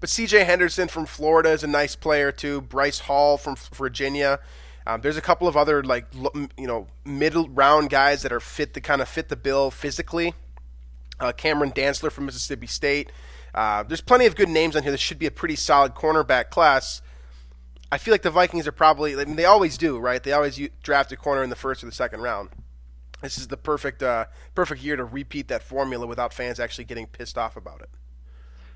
But 0.00 0.08
C.J. 0.08 0.44
Henderson 0.44 0.88
from 0.88 1.06
Florida 1.06 1.50
is 1.50 1.62
a 1.62 1.66
nice 1.66 1.96
player 1.96 2.32
too. 2.32 2.60
Bryce 2.60 3.00
Hall 3.00 3.36
from 3.36 3.56
Virginia. 3.74 4.40
Um, 4.86 5.00
there's 5.00 5.16
a 5.16 5.22
couple 5.22 5.46
of 5.46 5.56
other 5.56 5.82
like 5.82 6.06
you 6.14 6.66
know 6.66 6.88
middle 7.04 7.48
round 7.48 7.90
guys 7.90 8.22
that 8.22 8.32
are 8.32 8.40
fit 8.40 8.74
to 8.74 8.80
kind 8.80 9.00
of 9.00 9.08
fit 9.08 9.28
the 9.28 9.36
bill 9.36 9.70
physically. 9.70 10.34
Uh, 11.20 11.32
Cameron 11.32 11.70
Dantzler 11.70 12.10
from 12.10 12.26
Mississippi 12.26 12.66
State. 12.66 13.12
Uh, 13.54 13.82
there's 13.82 14.00
plenty 14.00 14.26
of 14.26 14.34
good 14.34 14.48
names 14.48 14.74
on 14.74 14.82
here. 14.82 14.90
This 14.90 15.00
should 15.00 15.18
be 15.18 15.26
a 15.26 15.30
pretty 15.30 15.56
solid 15.56 15.94
cornerback 15.94 16.50
class. 16.50 17.02
I 17.92 17.98
feel 17.98 18.12
like 18.12 18.22
the 18.22 18.30
Vikings 18.30 18.66
are 18.66 18.72
probably. 18.72 19.14
I 19.14 19.24
mean, 19.24 19.36
they 19.36 19.44
always 19.44 19.76
do, 19.76 19.98
right? 19.98 20.22
They 20.22 20.32
always 20.32 20.58
draft 20.82 21.12
a 21.12 21.16
corner 21.16 21.42
in 21.42 21.50
the 21.50 21.56
first 21.56 21.82
or 21.82 21.86
the 21.86 21.92
second 21.92 22.22
round. 22.22 22.48
This 23.20 23.38
is 23.38 23.48
the 23.48 23.56
perfect, 23.56 24.02
uh, 24.02 24.26
perfect 24.54 24.82
year 24.82 24.96
to 24.96 25.04
repeat 25.04 25.46
that 25.48 25.62
formula 25.62 26.06
without 26.06 26.34
fans 26.34 26.58
actually 26.58 26.84
getting 26.84 27.06
pissed 27.06 27.38
off 27.38 27.56
about 27.56 27.80
it. 27.82 27.90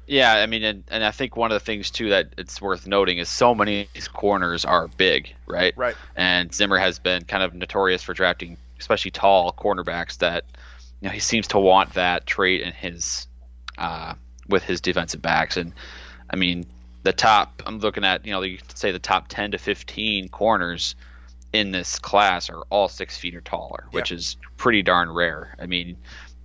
Yeah, 0.07 0.33
I 0.35 0.47
mean, 0.47 0.63
and, 0.63 0.85
and 0.89 1.05
I 1.05 1.11
think 1.11 1.37
one 1.37 1.51
of 1.51 1.57
the 1.57 1.65
things 1.65 1.91
too 1.91 2.11
that 2.11 2.35
it's 2.39 2.61
worth 2.61 2.87
noting 2.87 3.19
is 3.19 3.29
so 3.29 3.55
many 3.55 3.83
of 3.83 3.93
these 3.93 4.09
corners 4.09 4.65
are 4.65 4.89
big, 4.89 5.35
right? 5.47 5.75
Right. 5.77 5.97
And 6.15 6.55
Zimmer 6.55 6.79
has 6.79 6.99
been 6.99 7.25
kind 7.25 7.43
of 7.43 7.55
notorious 7.55 8.03
for 8.03 8.15
drafting, 8.15 8.57
especially 8.79 9.11
tall 9.11 9.53
cornerbacks. 9.53 10.19
That 10.19 10.45
you 11.01 11.09
know 11.09 11.13
he 11.13 11.21
seems 11.21 11.49
to 11.49 11.59
want 11.59 11.95
that 11.95 12.25
trait 12.27 12.63
in 12.63 12.73
his 12.73 13.27
uh, 13.79 14.15
with 14.49 14.63
his 14.63 14.81
defensive 14.81 15.23
backs. 15.23 15.57
And 15.57 15.73
I 16.31 16.37
mean, 16.37 16.67
the 17.03 17.13
top 17.13 17.63
I'm 17.67 17.79
looking 17.79 18.05
at, 18.05 18.25
you 18.25 18.33
know, 18.33 18.43
you 18.43 18.59
could 18.59 18.79
say 18.79 18.93
the 18.93 18.99
top 18.99 19.27
10 19.29 19.53
to 19.53 19.59
15 19.59 20.29
corners 20.29 20.95
in 21.53 21.71
this 21.71 21.99
class 21.99 22.51
are 22.51 22.63
all 22.71 22.89
six 22.89 23.17
feet 23.17 23.35
or 23.35 23.41
taller, 23.41 23.87
which 23.91 24.13
is 24.13 24.37
pretty 24.57 24.83
darn 24.83 25.11
rare. 25.11 25.55
I 25.59 25.67
mean, 25.67 25.97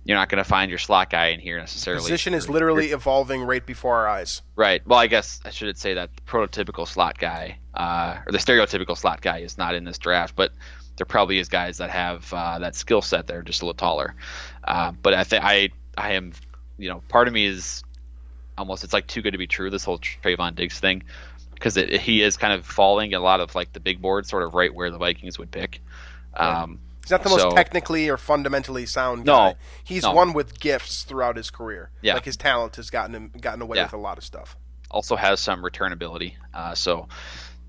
you're 0.04 0.16
not 0.16 0.28
going 0.28 0.42
to 0.42 0.48
find 0.48 0.70
your 0.70 0.78
slot 0.78 1.10
guy 1.10 1.28
in 1.28 1.40
here 1.40 1.58
necessarily. 1.58 2.02
Position 2.02 2.34
is 2.34 2.48
literally 2.48 2.90
evolving 2.90 3.42
right 3.42 3.64
before 3.64 3.96
our 3.96 4.08
eyes. 4.08 4.42
Right. 4.56 4.84
Well, 4.86 4.98
I 4.98 5.06
guess 5.06 5.40
I 5.44 5.50
should 5.50 5.76
say 5.78 5.94
that 5.94 6.10
the 6.16 6.22
prototypical 6.22 6.88
slot 6.88 7.18
guy, 7.18 7.58
uh, 7.74 8.18
or 8.26 8.32
the 8.32 8.38
stereotypical 8.38 8.96
slot 8.96 9.20
guy, 9.20 9.38
is 9.38 9.56
not 9.56 9.74
in 9.74 9.84
this 9.84 9.98
draft, 9.98 10.34
but 10.34 10.52
there 10.96 11.06
probably 11.06 11.38
is 11.38 11.48
guys 11.48 11.78
that 11.78 11.90
have 11.90 12.32
uh, 12.32 12.58
that 12.58 12.74
skill 12.74 13.00
set 13.00 13.26
that 13.28 13.36
are 13.36 13.42
just 13.42 13.62
a 13.62 13.64
little 13.64 13.76
taller. 13.76 14.14
Uh, 14.64 14.92
but 15.02 15.14
I 15.14 15.24
think 15.24 15.44
I 15.44 15.70
I 15.96 16.12
am, 16.12 16.32
you 16.78 16.88
know, 16.88 17.02
part 17.08 17.28
of 17.28 17.34
me 17.34 17.46
is 17.46 17.84
almost 18.58 18.84
it's 18.84 18.92
like 18.92 19.06
too 19.06 19.22
good 19.22 19.32
to 19.32 19.38
be 19.38 19.46
true. 19.46 19.70
This 19.70 19.84
whole 19.84 19.98
Trevon 19.98 20.54
Diggs 20.54 20.80
thing, 20.80 21.04
because 21.54 21.76
he 21.76 22.22
is 22.22 22.36
kind 22.36 22.52
of 22.52 22.66
falling 22.66 23.14
a 23.14 23.20
lot 23.20 23.40
of 23.40 23.54
like 23.54 23.72
the 23.72 23.80
big 23.80 24.02
board, 24.02 24.26
sort 24.26 24.42
of 24.42 24.54
right 24.54 24.74
where 24.74 24.90
the 24.90 24.98
Vikings 24.98 25.38
would 25.38 25.50
pick. 25.50 25.80
Um, 26.34 26.80
He's 27.02 27.10
not 27.10 27.22
the 27.22 27.30
most 27.30 27.40
so, 27.40 27.50
technically 27.50 28.08
or 28.08 28.16
fundamentally 28.16 28.86
sound 28.86 29.26
guy. 29.26 29.50
No, 29.50 29.56
he's 29.84 30.04
no. 30.04 30.12
one 30.12 30.32
with 30.32 30.60
gifts 30.60 31.02
throughout 31.02 31.36
his 31.36 31.50
career. 31.50 31.90
Yeah. 32.00 32.14
like 32.14 32.24
his 32.24 32.36
talent 32.36 32.76
has 32.76 32.90
gotten 32.90 33.14
him 33.14 33.32
gotten 33.40 33.60
away 33.60 33.78
yeah. 33.78 33.84
with 33.84 33.92
a 33.92 33.98
lot 33.98 34.18
of 34.18 34.24
stuff. 34.24 34.56
Also 34.90 35.16
has 35.16 35.40
some 35.40 35.64
return 35.64 35.92
ability, 35.92 36.36
uh, 36.52 36.74
so 36.74 37.08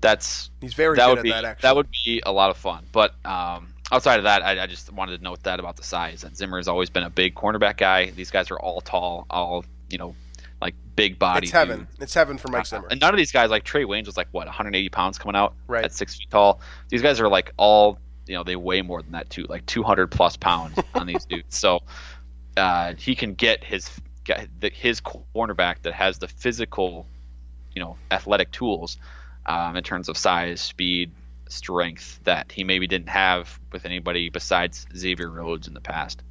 that's 0.04 0.50
he's 0.60 0.74
very 0.74 0.96
that 0.96 1.08
would 1.08 1.18
would 1.18 1.22
be, 1.22 1.30
that. 1.30 1.60
That 1.62 1.74
would 1.74 1.88
be 2.04 2.22
a 2.24 2.30
lot 2.30 2.50
of 2.50 2.58
fun. 2.58 2.84
But 2.92 3.14
um, 3.24 3.74
outside 3.90 4.18
of 4.18 4.24
that, 4.24 4.42
I, 4.42 4.62
I, 4.62 4.66
just 4.66 4.92
wanted 4.92 5.16
to 5.16 5.24
note 5.24 5.42
that 5.44 5.58
about 5.58 5.76
the 5.76 5.82
size. 5.82 6.24
And 6.24 6.36
Zimmer 6.36 6.58
has 6.58 6.68
always 6.68 6.90
been 6.90 7.02
a 7.02 7.10
big 7.10 7.34
cornerback 7.34 7.78
guy. 7.78 8.10
These 8.10 8.30
guys 8.30 8.50
are 8.50 8.58
all 8.58 8.82
tall, 8.82 9.26
all 9.30 9.64
you 9.88 9.96
know, 9.96 10.14
like 10.60 10.74
big 10.94 11.18
body. 11.18 11.46
It's 11.46 11.52
heaven. 11.52 11.88
It's 12.00 12.12
heaven 12.12 12.36
for 12.36 12.48
Mike 12.48 12.62
uh, 12.62 12.64
Zimmer. 12.64 12.88
and 12.90 13.00
none 13.00 13.14
of 13.14 13.18
these 13.18 13.32
guys, 13.32 13.50
like 13.50 13.64
Trae 13.64 13.86
Waynes, 13.86 14.06
was 14.06 14.16
like 14.16 14.28
what 14.32 14.46
180 14.46 14.88
pounds 14.90 15.18
coming 15.18 15.36
out 15.36 15.54
right. 15.66 15.84
at 15.84 15.92
six 15.92 16.16
feet 16.16 16.30
tall. 16.30 16.60
These 16.90 17.02
guys 17.02 17.20
are 17.20 17.28
like 17.28 17.52
all 17.56 17.98
you 18.26 18.34
know 18.34 18.44
they 18.44 18.56
weigh 18.56 18.82
more 18.82 19.02
than 19.02 19.12
that 19.12 19.30
too, 19.30 19.46
like 19.48 19.66
200 19.66 20.08
plus 20.08 20.36
pounds 20.36 20.78
on 20.94 21.06
these 21.06 21.24
dudes. 21.24 21.56
So 21.56 21.80
uh, 22.56 22.94
he 22.94 23.14
can 23.14 23.34
get 23.34 23.62
his 23.64 23.90
get 24.24 24.48
his 24.72 25.00
cornerback 25.00 25.82
that 25.82 25.92
has 25.92 26.18
the 26.18 26.28
physical, 26.28 27.06
you 27.74 27.82
know, 27.82 27.96
athletic 28.10 28.50
tools 28.52 28.98
um, 29.46 29.76
in 29.76 29.84
terms 29.84 30.08
of 30.08 30.16
size, 30.16 30.60
speed, 30.60 31.12
strength 31.48 32.20
that 32.24 32.50
he 32.50 32.64
maybe 32.64 32.86
didn't 32.86 33.08
have 33.08 33.60
with 33.72 33.84
anybody 33.84 34.30
besides 34.30 34.86
Xavier 34.96 35.30
Rhodes 35.30 35.68
in 35.68 35.74
the 35.74 35.80
past. 35.80 36.22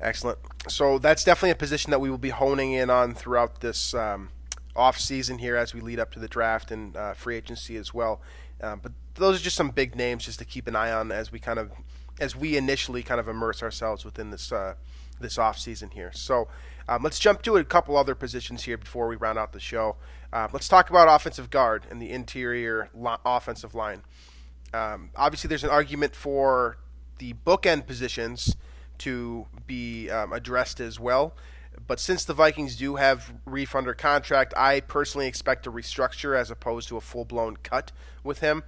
Excellent. 0.00 0.38
So 0.68 0.98
that's 0.98 1.24
definitely 1.24 1.50
a 1.50 1.56
position 1.56 1.90
that 1.90 2.00
we 2.00 2.10
will 2.10 2.18
be 2.18 2.30
honing 2.30 2.72
in 2.72 2.88
on 2.88 3.14
throughout 3.14 3.60
this 3.60 3.92
um, 3.92 4.30
off 4.74 4.98
season 4.98 5.38
here 5.38 5.56
as 5.56 5.74
we 5.74 5.80
lead 5.80 6.00
up 6.00 6.10
to 6.12 6.18
the 6.18 6.28
draft 6.28 6.70
and 6.70 6.96
uh, 6.96 7.12
free 7.12 7.36
agency 7.36 7.76
as 7.76 7.92
well. 7.92 8.22
Um, 8.62 8.80
but 8.82 8.92
those 9.20 9.40
are 9.40 9.44
just 9.44 9.56
some 9.56 9.70
big 9.70 9.94
names 9.94 10.24
just 10.24 10.38
to 10.40 10.44
keep 10.44 10.66
an 10.66 10.74
eye 10.74 10.90
on 10.90 11.12
as 11.12 11.30
we 11.30 11.38
kind 11.38 11.58
of 11.58 11.70
as 12.18 12.34
we 12.34 12.56
initially 12.56 13.02
kind 13.02 13.20
of 13.20 13.28
immerse 13.28 13.62
ourselves 13.62 14.04
within 14.04 14.30
this 14.30 14.50
uh, 14.50 14.74
this 15.20 15.38
off 15.38 15.58
season 15.58 15.90
here. 15.90 16.10
So 16.12 16.48
um, 16.88 17.02
let's 17.02 17.18
jump 17.18 17.42
to 17.42 17.56
a 17.56 17.64
couple 17.64 17.96
other 17.96 18.14
positions 18.14 18.64
here 18.64 18.78
before 18.78 19.06
we 19.06 19.16
round 19.16 19.38
out 19.38 19.52
the 19.52 19.60
show. 19.60 19.96
Uh, 20.32 20.48
let's 20.52 20.68
talk 20.68 20.90
about 20.90 21.14
offensive 21.14 21.50
guard 21.50 21.86
and 21.90 22.00
the 22.00 22.10
interior 22.10 22.88
lo- 22.94 23.18
offensive 23.24 23.74
line. 23.74 24.02
Um, 24.72 25.10
obviously, 25.14 25.48
there's 25.48 25.64
an 25.64 25.70
argument 25.70 26.14
for 26.14 26.78
the 27.18 27.34
bookend 27.46 27.86
positions 27.86 28.56
to 28.98 29.46
be 29.66 30.08
um, 30.10 30.32
addressed 30.32 30.80
as 30.80 30.98
well. 30.98 31.34
But 31.86 32.00
since 32.00 32.24
the 32.24 32.34
Vikings 32.34 32.76
do 32.76 32.96
have 32.96 33.32
Reiff 33.46 33.74
under 33.74 33.94
contract, 33.94 34.54
I 34.56 34.80
personally 34.80 35.26
expect 35.26 35.66
a 35.66 35.72
restructure 35.72 36.38
as 36.38 36.50
opposed 36.50 36.88
to 36.88 36.96
a 36.96 37.00
full 37.00 37.24
blown 37.24 37.56
cut 37.56 37.92
with 38.22 38.40
him. 38.40 38.62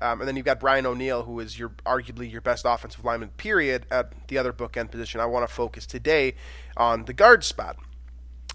Um, 0.00 0.20
and 0.20 0.28
then 0.28 0.36
you've 0.36 0.44
got 0.44 0.60
Brian 0.60 0.84
O'Neill, 0.84 1.22
who 1.22 1.40
is 1.40 1.58
your 1.58 1.70
arguably 1.86 2.30
your 2.30 2.42
best 2.42 2.64
offensive 2.66 3.04
lineman, 3.04 3.30
period, 3.30 3.86
at 3.90 4.12
the 4.28 4.38
other 4.38 4.52
bookend 4.52 4.90
position. 4.90 5.20
I 5.20 5.26
want 5.26 5.48
to 5.48 5.52
focus 5.52 5.86
today 5.86 6.34
on 6.76 7.06
the 7.06 7.14
guard 7.14 7.44
spot 7.44 7.76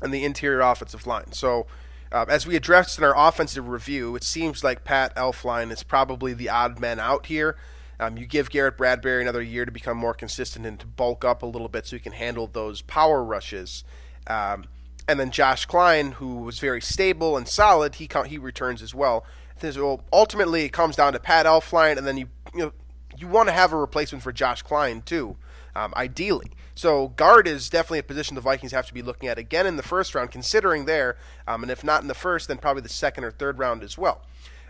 and 0.01 0.13
the 0.13 0.23
interior 0.23 0.61
offensive 0.61 1.07
line. 1.07 1.31
So, 1.31 1.65
uh, 2.11 2.25
as 2.27 2.45
we 2.45 2.55
addressed 2.55 2.97
in 2.97 3.03
our 3.03 3.17
offensive 3.17 3.67
review, 3.67 4.15
it 4.15 4.23
seems 4.23 4.63
like 4.63 4.83
Pat 4.83 5.15
Elflein 5.15 5.71
is 5.71 5.81
probably 5.81 6.33
the 6.33 6.49
odd 6.49 6.79
man 6.79 6.99
out 6.99 7.25
here. 7.25 7.57
Um, 7.99 8.17
you 8.17 8.25
give 8.25 8.49
Garrett 8.49 8.77
Bradbury 8.77 9.21
another 9.21 9.41
year 9.41 9.63
to 9.63 9.71
become 9.71 9.95
more 9.95 10.13
consistent 10.13 10.65
and 10.65 10.79
to 10.79 10.87
bulk 10.87 11.23
up 11.23 11.43
a 11.43 11.45
little 11.45 11.69
bit 11.69 11.85
so 11.85 11.95
he 11.95 11.99
can 11.99 12.13
handle 12.13 12.47
those 12.47 12.81
power 12.81 13.23
rushes. 13.23 13.83
Um, 14.27 14.65
and 15.07 15.19
then 15.19 15.31
Josh 15.31 15.65
Kline, 15.65 16.13
who 16.13 16.37
was 16.37 16.59
very 16.59 16.81
stable 16.81 17.37
and 17.37 17.47
solid, 17.47 17.95
he 17.95 18.09
he 18.27 18.37
returns 18.37 18.81
as 18.81 18.93
well. 18.93 19.25
So 19.69 20.01
ultimately, 20.11 20.65
it 20.65 20.73
comes 20.73 20.95
down 20.95 21.13
to 21.13 21.19
Pat 21.19 21.45
Elflein, 21.45 21.97
and 21.97 22.07
then 22.07 22.17
you 22.17 22.27
you 22.53 22.59
know 22.61 22.73
you 23.17 23.27
want 23.27 23.49
to 23.49 23.53
have 23.53 23.73
a 23.73 23.77
replacement 23.77 24.23
for 24.23 24.31
Josh 24.31 24.61
Kline 24.61 25.01
too, 25.01 25.37
um, 25.75 25.93
ideally. 25.95 26.51
So 26.73 27.09
guard 27.09 27.47
is 27.47 27.69
definitely 27.69 27.99
a 27.99 28.03
position 28.03 28.35
the 28.35 28.41
Vikings 28.41 28.71
have 28.71 28.87
to 28.87 28.93
be 28.93 29.01
looking 29.01 29.29
at 29.29 29.37
again 29.37 29.67
in 29.67 29.75
the 29.75 29.83
first 29.83 30.15
round, 30.15 30.31
considering 30.31 30.85
there, 30.85 31.17
um, 31.47 31.61
and 31.63 31.71
if 31.71 31.83
not 31.83 32.01
in 32.01 32.07
the 32.07 32.15
first, 32.15 32.47
then 32.47 32.57
probably 32.57 32.81
the 32.81 32.89
second 32.89 33.23
or 33.23 33.31
third 33.31 33.59
round 33.59 33.83
as 33.83 33.97
well. 33.97 34.21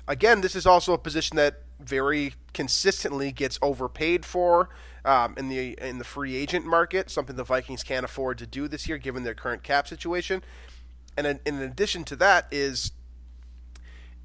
Again, 0.07 0.41
this 0.41 0.55
is 0.55 0.65
also 0.65 0.93
a 0.93 0.97
position 0.97 1.37
that 1.37 1.61
very 1.79 2.33
consistently 2.53 3.31
gets 3.31 3.57
overpaid 3.61 4.25
for 4.25 4.69
um, 5.05 5.35
in 5.37 5.49
the 5.49 5.77
in 5.81 5.97
the 5.97 6.03
free 6.03 6.35
agent 6.35 6.65
market, 6.65 7.09
something 7.09 7.35
the 7.35 7.43
Vikings 7.43 7.83
can't 7.83 8.05
afford 8.05 8.37
to 8.39 8.47
do 8.47 8.67
this 8.67 8.87
year 8.87 8.97
given 8.97 9.23
their 9.23 9.33
current 9.33 9.63
cap 9.63 9.87
situation. 9.87 10.43
And 11.17 11.27
in, 11.27 11.39
in 11.45 11.61
addition 11.61 12.03
to 12.05 12.15
that, 12.17 12.47
is 12.51 12.91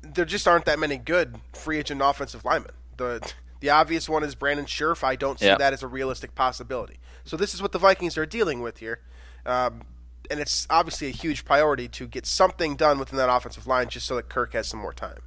there 0.03 0.24
just 0.24 0.47
aren't 0.47 0.64
that 0.66 0.78
many 0.78 0.97
good 0.97 1.36
free 1.53 1.78
agent 1.78 2.01
offensive 2.03 2.44
linemen. 2.44 2.72
The 2.97 3.32
the 3.61 3.70
obvious 3.70 4.09
one 4.09 4.22
is 4.22 4.34
Brandon 4.34 4.66
Scherff. 4.66 5.03
I 5.03 5.16
don't 5.16 5.38
see 5.40 5.47
Yep. 5.47 5.59
that 5.59 5.72
as 5.72 5.82
a 5.82 5.86
realistic 5.88 6.34
possibility. 6.34 6.99
So 7.24 7.36
this 7.36 7.55
is 7.55 7.62
what 7.62 7.72
the 7.72 7.78
Vikings 7.78 8.16
are 8.18 8.26
dealing 8.26 8.61
with 8.61 8.78
here. 8.78 9.01
Um, 9.47 9.82
and 10.30 10.40
it's 10.40 10.66
obviously 10.70 11.07
a 11.09 11.11
huge 11.11 11.44
priority 11.44 11.88
to 11.88 12.07
get 12.07 12.26
something 12.26 12.76
done 12.76 12.99
within 12.99 13.16
that 13.16 13.30
offensive 13.34 13.66
line 13.66 13.88
just 13.88 14.07
so 14.07 14.16
that 14.16 14.28
Kirk 14.28 14.53
has 14.53 14.66
some 14.68 14.80
more 14.80 14.92
time. 14.92 15.18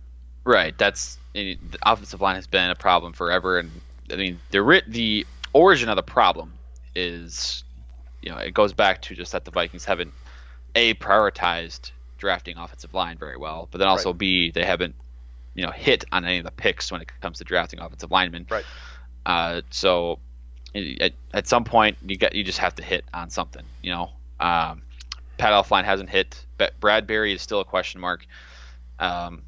Right. 0.44 0.78
That's 0.78 1.18
the 1.34 1.58
offensive 1.84 2.22
line 2.22 2.36
has 2.36 2.48
been 2.48 2.70
a 2.70 2.76
problem 2.76 3.14
forever, 3.14 3.60
and 3.60 3.72
I 4.12 4.16
mean 4.16 4.40
the 4.52 4.84
the 4.88 5.26
origin 5.54 5.90
of 5.90 5.96
the 5.96 6.04
problem 6.04 6.54
is, 6.96 7.64
you 8.22 8.30
know, 8.32 8.38
it 8.38 8.54
goes 8.54 8.74
back 8.74 9.02
to 9.04 9.16
just 9.16 9.32
that 9.32 9.46
the 9.46 9.52
Vikings 9.52 9.86
haven't 9.86 10.14
a 10.76 10.94
prioritized 10.96 11.92
drafting 12.20 12.58
offensive 12.58 12.94
line 12.94 13.18
very 13.18 13.38
well, 13.38 13.68
but 13.72 13.80
then 13.80 13.88
also 13.88 14.12
Right. 14.12 14.20
b 14.20 14.52
they 14.52 14.66
haven't, 14.66 14.96
you 15.56 15.66
know, 15.66 15.72
hit 15.72 16.06
on 16.12 16.26
any 16.26 16.38
of 16.38 16.46
the 16.46 16.52
picks 16.52 16.92
when 16.92 17.02
it 17.02 17.10
comes 17.22 17.40
to 17.40 17.44
drafting 17.44 17.80
offensive 17.80 18.12
linemen. 18.12 18.46
Right. 18.50 18.66
Uh, 19.26 19.62
so 19.72 20.20
at, 20.76 21.14
at 21.34 21.48
some 21.48 21.64
point 21.64 21.98
you 22.06 22.18
got 22.18 22.36
you 22.36 22.44
just 22.44 22.60
have 22.60 22.76
to 22.76 22.84
hit 22.84 23.04
on 23.14 23.30
something. 23.30 23.64
You 23.82 23.92
know, 23.92 24.10
um, 24.40 24.84
Pat 25.38 25.54
Elflein 25.54 25.84
hasn't 25.86 26.10
hit. 26.10 26.46
But 26.58 26.80
Bradbury 26.80 27.34
is 27.34 27.42
still 27.42 27.62
a 27.62 27.66
question 27.66 28.02
mark. 28.02 28.26
Um, 29.00 29.44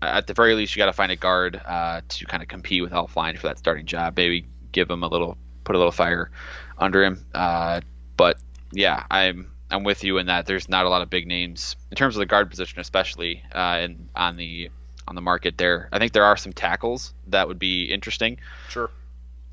at 0.00 0.26
the 0.26 0.34
very 0.34 0.54
least, 0.54 0.74
you 0.74 0.80
got 0.80 0.86
to 0.86 0.92
find 0.92 1.12
a 1.12 1.16
guard 1.16 1.60
uh, 1.64 2.00
to 2.08 2.24
kind 2.24 2.42
of 2.42 2.48
compete 2.48 2.82
with 2.82 2.92
Elflein 2.92 3.36
for 3.36 3.48
that 3.48 3.58
starting 3.58 3.84
job. 3.84 4.16
Maybe 4.16 4.46
give 4.72 4.90
him 4.90 5.02
a 5.02 5.08
little, 5.08 5.36
put 5.64 5.74
a 5.74 5.78
little 5.78 5.92
fire 5.92 6.30
under 6.78 7.04
him. 7.04 7.24
Uh, 7.34 7.80
but 8.16 8.38
yeah, 8.72 9.04
I'm 9.10 9.50
I'm 9.70 9.84
with 9.84 10.04
you 10.04 10.18
in 10.18 10.26
that 10.26 10.46
there's 10.46 10.68
not 10.68 10.86
a 10.86 10.88
lot 10.88 11.02
of 11.02 11.10
big 11.10 11.26
names 11.26 11.76
in 11.90 11.96
terms 11.96 12.16
of 12.16 12.20
the 12.20 12.26
guard 12.26 12.50
position, 12.50 12.80
especially 12.80 13.42
uh, 13.54 13.58
and 13.80 14.08
on 14.14 14.36
the 14.36 14.70
on 15.06 15.14
the 15.14 15.20
market 15.20 15.58
there. 15.58 15.88
I 15.92 15.98
think 15.98 16.12
there 16.12 16.24
are 16.24 16.36
some 16.36 16.52
tackles 16.52 17.14
that 17.28 17.48
would 17.48 17.58
be 17.58 17.84
interesting. 17.84 18.38
Sure. 18.68 18.90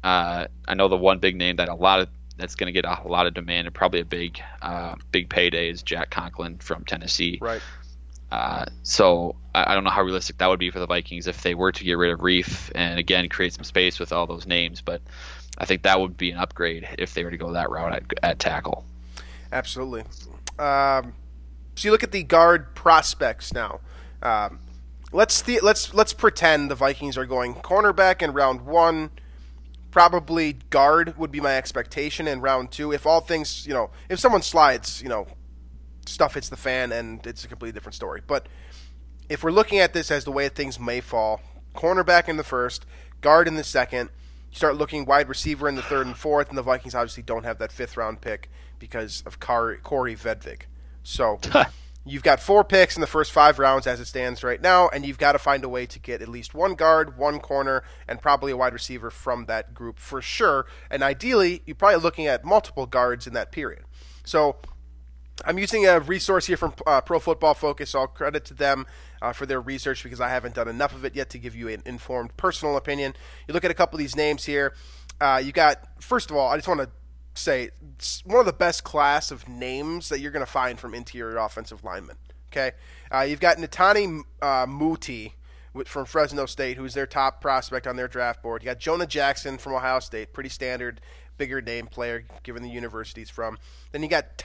Uh, 0.04 0.48
I 0.68 0.74
know 0.76 0.88
the 0.88 0.98
one 0.98 1.20
big 1.20 1.36
name 1.36 1.58
that 1.58 1.70
a 1.70 1.76
lot 1.76 2.02
of 2.02 2.10
that's 2.38 2.56
going 2.56 2.68
to 2.68 2.74
get 2.74 2.86
a 2.86 3.08
lot 3.08 3.28
of 3.28 3.34
demand 3.34 3.66
and 3.68 3.74
probably 3.74 4.02
a 4.02 4.06
big 4.06 4.40
uh, 4.62 4.96
big 5.12 5.30
payday 5.30 5.70
is 5.70 5.82
Jack 5.82 6.10
Conklin 6.10 6.58
from 6.58 6.84
Tennessee. 6.86 7.40
Right. 7.42 7.62
Uh, 8.32 8.66
so 8.84 9.36
I, 9.54 9.72
I 9.72 9.76
don't 9.76 9.84
know 9.84 9.90
how 9.90 10.04
realistic 10.04 10.38
that 10.40 10.48
would 10.48 10.60
be 10.60 10.72
for 10.72 10.80
the 10.80 10.88
Vikings 10.88 11.28
if 11.28 11.42
they 11.42 11.56
were 11.56 11.72
to 11.72 11.84
get 11.84 11.98
rid 11.98 12.12
of 12.12 12.20
Reiff 12.20 12.72
and 12.76 13.00
again 13.00 13.28
create 13.30 13.54
some 13.54 13.64
space 13.64 14.00
with 14.00 14.12
all 14.12 14.28
those 14.28 14.46
names. 14.46 14.82
But 14.82 15.02
I 15.58 15.66
think 15.66 15.84
that 15.84 16.00
would 16.00 16.18
be 16.18 16.32
an 16.32 16.38
upgrade 16.38 16.88
if 16.98 17.14
they 17.14 17.24
were 17.24 17.32
to 17.32 17.38
go 17.38 17.54
that 17.54 17.70
route 17.70 17.94
at, 17.94 18.04
at 18.24 18.40
tackle. 18.40 18.86
Absolutely. 19.56 20.02
Um, 20.60 21.14
so 21.76 21.88
you 21.88 21.92
look 21.92 22.04
at 22.04 22.12
the 22.12 22.24
guard 22.24 22.76
prospects 22.76 23.54
now. 23.54 23.80
Um, 24.22 24.60
let's 25.14 25.48
let's 25.48 25.94
let's 25.94 26.12
pretend 26.12 26.70
the 26.70 26.76
Vikings 26.76 27.18
are 27.18 27.26
going 27.26 27.56
cornerback 27.56 28.22
in 28.22 28.34
round 28.34 28.66
one. 28.66 29.12
Probably 29.92 30.54
guard 30.72 31.18
would 31.18 31.32
be 31.32 31.40
my 31.40 31.56
expectation 31.56 32.28
in 32.28 32.42
round 32.42 32.72
two. 32.72 32.92
If 32.92 33.06
all 33.06 33.22
things, 33.22 33.66
you 33.66 33.74
know, 33.74 33.92
if 34.10 34.20
someone 34.20 34.42
slides, 34.42 35.02
you 35.02 35.08
know, 35.08 35.26
stuff 36.06 36.34
hits 36.34 36.50
the 36.50 36.58
fan 36.58 36.92
and 36.92 37.26
it's 37.26 37.46
a 37.46 37.48
completely 37.48 37.72
different 37.72 37.96
story. 37.96 38.22
But 38.28 38.48
if 39.30 39.42
we're 39.42 39.52
looking 39.52 39.80
at 39.80 39.94
this 39.94 40.12
as 40.12 40.26
the 40.26 40.34
way 40.34 40.50
things 40.50 40.82
may 40.82 41.00
fall, 41.00 41.40
cornerback 41.74 42.28
in 42.28 42.36
the 42.36 42.44
first, 42.44 42.86
guard 43.22 43.48
in 43.48 43.56
the 43.56 43.64
second, 43.64 44.10
start 44.56 44.78
looking 44.78 45.06
wide 45.06 45.28
receiver 45.28 45.68
in 45.68 45.76
the 45.76 45.82
third 45.82 46.08
and 46.08 46.16
fourth, 46.16 46.48
and 46.48 46.58
the 46.58 46.64
Vikings 46.64 46.96
obviously 46.96 47.24
don't 47.24 47.44
have 47.44 47.58
that 47.58 47.74
fifth 47.74 47.98
round 47.98 48.22
pick 48.22 48.50
because 48.80 49.22
of 49.26 49.40
Kar- 49.40 49.78
Kaare 49.84 50.18
Vedvik. 50.18 50.62
So 51.04 51.40
you've 52.06 52.24
got 52.24 52.40
four 52.40 52.64
picks 52.64 52.96
in 52.96 53.02
the 53.02 53.08
first 53.08 53.34
five 53.34 53.60
rounds 53.60 53.86
as 53.86 54.00
it 54.00 54.06
stands 54.06 54.44
right 54.44 54.62
now, 54.62 54.88
and 54.88 55.06
you've 55.06 55.18
got 55.18 55.34
to 55.34 55.40
find 55.40 55.66
a 55.66 55.70
way 55.70 55.86
to 55.86 56.00
get 56.00 56.22
at 56.22 56.30
least 56.30 56.54
one 56.54 56.76
guard, 56.76 57.18
one 57.18 57.40
corner, 57.40 57.84
and 58.08 58.22
probably 58.22 58.54
a 58.54 58.58
wide 58.58 58.72
receiver 58.72 59.12
from 59.12 59.46
that 59.48 59.74
group 59.74 60.00
for 60.00 60.22
sure. 60.22 60.66
And 60.90 61.04
ideally, 61.04 61.62
you're 61.66 61.76
probably 61.76 62.02
looking 62.02 62.28
at 62.28 62.46
multiple 62.46 62.86
guards 62.86 63.28
in 63.28 63.34
that 63.34 63.52
period. 63.52 63.84
So 64.24 64.56
I'm 65.44 65.58
using 65.58 65.86
a 65.86 66.00
resource 66.00 66.46
here 66.46 66.58
from 66.58 66.74
uh, 66.88 67.02
Pro 67.02 67.20
Football 67.20 67.54
Focus. 67.54 67.90
So 67.90 68.00
I'll 68.00 68.08
credit 68.08 68.46
to 68.46 68.54
them 68.54 68.86
uh, 69.22 69.34
for 69.34 69.46
their 69.46 69.60
research 69.60 70.04
because 70.04 70.22
I 70.22 70.30
haven't 70.30 70.56
done 70.56 70.68
enough 70.68 70.94
of 70.96 71.04
it 71.04 71.16
yet 71.16 71.30
to 71.32 71.38
give 71.38 71.56
you 71.56 71.68
an 71.68 71.82
informed 71.86 72.38
personal 72.38 72.78
opinion. 72.78 73.14
You 73.48 73.54
look 73.54 73.66
at 73.66 73.72
a 73.72 73.76
couple 73.76 73.98
of 73.98 74.00
these 74.00 74.16
names 74.16 74.46
here. 74.46 74.74
Uh, 75.20 75.42
you 75.44 75.52
got 75.52 76.02
first 76.02 76.30
of 76.30 76.38
all, 76.38 76.50
I 76.50 76.56
just 76.56 76.68
want 76.68 76.82
to 76.82 76.90
say 77.34 77.72
one 78.24 78.40
of 78.40 78.46
the 78.46 78.54
best 78.54 78.84
class 78.84 79.32
of 79.32 79.48
names 79.50 80.10
that 80.10 80.20
you're 80.20 80.32
going 80.32 80.46
to 80.46 80.52
find 80.52 80.80
from 80.80 80.94
interior 80.94 81.38
offensive 81.38 81.84
linemen. 81.84 82.16
Okay, 82.52 82.72
uh, 83.12 83.22
you've 83.22 83.42
got 83.42 83.58
Netane 83.58 84.22
uh, 84.42 84.66
Muti 84.68 85.34
from 85.86 86.06
Fresno 86.06 86.46
State, 86.46 86.78
who's 86.78 86.94
their 86.94 87.06
top 87.06 87.42
prospect 87.42 87.86
on 87.86 87.98
their 87.98 88.08
draft 88.08 88.42
board. 88.42 88.64
You 88.64 88.68
got 88.68 88.80
Jonah 88.80 89.06
Jackson 89.06 89.58
from 89.58 89.74
Ohio 89.74 90.00
State, 90.00 90.32
pretty 90.32 90.50
standard, 90.50 91.02
bigger 91.38 91.62
name 91.62 91.88
player 91.88 92.24
given 92.44 92.64
the 92.64 92.70
university 92.70 93.22
he's 93.22 93.30
from. 93.30 93.58
Then 93.92 94.02
you 94.02 94.08
got 94.08 94.42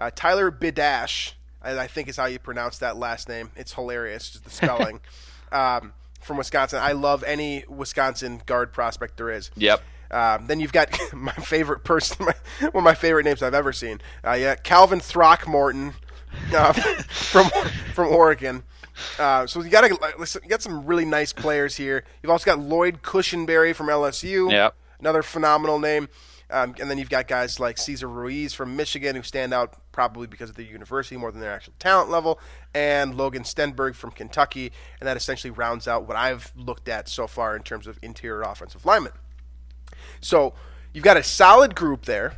uh, 0.00 0.10
Tyler 0.14 0.50
Bidash, 0.50 1.34
I 1.62 1.86
think 1.86 2.08
is 2.08 2.16
how 2.16 2.24
you 2.24 2.38
pronounce 2.38 2.78
that 2.78 2.96
last 2.96 3.28
name. 3.28 3.50
It's 3.54 3.74
hilarious, 3.74 4.30
just 4.30 4.44
the 4.44 4.50
spelling. 4.50 5.00
um, 5.52 5.92
from 6.20 6.38
Wisconsin, 6.38 6.80
I 6.82 6.92
love 6.92 7.22
any 7.22 7.64
Wisconsin 7.68 8.40
guard 8.46 8.72
prospect 8.72 9.18
there 9.18 9.30
is. 9.30 9.50
Yep. 9.56 9.82
Um, 10.10 10.46
then 10.46 10.58
you've 10.58 10.72
got 10.72 10.96
my 11.12 11.32
favorite 11.32 11.84
person, 11.84 12.26
my, 12.26 12.34
one 12.60 12.76
of 12.76 12.84
my 12.84 12.94
favorite 12.94 13.24
names 13.24 13.42
I've 13.42 13.54
ever 13.54 13.72
seen. 13.72 14.00
Uh, 14.26 14.32
yeah, 14.32 14.54
Calvin 14.54 15.00
Throckmorton 15.00 15.94
uh, 16.54 16.72
from 17.08 17.50
from 17.94 18.08
Oregon. 18.08 18.62
Uh, 19.18 19.46
so 19.46 19.62
you 19.62 19.70
got. 19.70 19.88
You 19.88 20.48
got 20.48 20.62
some 20.62 20.84
really 20.84 21.04
nice 21.04 21.32
players 21.32 21.76
here. 21.76 22.04
You've 22.22 22.30
also 22.30 22.44
got 22.44 22.58
Lloyd 22.58 23.02
Cushenberry 23.02 23.74
from 23.74 23.86
LSU. 23.86 24.50
Yep. 24.50 24.74
Another 24.98 25.22
phenomenal 25.22 25.78
name. 25.78 26.08
Um, 26.50 26.74
and 26.80 26.90
then 26.90 26.98
you've 26.98 27.10
got 27.10 27.28
guys 27.28 27.60
like 27.60 27.78
Cesar 27.78 28.08
Ruiz 28.08 28.52
from 28.52 28.76
Michigan 28.76 29.14
who 29.16 29.22
stand 29.22 29.54
out 29.54 29.74
probably 29.92 30.26
because 30.26 30.50
of 30.50 30.56
their 30.56 30.66
university 30.66 31.16
more 31.16 31.30
than 31.30 31.40
their 31.40 31.52
actual 31.52 31.72
talent 31.78 32.10
level, 32.10 32.40
and 32.74 33.14
Logan 33.16 33.42
Stenberg 33.44 33.94
from 33.94 34.10
Kentucky, 34.10 34.72
and 35.00 35.06
that 35.08 35.16
essentially 35.16 35.50
rounds 35.50 35.86
out 35.88 36.06
what 36.08 36.16
I've 36.16 36.52
looked 36.56 36.88
at 36.88 37.08
so 37.08 37.26
far 37.26 37.56
in 37.56 37.62
terms 37.62 37.86
of 37.86 37.98
interior 38.02 38.42
offensive 38.42 38.84
linemen. 38.84 39.12
So 40.20 40.54
you've 40.92 41.04
got 41.04 41.16
a 41.16 41.22
solid 41.22 41.74
group 41.74 42.04
there. 42.04 42.36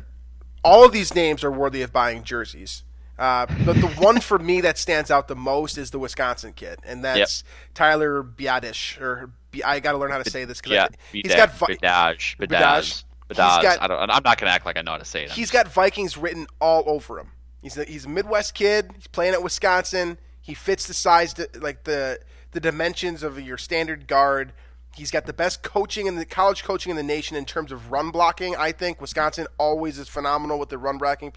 All 0.63 0.85
of 0.85 0.91
these 0.91 1.13
names 1.13 1.43
are 1.43 1.51
worthy 1.51 1.81
of 1.81 1.91
buying 1.91 2.23
jerseys. 2.23 2.83
Uh, 3.19 3.45
but 3.65 3.75
the 3.75 3.87
one 3.99 4.19
for 4.19 4.39
me 4.39 4.61
that 4.61 4.77
stands 4.77 5.11
out 5.11 5.27
the 5.27 5.35
most 5.35 5.77
is 5.77 5.91
the 5.91 5.99
Wisconsin 5.99 6.51
kid, 6.53 6.79
and 6.83 7.03
that's 7.03 7.43
Tyler 7.75 8.23
Biadish. 8.23 8.99
Or 8.99 9.29
B- 9.51 9.61
I 9.61 9.79
got 9.79 9.91
to 9.91 9.99
learn 9.99 10.09
how 10.09 10.17
to 10.21 10.29
say 10.29 10.45
this 10.45 10.59
because 10.59 10.71
Yeah. 10.73 10.87
he's 11.11 11.35
got 11.35 11.53
vi- 11.53 11.67
Bidage. 11.75 12.37
Bidage. 12.37 13.03
He's 13.35 13.45
Bidage. 13.45 13.61
got- 13.61 13.81
I 13.81 13.87
don't, 13.87 13.99
I'm 13.99 14.23
not 14.23 14.37
going 14.37 14.47
to 14.47 14.53
act 14.53 14.65
like 14.65 14.77
I 14.77 14.81
know 14.81 14.91
how 14.91 14.97
to 14.97 15.05
say 15.05 15.23
it. 15.23 15.31
he's 15.31 15.51
got 15.51 15.67
Vikings 15.67 16.17
written 16.17 16.47
all 16.59 16.83
over 16.87 17.19
him. 17.19 17.31
He's 17.61 17.77
a, 17.77 17.85
he's 17.85 18.05
a 18.05 18.09
Midwest 18.09 18.53
kid. 18.53 18.91
He's 18.95 19.07
playing 19.07 19.33
at 19.33 19.41
Wisconsin. 19.41 20.17
He 20.41 20.53
fits 20.53 20.87
the 20.87 20.93
size, 20.93 21.33
like 21.59 21.85
the 21.85 22.19
the 22.51 22.59
dimensions 22.59 23.23
of 23.23 23.39
your 23.39 23.57
standard 23.57 24.07
guard. 24.07 24.53
He's 24.95 25.09
got 25.09 25.25
the 25.25 25.33
best 25.33 25.63
coaching 25.63 26.05
in 26.05 26.17
the 26.17 26.25
college 26.25 26.63
coaching 26.63 26.91
in 26.91 26.97
the 26.97 27.03
nation 27.03 27.35
in 27.35 27.45
terms 27.45 27.71
of 27.71 27.91
run 27.91 28.11
blocking. 28.11 28.55
I 28.55 28.71
think 28.73 29.01
Wisconsin 29.01 29.47
always 29.57 29.97
is 29.97 30.07
phenomenal 30.07 30.59
with 30.59 30.69
the 30.69 30.77
run 30.77 30.97
blocking 30.97 31.33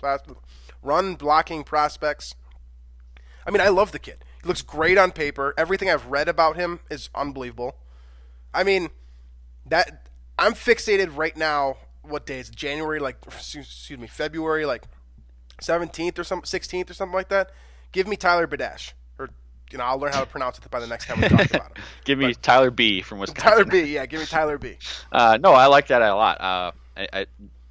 run 0.82 1.14
blocking 1.14 1.64
prospects. 1.64 2.34
I 3.46 3.50
mean, 3.50 3.60
I 3.60 3.68
love 3.68 3.92
the 3.92 3.98
kid. 3.98 4.24
He 4.42 4.48
looks 4.48 4.62
great 4.62 4.98
on 4.98 5.12
paper. 5.12 5.54
Everything 5.56 5.88
I've 5.88 6.06
read 6.06 6.28
about 6.28 6.56
him 6.56 6.80
is 6.90 7.08
unbelievable. 7.14 7.76
I 8.52 8.64
mean, 8.64 8.90
that 9.66 10.08
I'm 10.38 10.52
fixated 10.54 11.16
right 11.16 11.36
now. 11.36 11.76
What 12.08 12.26
day 12.26 12.38
is 12.40 12.48
it? 12.48 12.56
January? 12.56 12.98
Like, 13.00 13.16
excuse 13.26 13.90
me, 13.90 14.06
February? 14.06 14.66
Like 14.66 14.84
17th 15.62 16.18
or 16.18 16.24
some 16.24 16.42
16th 16.42 16.90
or 16.90 16.94
something 16.94 17.14
like 17.14 17.28
that. 17.28 17.50
Give 17.92 18.06
me 18.06 18.16
Tyler 18.16 18.46
Badash, 18.46 18.92
or 19.18 19.30
you 19.70 19.78
know, 19.78 19.84
I'll 19.84 19.98
learn 19.98 20.12
how 20.12 20.20
to 20.20 20.26
pronounce 20.26 20.58
it 20.58 20.70
by 20.70 20.80
the 20.80 20.86
next 20.86 21.06
time 21.06 21.20
we 21.20 21.28
talk 21.28 21.50
about 21.50 21.76
him. 21.76 21.84
Give 22.04 22.18
me 22.18 22.34
Tyler 22.34 22.70
B 22.70 23.00
from 23.00 23.18
Wisconsin. 23.20 23.50
Tyler 23.50 23.64
B. 23.64 23.94
Yeah, 23.94 24.06
give 24.06 24.20
me 24.20 24.26
Tyler 24.26 24.58
B. 24.58 24.76
Uh, 25.12 25.38
no, 25.40 25.52
I 25.52 25.66
like 25.66 25.86
that 25.86 26.02
a 26.02 26.14
lot. 26.14 26.40
Uh, 26.40 26.72
I, 26.96 27.08
I, 27.12 27.26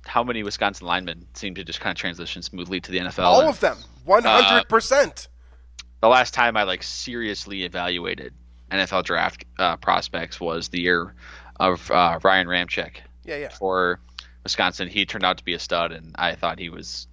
how 0.05 0.23
many 0.23 0.41
Wisconsin 0.41 0.87
linemen 0.87 1.27
seem 1.33 1.53
to 1.55 1.63
just 1.63 1.79
kind 1.79 1.91
of 1.95 1.99
transition 1.99 2.41
smoothly 2.41 2.79
to 2.81 2.91
the 2.91 2.97
NFL? 2.99 3.23
All 3.23 3.41
and 3.41 3.49
of 3.49 3.59
them, 3.59 3.77
100. 4.05 4.67
percent 4.67 5.27
The 6.01 6.07
last 6.07 6.33
time 6.33 6.57
I 6.57 6.63
like 6.63 6.81
seriously 6.81 7.63
evaluated 7.63 8.33
NFL 8.71 9.03
draft 9.03 9.45
uh, 9.59 9.75
prospects 9.77 10.39
was 10.39 10.69
the 10.69 10.79
year 10.79 11.13
of 11.59 11.91
uh, 11.91 12.19
Ryan 12.23 12.47
Ramczyk 12.47 12.97
Yeah, 13.23 13.37
yeah. 13.37 13.49
for 13.49 13.99
Wisconsin. 14.45 14.87
He 14.87 15.05
turned 15.05 15.25
out 15.25 15.39
to 15.39 15.43
be 15.43 15.53
a 15.53 15.59
stud, 15.59 15.91
and 15.91 16.15
I 16.15 16.35
thought 16.35 16.59
he 16.59 16.69
was 16.69 17.07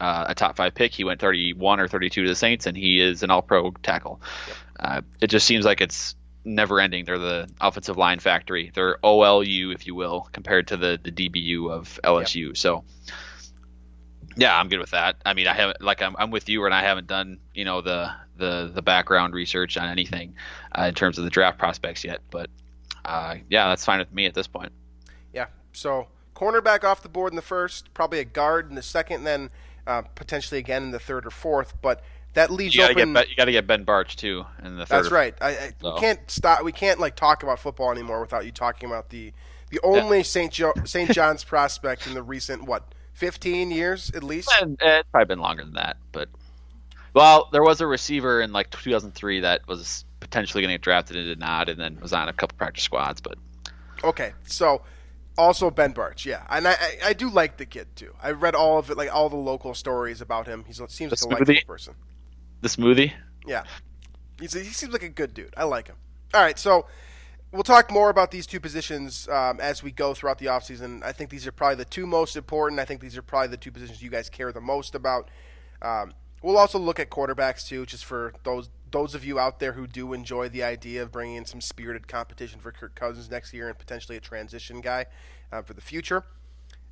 uh, 0.00 0.26
a 0.28 0.34
top 0.34 0.56
five 0.56 0.74
pick. 0.74 0.94
He 0.94 1.04
went 1.04 1.20
31 1.20 1.80
or 1.80 1.88
32 1.88 2.22
to 2.22 2.28
the 2.28 2.34
Saints, 2.34 2.66
and 2.66 2.76
he 2.76 3.00
is 3.00 3.22
an 3.22 3.30
All-Pro 3.30 3.72
tackle. 3.82 4.22
Uh, 4.80 5.02
it 5.20 5.26
just 5.26 5.46
seems 5.46 5.66
like 5.66 5.80
it's 5.80 6.14
never 6.44 6.80
ending. 6.80 7.04
They're 7.04 7.18
the 7.18 7.50
offensive 7.60 7.98
line 7.98 8.20
factory. 8.20 8.70
They're 8.72 8.96
OLU, 9.02 9.72
if 9.72 9.86
you 9.86 9.94
will, 9.94 10.28
compared 10.32 10.68
to 10.68 10.76
the 10.76 10.98
the 11.02 11.12
DBU 11.12 11.70
of 11.70 12.00
LSU. 12.02 12.56
So. 12.56 12.84
Yeah, 14.34 14.58
I'm 14.58 14.70
good 14.70 14.78
with 14.78 14.92
that. 14.92 15.16
I 15.26 15.34
mean, 15.34 15.46
I 15.46 15.52
haven't 15.52 15.82
like 15.82 16.00
I'm, 16.00 16.16
I'm 16.18 16.30
with 16.30 16.48
you, 16.48 16.64
and 16.64 16.72
I 16.72 16.80
haven't 16.80 17.06
done 17.06 17.38
you 17.52 17.66
know 17.66 17.82
the 17.82 18.10
the 18.38 18.72
the 18.74 18.80
background 18.80 19.34
research 19.34 19.76
on 19.76 19.90
anything 19.90 20.36
uh, 20.74 20.84
in 20.84 20.94
terms 20.94 21.18
of 21.18 21.24
the 21.24 21.30
draft 21.30 21.58
prospects 21.58 22.02
yet. 22.02 22.20
But 22.30 22.48
uh, 23.04 23.34
yeah, 23.50 23.68
that's 23.68 23.84
fine 23.84 23.98
with 23.98 24.10
me 24.10 24.24
at 24.24 24.32
this 24.32 24.46
point. 24.46 24.72
Yeah. 25.34 25.48
So 25.74 26.06
cornerback 26.34 26.84
off 26.84 27.02
the 27.02 27.08
board 27.08 27.32
in 27.32 27.36
the 27.36 27.42
first, 27.42 27.92
probably 27.94 28.18
a 28.20 28.24
guard 28.24 28.68
in 28.68 28.74
the 28.74 28.82
second, 28.82 29.18
and 29.18 29.26
then 29.26 29.50
uh, 29.86 30.02
potentially 30.14 30.58
again 30.58 30.82
in 30.84 30.90
the 30.90 30.98
third 30.98 31.26
or 31.26 31.30
fourth. 31.30 31.74
But 31.82 32.02
that 32.34 32.50
leaves 32.50 32.74
You 32.74 32.82
gotta 32.82 32.94
open. 32.94 33.12
get 33.12 33.28
you 33.28 33.36
gotta 33.36 33.52
get 33.52 33.66
Ben 33.66 33.84
Bartch 33.84 34.14
too 34.16 34.44
in 34.64 34.76
the 34.76 34.86
third. 34.86 35.04
That's 35.04 35.12
right. 35.12 35.34
I, 35.40 35.48
I 35.50 35.72
So. 35.80 35.94
we 35.94 36.00
can't 36.00 36.30
stop. 36.30 36.62
We 36.64 36.72
can't 36.72 36.98
like 37.00 37.16
talk 37.16 37.42
about 37.42 37.58
football 37.58 37.90
anymore 37.90 38.20
without 38.20 38.44
you 38.44 38.52
talking 38.52 38.88
about 38.88 39.10
the 39.10 39.32
the 39.70 39.80
only 39.82 40.22
Saint 40.22 40.52
jo- 40.52 40.74
Saint 40.84 41.10
John's 41.12 41.44
prospect 41.44 42.06
in 42.06 42.14
the 42.14 42.22
recent 42.22 42.64
what 42.64 42.94
fifteen 43.12 43.70
years 43.70 44.10
at 44.14 44.22
least. 44.22 44.50
And, 44.60 44.78
it's 44.80 45.08
probably 45.10 45.26
been 45.26 45.40
longer 45.40 45.64
than 45.64 45.74
that, 45.74 45.96
but 46.12 46.28
well, 47.14 47.48
there 47.52 47.62
was 47.62 47.80
a 47.82 47.86
receiver 47.86 48.40
in 48.40 48.52
like 48.52 48.70
2003 48.70 49.40
that 49.40 49.66
was 49.68 50.04
potentially 50.20 50.62
going 50.62 50.70
to 50.70 50.74
get 50.74 50.80
drafted 50.82 51.16
and 51.16 51.26
did 51.26 51.38
not, 51.38 51.68
and 51.68 51.78
then 51.78 51.98
was 52.00 52.14
on 52.14 52.28
a 52.28 52.32
couple 52.32 52.56
practice 52.56 52.84
squads. 52.84 53.20
But 53.20 53.36
Okay, 54.02 54.32
so 54.46 54.80
also 55.38 55.70
Ben 55.70 55.94
Bartch, 55.94 56.24
yeah, 56.24 56.46
and 56.50 56.66
I, 56.68 56.72
I 56.72 56.98
I 57.06 57.12
do 57.12 57.30
like 57.30 57.56
the 57.56 57.66
kid 57.66 57.94
too. 57.96 58.14
I 58.22 58.30
read 58.32 58.54
all 58.54 58.78
of 58.78 58.90
it, 58.90 58.96
like 58.96 59.12
all 59.14 59.28
the 59.28 59.36
local 59.36 59.74
stories 59.74 60.20
about 60.20 60.46
him. 60.46 60.64
He 60.66 60.72
seems 60.72 61.10
like 61.10 61.18
The 61.20 61.26
a 61.26 61.28
likable 61.28 61.66
person. 61.66 61.94
the 62.60 62.68
smoothie, 62.68 63.12
Yeah, 63.46 63.64
He's, 64.40 64.52
he 64.52 64.64
seems 64.64 64.92
like 64.92 65.02
a 65.02 65.08
good 65.08 65.34
dude. 65.34 65.54
I 65.56 65.64
like 65.64 65.86
him. 65.88 65.96
All 66.34 66.40
right, 66.42 66.58
so 66.58 66.86
we'll 67.52 67.62
talk 67.62 67.90
more 67.90 68.08
about 68.10 68.30
these 68.30 68.46
two 68.46 68.60
positions 68.60 69.28
um, 69.28 69.60
as 69.60 69.82
we 69.82 69.90
go 69.92 70.14
throughout 70.14 70.38
the 70.38 70.46
offseason. 70.46 71.02
I 71.02 71.12
think 71.12 71.30
these 71.30 71.46
are 71.46 71.52
probably 71.52 71.76
the 71.76 71.84
two 71.84 72.06
most 72.06 72.36
important. 72.36 72.80
I 72.80 72.84
think 72.84 73.00
these 73.00 73.16
are 73.16 73.22
probably 73.22 73.48
the 73.48 73.56
two 73.56 73.70
positions 73.70 74.02
you 74.02 74.10
guys 74.10 74.28
care 74.30 74.52
the 74.52 74.60
most 74.60 74.94
about. 74.94 75.28
Um, 75.82 76.12
we'll 76.42 76.56
also 76.58 76.78
look 76.78 76.98
at 77.00 77.10
quarterbacks 77.10 77.66
too, 77.66 77.84
just 77.86 78.04
for 78.04 78.32
those 78.44 78.70
those 78.92 79.14
of 79.14 79.24
you 79.24 79.38
out 79.38 79.58
there 79.58 79.72
who 79.72 79.86
do 79.86 80.12
enjoy 80.12 80.48
the 80.48 80.62
idea 80.62 81.02
of 81.02 81.10
bringing 81.10 81.36
in 81.36 81.44
some 81.44 81.60
spirited 81.60 82.06
competition 82.06 82.60
for 82.60 82.70
Kirk 82.70 82.94
Cousins 82.94 83.30
next 83.30 83.52
year 83.52 83.68
and 83.68 83.78
potentially 83.78 84.16
a 84.16 84.20
transition 84.20 84.80
guy 84.80 85.06
uh, 85.50 85.62
for 85.62 85.74
the 85.74 85.80
future. 85.80 86.24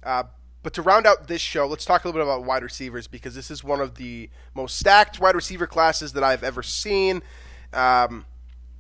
Uh, 0.03 0.25
but 0.63 0.75
to 0.75 0.83
round 0.83 1.07
out 1.07 1.29
this 1.29 1.41
show, 1.41 1.67
let's 1.67 1.85
talk 1.85 2.05
a 2.05 2.09
little 2.09 2.21
bit 2.21 2.27
about 2.27 2.45
wide 2.45 2.63
receivers 2.63 3.07
because 3.07 3.35
this 3.35 3.51
is 3.51 3.65
one 3.65 3.81
of 3.81 3.95
the 3.95 4.29
most 4.55 4.77
stacked 4.77 5.21
wide 5.21 5.35
receiver 5.35 5.67
classes 5.67 6.13
that 6.15 6.25
I've 6.25 6.45
ever 6.45 6.63
seen. 6.63 7.23
Um, 7.73 8.27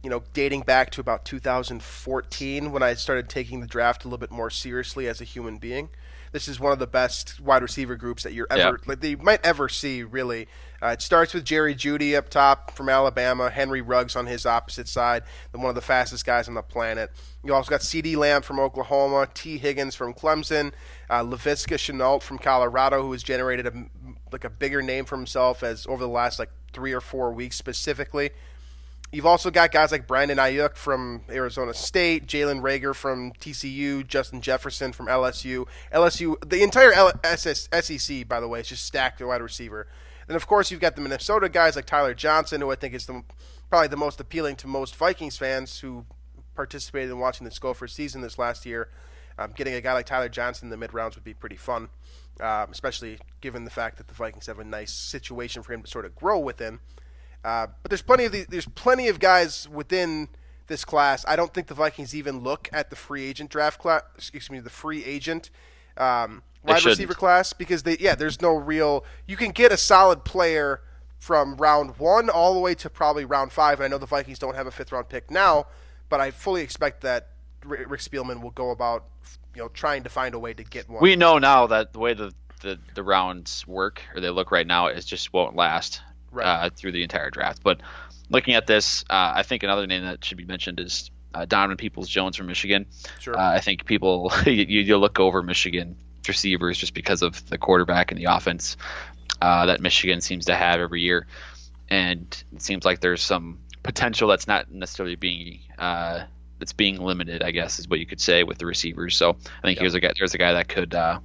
you 0.03 0.11
know, 0.11 0.23
dating 0.33 0.63
back 0.63 0.91
to 0.91 1.01
about 1.01 1.25
2014 1.25 2.73
when 2.73 2.83
I 2.83 2.95
started 2.95 3.29
taking 3.29 3.61
the 3.61 3.67
draft 3.67 4.05
a 4.05 4.09
little 4.09 4.19
bit 4.19 4.31
more 4.31 4.51
seriously 4.51 5.09
as 5.09 5.21
a 5.21 5.25
human 5.25 5.59
being. 5.59 5.91
This 6.33 6.47
is 6.47 6.61
one 6.61 6.71
of 6.73 6.79
the 6.79 6.87
best 6.87 7.41
wide 7.41 7.61
receiver 7.61 7.97
groups 7.97 8.23
that 8.23 8.33
you're 8.33 8.47
ever 8.51 8.61
Yeah. 8.61 8.87
like 8.87 9.03
you 9.03 9.17
might 9.17 9.45
ever 9.45 9.69
see. 9.69 10.05
Really, 10.05 10.47
uh, 10.81 10.89
it 10.89 11.03
starts 11.03 11.35
with 11.35 11.45
Jerry 11.45 11.75
Jeudy 11.75 12.15
up 12.17 12.29
top 12.29 12.71
from 12.71 12.89
Alabama, 12.89 13.51
Henry 13.51 13.81
Ruggs 13.81 14.15
on 14.15 14.27
his 14.27 14.47
opposite 14.47 14.87
side, 14.87 15.25
one 15.51 15.67
of 15.67 15.75
the 15.75 15.81
fastest 15.81 16.25
guys 16.25 16.47
on 16.47 16.55
the 16.55 16.63
planet. 16.63 17.11
You 17.43 17.53
also 17.53 17.69
got 17.69 17.81
CeeDee 17.81 18.17
Lamb 18.17 18.43
from 18.43 18.61
Oklahoma, 18.61 19.29
Tee 19.35 19.59
Higgins 19.59 19.97
from 19.97 20.15
Clemson, 20.15 20.73
uh, 21.11 21.25
Laviska 21.25 21.75
Shenault 21.77 22.23
from 22.23 22.39
Colorado, 22.39 23.03
who 23.03 23.11
has 23.11 23.25
generated 23.25 23.67
a 23.67 23.73
like 24.31 24.45
a 24.45 24.51
bigger 24.51 24.83
name 24.83 25.07
for 25.07 25.17
himself 25.17 25.65
as 25.65 25.85
over 25.89 26.05
the 26.05 26.09
last 26.09 26.39
like 26.39 26.51
three 26.73 26.93
or 26.93 27.01
four 27.01 27.33
weeks 27.33 27.57
specifically. 27.57 28.31
You've 29.13 29.27
also 29.27 29.51
got 29.51 29.73
guys 29.73 29.91
like 29.91 30.07
Brandon 30.07 30.39
Aiyuk 30.39 30.77
from 30.77 31.23
Arizona 31.29 31.75
State, 31.75 32.27
Jalen 32.27 32.61
Reagor 32.61 32.95
from 32.95 33.33
TCU, 33.33 34.07
Justin 34.07 34.41
Jefferson 34.41 34.93
from 34.93 35.07
LSU. 35.07 35.67
LSU, 35.93 36.37
the 36.49 36.63
entire 36.63 36.93
SEC, 37.35 38.29
by 38.29 38.39
the 38.39 38.47
way, 38.47 38.61
is 38.61 38.69
just 38.69 38.85
stacked 38.85 39.21
at 39.21 39.27
wide 39.27 39.43
receiver. 39.43 39.89
And 40.29 40.37
of 40.37 40.47
course, 40.47 40.71
you've 40.71 40.81
got 40.81 40.95
the 40.95 41.03
Minnesota 41.03 41.49
guys 41.49 41.75
like 41.75 41.87
Tyler 41.87 42.15
Johnson, 42.15 42.61
who 42.61 42.71
I 42.71 42.77
think 42.77 42.95
is 42.95 43.07
the, 43.07 43.25
probably 43.69 43.89
the 43.89 43.97
most 43.97 44.21
appealing 44.21 44.55
to 44.57 44.69
most 44.69 44.95
Vikings 44.95 45.37
fans 45.37 45.81
who 45.81 46.07
participated 46.55 47.11
in 47.11 47.19
watching 47.19 47.45
the 47.45 47.59
Gophers 47.61 47.93
season 47.93 48.21
this 48.21 48.39
last 48.39 48.65
year. 48.65 48.91
Um, 49.39 49.53
getting 49.57 49.75
a 49.75 49.81
guy 49.81 49.95
like 49.95 50.07
Tyler 50.07 50.29
Johnson 50.29 50.67
in 50.67 50.71
the 50.71 50.77
mid 50.77 50.95
rounds 50.95 51.17
would 51.17 51.25
be 51.25 51.35
pretty 51.35 51.57
fun, 51.57 51.89
um, 52.39 52.69
especially 52.71 53.19
given 53.41 53.65
the 53.65 53.71
fact 53.71 53.97
that 53.97 54.07
the 54.07 54.15
Vikings 54.15 54.47
have 54.47 54.61
a 54.61 54.65
nice 54.65 54.93
situation 54.93 55.65
for 55.65 55.73
him 55.73 55.83
to 55.83 55.91
sort 55.91 56.05
of 56.05 56.15
grow 56.15 56.39
within. 56.39 56.79
Uh, 57.45 57.69
but 57.83 57.91
there's 57.91 58.03
plenty 58.03 58.25
of 58.25 58.33
the, 58.33 58.45
there's 58.49 58.67
plenty 58.67 59.09
of 59.09 59.19
guys 59.19 59.69
within 59.69 60.29
this 60.67 60.85
class. 60.85 61.25
I 61.27 61.37
don't 61.37 61.53
think 61.53 61.67
the 61.67 61.75
Vikings 61.75 62.15
even 62.15 62.41
look 62.41 62.69
at 62.73 62.91
the 62.91 62.97
free 62.97 63.25
agent 63.25 63.51
draft 63.51 63.79
class. 63.79 64.03
Excuse 64.17 64.51
me, 64.51 64.61
the 64.61 64.71
free 64.71 65.05
agent 65.05 65.51
um, 65.97 66.43
wide 66.65 66.85
receiver 66.85 67.15
class 67.15 67.53
because 67.53 67.83
they 67.83 67.97
yeah, 67.99 68.15
there's 68.15 68.41
no 68.41 68.55
real. 68.55 69.05
You 69.27 69.37
can 69.37 69.51
get 69.51 69.73
a 69.73 69.77
solid 69.77 70.25
player 70.25 70.81
from 71.19 71.57
round 71.57 71.99
one 71.99 72.31
all 72.31 72.55
the 72.55 72.61
way 72.61 72.75
to 72.75 72.89
probably 72.89 73.25
round 73.25 73.53
five. 73.53 73.79
And 73.79 73.85
I 73.85 73.89
know 73.89 73.99
the 73.99 74.07
Vikings 74.07 74.39
don't 74.39 74.55
have 74.55 74.67
a 74.67 74.71
fifth 74.71 74.93
round 74.93 75.09
pick 75.09 75.31
now, 75.31 75.67
but 76.09 76.21
I 76.21 76.31
fully 76.31 76.63
expect 76.63 77.03
that 77.03 77.29
Rick 77.65 77.91
Rick 77.91 78.01
Spielman 78.01 78.43
will 78.43 78.51
go 78.51 78.71
about 78.71 79.05
you 79.55 79.63
know 79.63 79.69
trying 79.69 80.03
to 80.05 80.09
find 80.09 80.35
a 80.35 80.39
way 80.39 80.55
to 80.55 80.65
get 80.65 80.89
one. 80.89 81.03
we 81.03 81.17
know 81.17 81.39
now 81.39 81.67
that 81.67 81.93
the 81.93 81.99
way 81.99 82.15
the 82.15 82.33
the, 82.63 82.79
the 82.95 83.03
rounds 83.03 83.67
work 83.67 84.03
or 84.15 84.21
they 84.21 84.29
look 84.29 84.51
right 84.51 84.67
now, 84.67 84.87
it 84.87 85.01
just 85.01 85.33
won't 85.33 85.57
last 85.57 86.03
Right. 86.31 86.47
uh, 86.67 86.71
through 86.71 86.93
the 86.93 87.03
entire 87.03 87.31
draft. 87.31 87.63
But 87.63 87.81
looking 88.29 88.55
at 88.55 88.67
this, 88.67 89.05
uh, 89.11 89.33
I 89.37 89.43
think 89.43 89.63
another 89.63 89.87
name 89.87 90.05
that 90.05 90.25
should 90.25 90.39
be 90.39 90.45
mentioned 90.45 90.81
is 90.81 91.11
uh, 91.35 91.45
Donovan 91.45 91.77
Peoples 91.77 92.09
Jones 92.09 92.37
from 92.37 92.47
Michigan. 92.47 92.87
Sure. 93.21 93.37
Uh, 93.39 93.53
I 93.53 93.61
think 93.61 93.85
people 93.87 94.33
you, 94.47 94.53
you 94.81 94.97
look 94.99 95.19
over 95.21 95.43
Michigan 95.43 95.97
receivers 96.29 96.77
just 96.79 96.95
because 96.95 97.23
of 97.23 97.49
the 97.49 97.59
quarterback 97.59 98.13
and 98.13 98.21
the 98.21 98.27
offense 98.27 98.77
uh, 99.41 99.67
that 99.67 99.81
Michigan 99.81 100.21
seems 100.21 100.47
to 100.47 100.55
have 100.55 100.81
every 100.81 101.01
year, 101.03 101.27
and 101.89 102.45
it 102.55 102.63
seems 102.63 102.85
like 102.85 103.01
there's 103.01 103.23
some 103.23 103.59
potential 103.83 104.29
that's 104.29 104.47
not 104.47 104.71
necessarily 104.71 105.17
being 105.17 105.61
uh, 105.79 106.25
that's 106.59 106.73
being 106.75 106.99
limited. 107.01 107.43
I 107.43 107.51
guess 107.53 107.79
is 107.79 107.89
what 107.89 107.99
you 108.01 108.07
could 108.07 108.21
say 108.21 108.43
with 108.45 108.59
the 108.59 108.67
receivers. 108.67 109.17
So 109.17 109.31
I 109.31 109.63
think 109.63 109.77
Yeah. 109.79 109.83
here's 109.83 109.95
a 109.95 110.01
guy. 110.01 110.13
There's 110.19 110.35
a 110.35 110.39
guy 110.39 110.53
that 110.55 110.69
could. 110.69 110.95
Uh, 110.95 111.21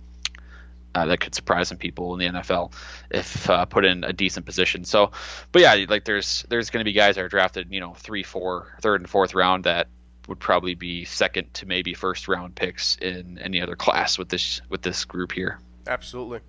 uh, 0.96 1.06
that 1.06 1.20
could 1.20 1.36
surprise 1.36 1.68
some 1.68 1.78
people 1.78 2.14
in 2.14 2.20
the 2.20 2.39
NFL 2.39 2.72
if 3.12 3.50
uh, 3.50 3.66
put 3.66 3.84
in 3.86 4.04
a 4.04 4.14
decent 4.14 4.46
position. 4.46 4.86
So, 4.86 5.12
but 5.52 5.62
yeah, 5.62 5.86
like 5.89 6.06
there's 6.06 6.46
there's 6.50 6.70
going 6.70 6.80
to 6.80 6.86
be 6.86 6.93
guys 6.93 7.16
that 7.16 7.26
are 7.26 7.30
drafted, 7.30 7.68
you 7.70 7.82
know, 7.82 7.93
three, 7.93 8.24
four, 8.24 8.78
third, 8.82 9.02
and 9.02 9.10
fourth 9.10 9.36
round 9.36 9.66
that 9.66 9.88
would 10.28 10.39
probably 10.39 10.74
be 10.74 11.06
second 11.06 11.54
to 11.56 11.66
maybe 11.66 11.93
first 11.93 12.28
round 12.28 12.56
picks 12.56 12.96
in 12.96 13.38
any 13.39 13.62
other 13.62 13.76
class 13.76 14.18
with 14.18 14.30
this 14.30 14.62
with 14.70 14.82
this 14.82 15.04
group 15.06 15.34
here. 15.34 15.60
Absolutely. 15.86 16.39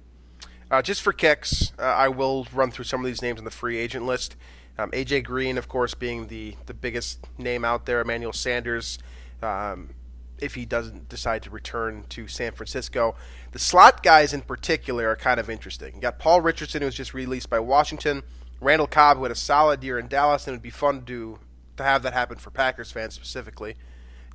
Uh, 0.70 0.82
just 0.82 1.02
for 1.02 1.12
kicks, 1.12 1.72
uh, 1.78 1.82
I 1.82 2.08
will 2.08 2.46
run 2.52 2.70
through 2.70 2.86
some 2.86 3.00
of 3.00 3.06
these 3.06 3.22
names 3.22 3.38
on 3.38 3.44
the 3.44 3.50
free 3.50 3.78
agent 3.78 4.06
list. 4.06 4.36
Um, 4.78 4.90
AJ 4.90 5.24
Green, 5.24 5.58
of 5.58 5.68
course, 5.68 5.94
being 5.94 6.26
the, 6.26 6.56
the 6.66 6.74
biggest 6.74 7.24
name 7.38 7.64
out 7.64 7.86
there. 7.86 8.00
Emmanuel 8.00 8.32
Sanders, 8.32 8.98
um, 9.42 9.90
if 10.38 10.54
he 10.54 10.64
doesn't 10.64 11.08
decide 11.08 11.42
to 11.42 11.50
return 11.50 12.04
to 12.10 12.28
San 12.28 12.52
Francisco. 12.52 13.14
The 13.52 13.58
slot 13.58 14.02
guys 14.02 14.32
in 14.32 14.42
particular 14.42 15.08
are 15.08 15.16
kind 15.16 15.40
of 15.40 15.48
interesting. 15.48 15.94
You 15.94 16.00
got 16.00 16.18
Paul 16.18 16.40
Richardson, 16.40 16.82
who 16.82 16.86
was 16.86 16.94
just 16.94 17.14
released 17.14 17.48
by 17.48 17.58
Washington. 17.58 18.22
Randall 18.60 18.86
Cobb, 18.86 19.18
who 19.18 19.24
had 19.24 19.32
a 19.32 19.36
solid 19.36 19.82
year 19.84 19.98
in 19.98 20.08
Dallas, 20.08 20.46
and 20.46 20.54
it 20.54 20.56
would 20.56 20.62
be 20.62 20.70
fun 20.70 21.04
to 21.06 21.38
to 21.76 21.82
have 21.82 22.02
that 22.02 22.14
happen 22.14 22.38
for 22.38 22.50
Packers 22.50 22.90
fans 22.90 23.14
specifically. 23.14 23.76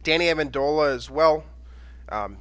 Danny 0.04 0.26
Amendola 0.26 0.94
as 0.96 1.10
well. 1.10 1.44
Um, 2.10 2.38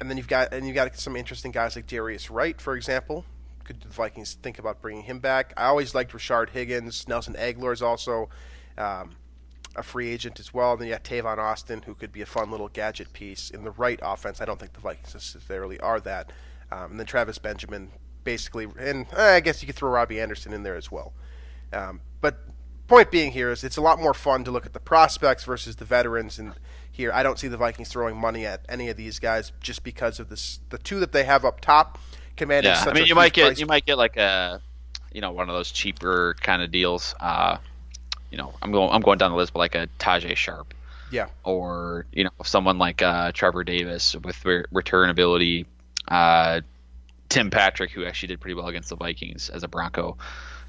and 0.00 0.08
then 0.08 0.16
you've 0.16 0.28
got 0.28 0.52
and 0.52 0.66
you've 0.66 0.74
got 0.74 0.96
some 0.98 1.16
interesting 1.16 1.52
guys 1.52 1.76
like 1.76 1.86
Jarius 1.86 2.30
Wright, 2.30 2.60
for 2.60 2.76
example. 2.76 3.24
Could 3.64 3.80
the 3.82 3.88
Vikings 3.88 4.34
think 4.42 4.58
about 4.58 4.80
bringing 4.80 5.02
him 5.02 5.18
back? 5.18 5.52
I 5.56 5.66
always 5.66 5.94
liked 5.94 6.12
Rashard 6.12 6.50
Higgins. 6.50 7.06
Nelson 7.06 7.34
Agholor 7.34 7.72
is 7.72 7.82
also 7.82 8.30
um, 8.78 9.16
a 9.76 9.82
free 9.82 10.10
agent 10.10 10.40
as 10.40 10.52
well. 10.52 10.72
And 10.72 10.80
then 10.80 10.88
you 10.88 10.94
got 10.94 11.04
Tavon 11.04 11.38
Austin, 11.38 11.82
who 11.82 11.94
could 11.94 12.12
be 12.12 12.22
a 12.22 12.26
fun 12.26 12.50
little 12.50 12.68
gadget 12.68 13.12
piece 13.12 13.50
in 13.50 13.64
the 13.64 13.70
right 13.72 13.98
offense. 14.02 14.40
I 14.40 14.44
don't 14.44 14.58
think 14.58 14.72
the 14.72 14.80
Vikings 14.80 15.14
necessarily 15.14 15.78
are 15.80 16.00
that. 16.00 16.32
Um, 16.70 16.92
and 16.92 17.00
then 17.00 17.06
Travis 17.06 17.38
Benjamin, 17.38 17.90
basically, 18.24 18.66
and 18.78 19.06
eh, 19.16 19.36
I 19.36 19.40
guess 19.40 19.62
you 19.62 19.66
could 19.66 19.76
throw 19.76 19.90
Robbie 19.90 20.20
Anderson 20.20 20.52
in 20.52 20.62
there 20.62 20.76
as 20.76 20.90
well. 20.90 21.12
Um, 21.72 22.00
but 22.20 22.40
point 22.88 23.10
being 23.10 23.32
here 23.32 23.50
is 23.50 23.64
it's 23.64 23.76
a 23.76 23.80
lot 23.80 24.00
more 24.00 24.14
fun 24.14 24.44
to 24.44 24.50
look 24.50 24.66
at 24.66 24.72
the 24.72 24.80
prospects 24.80 25.44
versus 25.44 25.76
the 25.76 25.84
veterans. 25.84 26.38
And 26.38 26.54
here, 26.90 27.12
I 27.12 27.22
don't 27.22 27.38
see 27.38 27.48
the 27.48 27.56
Vikings 27.56 27.88
throwing 27.88 28.16
money 28.16 28.44
at 28.44 28.64
any 28.68 28.88
of 28.88 28.96
these 28.96 29.18
guys 29.18 29.52
just 29.60 29.84
because 29.84 30.18
of 30.18 30.28
this. 30.28 30.60
The 30.70 30.78
two 30.78 31.00
that 31.00 31.12
they 31.12 31.24
have 31.24 31.44
up 31.44 31.60
top 31.60 31.98
commanding 32.36 32.72
Yeah, 32.72 32.78
such 32.78 32.88
I 32.88 32.92
mean 32.94 33.04
a 33.04 33.06
you 33.06 33.14
might 33.14 33.32
get 33.32 33.46
price 33.46 33.60
you 33.60 33.66
might 33.66 33.84
get 33.84 33.98
like 33.98 34.16
a 34.16 34.62
you 35.12 35.20
know 35.20 35.32
one 35.32 35.48
of 35.48 35.54
those 35.54 35.70
cheaper 35.70 36.34
kind 36.40 36.62
of 36.62 36.70
deals. 36.70 37.14
Uh, 37.20 37.58
you 38.30 38.38
know, 38.38 38.54
I'm 38.62 38.72
going 38.72 38.90
I'm 38.90 39.00
going 39.00 39.18
down 39.18 39.30
the 39.30 39.36
list, 39.36 39.52
but 39.52 39.58
like 39.60 39.74
a 39.74 39.88
Tajae 39.98 40.36
Sharpe. 40.36 40.74
Yeah. 41.10 41.28
Or 41.44 42.04
you 42.12 42.24
know 42.24 42.30
someone 42.44 42.78
like 42.78 43.00
uh, 43.02 43.32
Trevor 43.32 43.64
Davis 43.64 44.14
with 44.22 44.44
re- 44.44 44.64
return 44.70 45.08
ability. 45.10 45.66
Uh, 46.06 46.60
Tim 47.28 47.50
Patrick, 47.50 47.90
who 47.90 48.04
actually 48.04 48.28
did 48.28 48.40
pretty 48.40 48.54
well 48.54 48.66
against 48.68 48.88
the 48.90 48.96
Vikings 48.96 49.50
as 49.50 49.62
a 49.62 49.68
Bronco. 49.68 50.16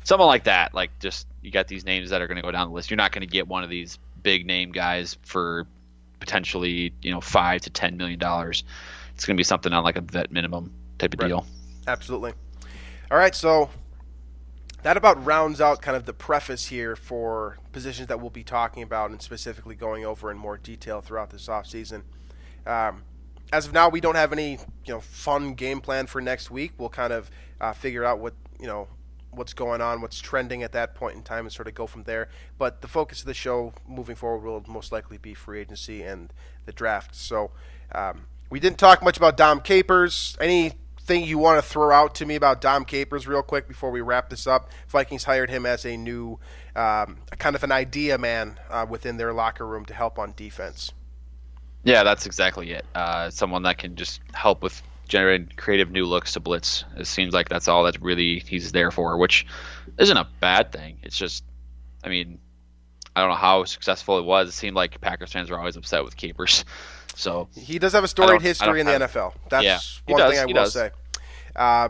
Someone 0.04 0.28
like 0.28 0.46
that. 0.46 0.74
Like 0.74 0.92
just 1.00 1.28
you 1.42 1.52
got 1.52 1.68
these 1.68 1.84
names 1.86 2.10
that 2.10 2.22
are 2.22 2.28
going 2.28 2.38
to 2.38 2.42
go 2.42 2.52
down 2.52 2.68
the 2.70 2.74
list. 2.74 2.90
You're 2.90 2.98
not 2.98 3.12
going 3.12 3.22
to 3.22 3.32
get 3.32 3.48
one 3.48 3.64
of 3.64 3.70
these 3.70 3.98
big 4.24 4.46
name 4.46 4.72
guys 4.72 5.18
for 5.24 5.68
potentially 6.20 6.94
you 7.02 7.12
know 7.12 7.22
five 7.22 7.62
to 7.62 7.70
ten 7.70 7.98
million 7.98 8.20
dollars. 8.20 8.64
It's 9.16 9.26
going 9.26 9.36
to 9.36 9.40
be 9.40 9.44
something 9.44 9.72
on 9.74 9.84
like 9.84 9.98
a 9.98 10.02
vet 10.02 10.32
minimum 10.32 10.74
type 10.98 11.14
of 11.14 11.20
Right. 11.20 11.28
deal. 11.28 11.46
Absolutely. 11.88 12.34
All 13.12 13.18
right, 13.18 13.34
so 13.36 13.70
that 14.84 14.98
about 14.98 15.24
rounds 15.26 15.60
out 15.60 15.82
kind 15.82 15.98
of 15.98 16.06
the 16.06 16.14
preface 16.14 16.68
here 16.68 16.96
for 16.96 17.58
positions 17.72 18.08
that 18.08 18.20
we'll 18.20 18.30
be 18.30 18.44
talking 18.44 18.84
about 18.84 19.12
and 19.12 19.22
specifically 19.22 19.76
going 19.76 20.06
over 20.06 20.32
in 20.32 20.38
more 20.38 20.58
detail 20.58 21.02
throughout 21.02 21.30
this 21.30 21.48
offseason. 21.48 22.04
Um, 22.66 23.04
as 23.52 23.68
of 23.68 23.74
now, 23.74 23.90
we 23.90 24.00
don't 24.00 24.16
have 24.16 24.32
any 24.32 24.52
you 24.86 24.94
know 24.94 25.02
fun 25.02 25.54
game 25.54 25.82
plan 25.82 26.08
for 26.08 26.22
next 26.22 26.52
week. 26.52 26.74
We'll 26.78 26.90
kind 26.90 27.14
of 27.14 27.30
uh, 27.60 27.74
figure 27.74 28.06
out 28.06 28.20
what 28.20 28.34
you 28.60 28.68
know 28.68 28.88
what's 29.32 29.54
going 29.54 29.82
on, 29.82 30.02
what's 30.02 30.20
trending 30.20 30.64
at 30.64 30.72
that 30.72 30.96
point 30.96 31.16
in 31.16 31.24
time, 31.24 31.46
and 31.46 31.52
sort 31.52 31.68
of 31.68 31.76
go 31.76 31.88
from 31.88 32.04
there. 32.04 32.30
But 32.58 32.82
the 32.82 32.88
focus 32.88 33.22
of 33.22 33.26
the 33.26 33.34
show 33.34 33.74
moving 33.88 34.16
forward 34.16 34.46
will 34.46 34.64
most 34.68 34.92
likely 34.92 35.18
be 35.18 35.34
free 35.34 35.62
agency 35.62 36.02
and 36.02 36.34
the 36.66 36.72
draft. 36.72 37.16
So 37.16 37.52
um, 37.94 38.26
we 38.50 38.60
didn't 38.60 38.78
talk 38.78 39.04
much 39.04 39.18
about 39.18 39.38
Dom 39.38 39.62
Capers. 39.62 40.38
Anything 41.10 41.28
you 41.28 41.40
want 41.40 41.58
to 41.64 41.68
throw 41.68 41.92
out 41.92 42.14
to 42.16 42.26
me 42.28 42.36
about 42.36 42.62
Dom 42.62 42.86
Capers, 42.86 43.28
real 43.28 43.42
quick, 43.42 43.68
before 43.68 43.90
we 43.90 44.00
wrap 44.00 44.30
this 44.30 44.46
up? 44.46 44.70
Vikings 44.90 45.24
hired 45.24 45.50
him 45.50 45.66
as 45.66 45.84
a 45.84 45.98
new 45.98 46.40
um, 46.76 47.18
kind 47.40 47.56
of 47.56 47.64
an 47.64 47.72
idea 47.72 48.20
man 48.20 48.60
uh, 48.70 48.86
within 48.88 49.18
their 49.18 49.34
locker 49.34 49.66
room 49.66 49.86
to 49.86 49.94
help 49.96 50.20
on 50.20 50.34
defense. 50.38 50.92
Yeah, 51.84 52.04
that's 52.04 52.28
exactly 52.28 52.72
it. 52.74 52.86
Uh, 52.94 53.32
someone 53.32 53.64
that 53.64 53.80
can 53.80 53.96
just 53.96 54.22
help 54.36 54.62
with 54.62 54.80
generating 55.08 55.50
creative 55.58 55.90
new 55.90 56.06
looks 56.06 56.34
to 56.34 56.40
blitz. 56.40 56.86
It 56.96 57.08
seems 57.08 57.34
like 57.34 57.50
that's 57.50 57.68
all 57.68 57.86
that 57.86 58.00
really 58.04 58.40
he's 58.46 58.72
there 58.72 58.92
for, 58.92 59.18
which 59.18 59.48
isn't 59.98 60.16
a 60.18 60.28
bad 60.40 60.72
thing. 60.72 61.00
It's 61.02 61.18
just, 61.18 61.44
I 62.04 62.10
mean, 62.10 62.38
I 63.16 63.22
don't 63.22 63.32
know 63.32 63.36
how 63.36 63.64
successful 63.64 64.20
it 64.20 64.26
was. 64.26 64.50
It 64.50 64.52
seemed 64.52 64.76
like 64.76 65.02
Packers 65.02 65.32
fans 65.32 65.50
were 65.50 65.58
always 65.58 65.76
upset 65.76 66.04
with 66.04 66.16
Capers. 66.16 66.66
So 67.16 67.50
He 67.56 67.80
does 67.80 67.94
have 67.94 68.04
a 68.04 68.08
storied 68.08 68.42
history 68.42 68.80
in 68.80 68.86
the 68.86 68.94
NFL. 68.94 69.34
That's 69.50 69.66
Yeah, 69.66 69.80
one 70.06 70.20
does, 70.22 70.32
thing 70.32 70.40
I 70.42 70.46
will 70.46 70.54
does. 70.54 70.74
say. 70.74 70.92
Uh, 71.60 71.90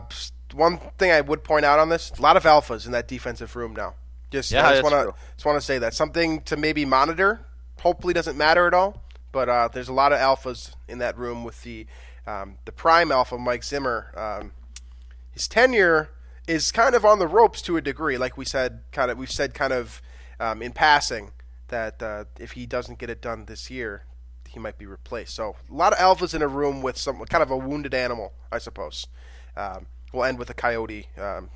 one 0.52 0.78
thing 0.98 1.12
I 1.12 1.20
would 1.20 1.44
point 1.44 1.64
out 1.64 1.78
on 1.78 1.88
this: 1.88 2.10
a 2.18 2.20
lot 2.20 2.36
of 2.36 2.42
alphas 2.42 2.84
in 2.84 2.92
that 2.92 3.08
defensive 3.08 3.54
room 3.56 3.74
now. 3.74 3.94
Just 4.30 4.50
Yeah, 4.50 4.66
I 4.68 4.72
just 4.72 4.82
want 4.82 4.94
to 4.94 5.14
just 5.36 5.46
want 5.46 5.56
to 5.56 5.64
say 5.64 5.78
that 5.78 5.94
something 5.94 6.42
to 6.42 6.56
maybe 6.56 6.84
monitor. 6.84 7.40
Hopefully, 7.80 8.12
doesn't 8.12 8.36
matter 8.36 8.66
at 8.66 8.74
all. 8.74 9.02
But 9.32 9.48
uh, 9.48 9.68
there's 9.72 9.88
a 9.88 9.92
lot 9.92 10.12
of 10.12 10.18
alphas 10.18 10.74
in 10.88 10.98
that 10.98 11.16
room 11.16 11.44
with 11.44 11.62
the 11.62 11.86
um, 12.26 12.58
the 12.64 12.72
prime 12.72 13.12
alpha 13.12 13.38
Mike 13.38 13.64
Zimmer. 13.64 14.12
Um, 14.16 14.52
his 15.30 15.46
tenure 15.46 16.10
is 16.46 16.72
kind 16.72 16.94
of 16.94 17.04
on 17.04 17.20
the 17.20 17.28
ropes 17.28 17.62
to 17.62 17.76
a 17.76 17.80
degree. 17.80 18.18
Like 18.18 18.36
we 18.36 18.44
said, 18.44 18.80
kind 18.92 19.10
of 19.10 19.18
we've 19.18 19.30
said 19.30 19.54
kind 19.54 19.72
of 19.72 20.02
um, 20.40 20.62
in 20.62 20.72
passing 20.72 21.30
that 21.68 22.02
uh, 22.02 22.24
if 22.38 22.52
he 22.52 22.66
doesn't 22.66 22.98
get 22.98 23.08
it 23.08 23.22
done 23.22 23.44
this 23.46 23.70
year, 23.70 24.04
he 24.48 24.58
might 24.58 24.78
be 24.78 24.86
replaced. 24.86 25.34
So 25.34 25.54
a 25.70 25.74
lot 25.74 25.92
of 25.92 25.98
alphas 25.98 26.34
in 26.34 26.42
a 26.42 26.48
room 26.48 26.82
with 26.82 26.96
some 26.96 27.24
kind 27.26 27.42
of 27.42 27.50
a 27.50 27.56
wounded 27.56 27.94
animal, 27.94 28.32
I 28.50 28.58
suppose. 28.58 29.06
Um, 29.56 29.86
we'll 30.12 30.24
end 30.24 30.38
with 30.38 30.50
a 30.50 30.54
coyote 30.54 31.08
um, 31.18 31.50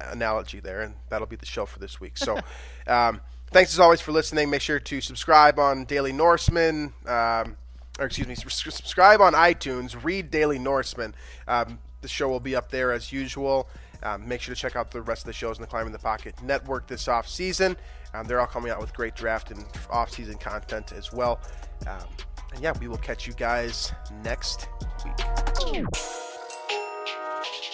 analogy 0.00 0.60
there, 0.60 0.82
and 0.82 0.94
that'll 1.08 1.26
be 1.26 1.36
the 1.36 1.46
show 1.46 1.66
for 1.66 1.78
this 1.78 2.00
week. 2.00 2.16
So. 2.18 2.38
Um, 2.86 3.22
Thanks 3.54 3.72
as 3.72 3.78
always 3.78 4.00
for 4.00 4.10
listening. 4.10 4.50
Make 4.50 4.62
sure 4.62 4.80
to 4.80 5.00
subscribe 5.00 5.60
on 5.60 5.84
Daily 5.84 6.12
Norseman, 6.12 6.92
um, 7.06 7.56
or 8.00 8.06
excuse 8.06 8.26
me, 8.26 8.34
subscribe 8.34 9.20
on 9.20 9.32
iTunes. 9.32 10.02
Read 10.02 10.32
Daily 10.32 10.58
Norseman. 10.58 11.14
Um, 11.46 11.78
the 12.00 12.08
show 12.08 12.28
will 12.28 12.40
be 12.40 12.56
up 12.56 12.72
there 12.72 12.90
as 12.90 13.12
usual. 13.12 13.68
Um, 14.02 14.26
make 14.26 14.40
sure 14.40 14.56
to 14.56 14.60
check 14.60 14.74
out 14.74 14.90
the 14.90 15.02
rest 15.02 15.22
of 15.22 15.26
the 15.26 15.32
shows 15.34 15.56
in 15.56 15.62
the 15.62 15.68
Climbing 15.68 15.92
the 15.92 16.00
Pocket 16.00 16.34
Network 16.42 16.88
this 16.88 17.06
off 17.06 17.28
season. 17.28 17.76
Um, 18.12 18.26
they're 18.26 18.40
all 18.40 18.48
coming 18.48 18.72
out 18.72 18.80
with 18.80 18.92
great 18.92 19.14
draft 19.14 19.52
and 19.52 19.64
off 19.88 20.10
season 20.10 20.36
content 20.36 20.92
as 20.92 21.12
well. 21.12 21.40
Um, 21.86 22.08
and 22.52 22.60
yeah, 22.60 22.72
we 22.80 22.88
will 22.88 22.98
catch 22.98 23.24
you 23.24 23.34
guys 23.34 23.92
next 24.24 24.66
week. 25.04 25.84
Thank 27.44 27.73